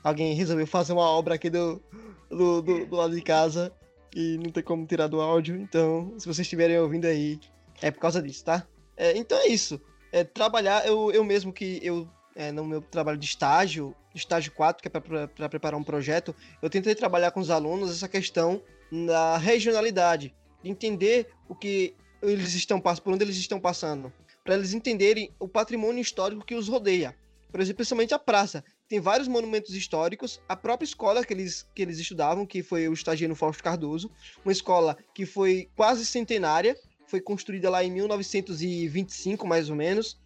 alguém 0.04 0.34
resolveu 0.34 0.66
fazer 0.66 0.92
uma 0.92 1.08
obra 1.08 1.34
aqui 1.34 1.50
do, 1.50 1.82
do, 2.28 2.62
do, 2.62 2.86
do 2.86 2.96
lado 2.96 3.14
de 3.14 3.22
casa 3.22 3.72
e 4.14 4.38
não 4.38 4.50
tem 4.50 4.62
como 4.62 4.86
tirar 4.86 5.08
do 5.08 5.20
áudio. 5.20 5.56
Então, 5.56 6.14
se 6.18 6.26
vocês 6.26 6.40
estiverem 6.40 6.78
ouvindo 6.78 7.06
aí, 7.06 7.40
é 7.82 7.90
por 7.90 8.00
causa 8.00 8.22
disso, 8.22 8.44
tá? 8.44 8.66
É, 8.96 9.16
então 9.16 9.38
é 9.38 9.48
isso. 9.48 9.80
É, 10.12 10.24
trabalhar, 10.24 10.86
eu, 10.86 11.10
eu 11.10 11.24
mesmo 11.24 11.52
que 11.52 11.80
eu, 11.82 12.08
é, 12.34 12.52
no 12.52 12.64
meu 12.64 12.80
trabalho 12.80 13.18
de 13.18 13.26
estágio, 13.26 13.94
estágio 14.14 14.52
4, 14.52 14.82
que 14.82 14.88
é 14.88 15.26
para 15.26 15.48
preparar 15.48 15.78
um 15.78 15.84
projeto, 15.84 16.34
eu 16.62 16.70
tentei 16.70 16.94
trabalhar 16.94 17.30
com 17.30 17.40
os 17.40 17.50
alunos 17.50 17.90
essa 17.90 18.08
questão 18.08 18.62
da 19.06 19.36
regionalidade, 19.36 20.34
de 20.62 20.70
entender 20.70 21.28
o 21.48 21.54
que 21.54 21.94
eles 22.22 22.54
estão 22.54 22.80
passando, 22.80 23.04
por 23.04 23.12
onde 23.14 23.24
eles 23.24 23.36
estão 23.36 23.60
passando, 23.60 24.12
para 24.44 24.54
eles 24.54 24.74
entenderem 24.74 25.32
o 25.38 25.48
patrimônio 25.48 26.02
histórico 26.02 26.44
que 26.44 26.54
os 26.54 26.68
rodeia. 26.68 27.16
Por 27.50 27.60
exemplo, 27.60 27.78
principalmente 27.78 28.14
a 28.14 28.18
praça. 28.18 28.64
Tem 28.88 29.00
vários 29.00 29.28
monumentos 29.28 29.74
históricos, 29.74 30.40
a 30.48 30.56
própria 30.56 30.84
escola 30.84 31.24
que 31.24 31.32
eles, 31.32 31.66
que 31.74 31.82
eles 31.82 31.98
estudavam, 31.98 32.46
que 32.46 32.62
foi 32.62 32.88
o 32.88 32.92
estagiário 32.92 33.34
Fausto 33.36 33.62
Cardoso, 33.62 34.10
uma 34.44 34.52
escola 34.52 34.96
que 35.14 35.26
foi 35.26 35.68
quase 35.76 36.04
centenária, 36.06 36.76
foi 37.06 37.20
construída 37.20 37.68
lá 37.68 37.82
em 37.82 37.90
1925, 37.90 39.46
mais 39.46 39.68
ou 39.68 39.76
menos. 39.76 40.18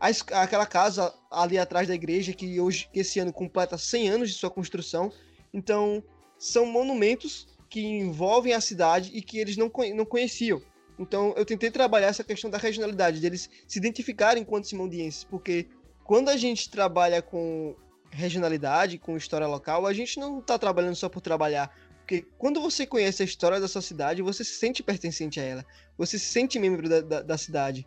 Aquela 0.00 0.66
casa 0.66 1.12
ali 1.30 1.58
atrás 1.58 1.88
da 1.88 1.94
igreja, 1.94 2.32
que 2.32 2.60
hoje, 2.60 2.88
que 2.92 3.00
esse 3.00 3.18
ano 3.18 3.32
completa 3.32 3.76
100 3.76 4.08
anos 4.08 4.30
de 4.30 4.36
sua 4.36 4.50
construção. 4.50 5.12
Então, 5.52 6.02
são 6.38 6.66
monumentos 6.66 7.48
que 7.68 7.80
envolvem 7.80 8.52
a 8.52 8.60
cidade 8.60 9.10
e 9.12 9.20
que 9.20 9.38
eles 9.38 9.56
não, 9.56 9.70
não 9.94 10.04
conheciam. 10.04 10.62
Então, 10.98 11.34
eu 11.36 11.44
tentei 11.44 11.70
trabalhar 11.70 12.08
essa 12.08 12.24
questão 12.24 12.50
da 12.50 12.58
regionalidade, 12.58 13.20
deles 13.20 13.48
se 13.66 13.78
identificarem 13.78 14.42
enquanto 14.42 14.66
simondienses, 14.66 15.24
porque 15.24 15.68
quando 16.04 16.28
a 16.28 16.36
gente 16.36 16.70
trabalha 16.70 17.22
com 17.22 17.76
regionalidade, 18.10 18.98
com 18.98 19.16
história 19.16 19.46
local, 19.46 19.86
a 19.86 19.92
gente 19.92 20.18
não 20.18 20.40
está 20.40 20.58
trabalhando 20.58 20.96
só 20.96 21.08
por 21.08 21.20
trabalhar, 21.20 21.70
porque 21.98 22.26
quando 22.38 22.60
você 22.60 22.86
conhece 22.86 23.22
a 23.22 23.26
história 23.26 23.60
da 23.60 23.68
sua 23.68 23.82
cidade, 23.82 24.22
você 24.22 24.42
se 24.42 24.54
sente 24.54 24.82
pertencente 24.82 25.38
a 25.38 25.42
ela. 25.42 25.66
Você 25.98 26.18
se 26.18 26.24
sente 26.24 26.58
membro 26.58 26.88
da, 26.88 27.00
da, 27.02 27.22
da 27.22 27.36
cidade. 27.36 27.86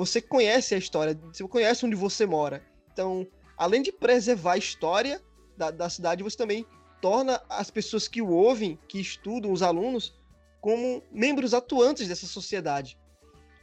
Você 0.00 0.22
conhece 0.22 0.74
a 0.74 0.78
história, 0.78 1.14
você 1.30 1.46
conhece 1.46 1.84
onde 1.84 1.94
você 1.94 2.24
mora. 2.24 2.64
Então, 2.90 3.26
além 3.54 3.82
de 3.82 3.92
preservar 3.92 4.54
a 4.54 4.56
história 4.56 5.22
da, 5.58 5.70
da 5.70 5.90
cidade, 5.90 6.22
você 6.22 6.38
também 6.38 6.64
torna 7.02 7.38
as 7.50 7.70
pessoas 7.70 8.08
que 8.08 8.22
o 8.22 8.30
ouvem, 8.30 8.78
que 8.88 8.98
estudam, 8.98 9.52
os 9.52 9.60
alunos, 9.60 10.18
como 10.58 11.02
membros 11.12 11.52
atuantes 11.52 12.08
dessa 12.08 12.26
sociedade. 12.26 12.98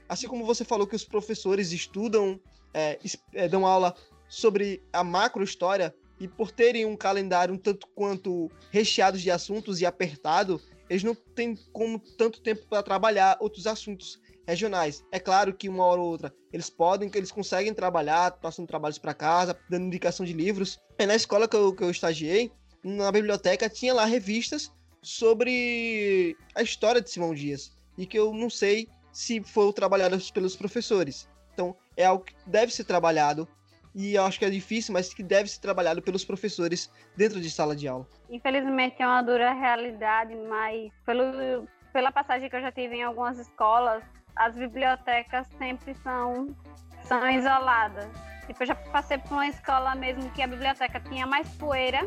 Assim 0.08 0.28
como 0.28 0.46
você 0.46 0.64
falou 0.64 0.86
que 0.86 0.96
os 0.96 1.04
professores 1.04 1.72
estudam, 1.72 2.40
é, 2.72 3.00
é, 3.34 3.48
dão 3.48 3.66
aula 3.66 3.96
sobre 4.30 4.84
a 4.94 5.04
macro 5.04 5.44
história, 5.44 5.92
e 6.20 6.28
por 6.28 6.52
terem 6.52 6.86
um 6.86 6.96
calendário 6.96 7.56
um 7.56 7.58
tanto 7.58 7.88
quanto 7.96 8.52
recheado 8.70 9.18
de 9.18 9.32
assuntos 9.32 9.82
e 9.82 9.88
apertado, 9.88 10.62
eles 10.88 11.04
não 11.04 11.16
têm 11.16 11.56
como 11.74 11.98
tanto 11.98 12.42
tempo 12.42 12.68
para 12.68 12.84
trabalhar 12.84 13.38
outros 13.40 13.66
assuntos 13.66 14.20
regionais. 14.48 15.06
É 15.12 15.20
claro 15.20 15.54
que 15.54 15.68
uma 15.68 15.86
hora 15.86 16.02
ou 16.02 16.08
outra 16.08 16.34
eles 16.52 16.70
podem, 16.70 17.10
que 17.10 17.18
eles 17.18 17.32
conseguem 17.32 17.74
trabalhar, 17.74 18.32
passando 18.32 18.68
trabalhos 18.68 18.98
para 18.98 19.14
casa, 19.14 19.60
dando 19.70 19.86
indicação 19.86 20.26
de 20.26 20.34
livros. 20.34 20.80
E 20.98 21.06
na 21.06 21.16
escola 21.16 21.48
que 21.48 21.56
eu, 21.56 21.76
que 21.76 21.84
eu 21.84 21.92
estagiei, 21.92 22.52
na 22.84 23.12
biblioteca, 23.12 23.70
tinha 23.70 23.94
lá 23.94 24.06
revistas 24.06 24.72
sobre 25.02 26.36
a 26.56 26.62
história 26.62 27.02
de 27.02 27.10
Simão 27.10 27.34
Dias. 27.34 27.76
E 27.98 28.06
que 28.06 28.18
eu 28.18 28.34
não 28.34 28.50
sei 28.50 28.88
se 29.12 29.42
foram 29.44 29.72
trabalhadas 29.72 30.32
pelos 30.32 30.56
professores. 30.56 31.30
Então, 31.54 31.76
é 31.96 32.06
algo 32.06 32.24
que 32.24 32.34
deve 32.46 32.72
ser 32.72 32.84
trabalhado 32.84 33.48
e 33.96 34.14
eu 34.14 34.24
acho 34.24 34.38
que 34.38 34.46
é 34.46 34.50
difícil, 34.52 34.94
mas 34.94 35.12
que 35.12 35.24
deve 35.24 35.50
ser 35.50 35.60
trabalhado 35.60 36.04
pelos 36.04 36.24
professores 36.24 36.94
dentro 37.16 37.42
de 37.42 37.50
sala 37.50 37.76
de 37.76 37.88
aula. 37.88 38.06
Infelizmente 38.30 39.02
é 39.02 39.08
uma 39.08 39.24
dura 39.24 39.52
realidade, 39.54 40.36
mas 40.36 40.92
pelo, 41.04 41.68
pela 41.92 42.12
passagem 42.12 42.48
que 42.48 42.56
eu 42.56 42.62
já 42.62 42.72
tive 42.72 42.98
em 42.98 43.04
algumas 43.04 43.40
escolas, 43.40 44.04
as 44.40 44.56
bibliotecas 44.56 45.48
sempre 45.58 45.94
são, 45.96 46.56
são 47.04 47.30
isoladas. 47.30 48.08
Tipo, 48.46 48.64
eu 48.64 48.68
já 48.68 48.76
passei 48.76 49.18
por 49.18 49.34
uma 49.34 49.48
escola 49.48 49.94
mesmo 49.96 50.30
que 50.32 50.42
a 50.42 50.48
biblioteca 50.48 51.00
tinha 51.02 51.26
mais 51.28 51.48
poeira 51.56 52.00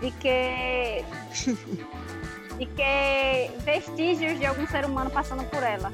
do 0.00 0.10
que, 0.18 1.04
de 2.58 2.66
que 2.66 3.58
vestígios 3.62 4.38
de 4.38 4.46
algum 4.46 4.66
ser 4.66 4.84
humano 4.84 5.10
passando 5.10 5.44
por 5.44 5.62
ela. 5.62 5.92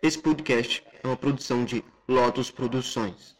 Esse 0.00 0.18
podcast 0.18 0.84
é 1.02 1.06
uma 1.06 1.16
produção 1.16 1.64
de 1.64 1.84
Lotus 2.08 2.50
Produções. 2.50 3.36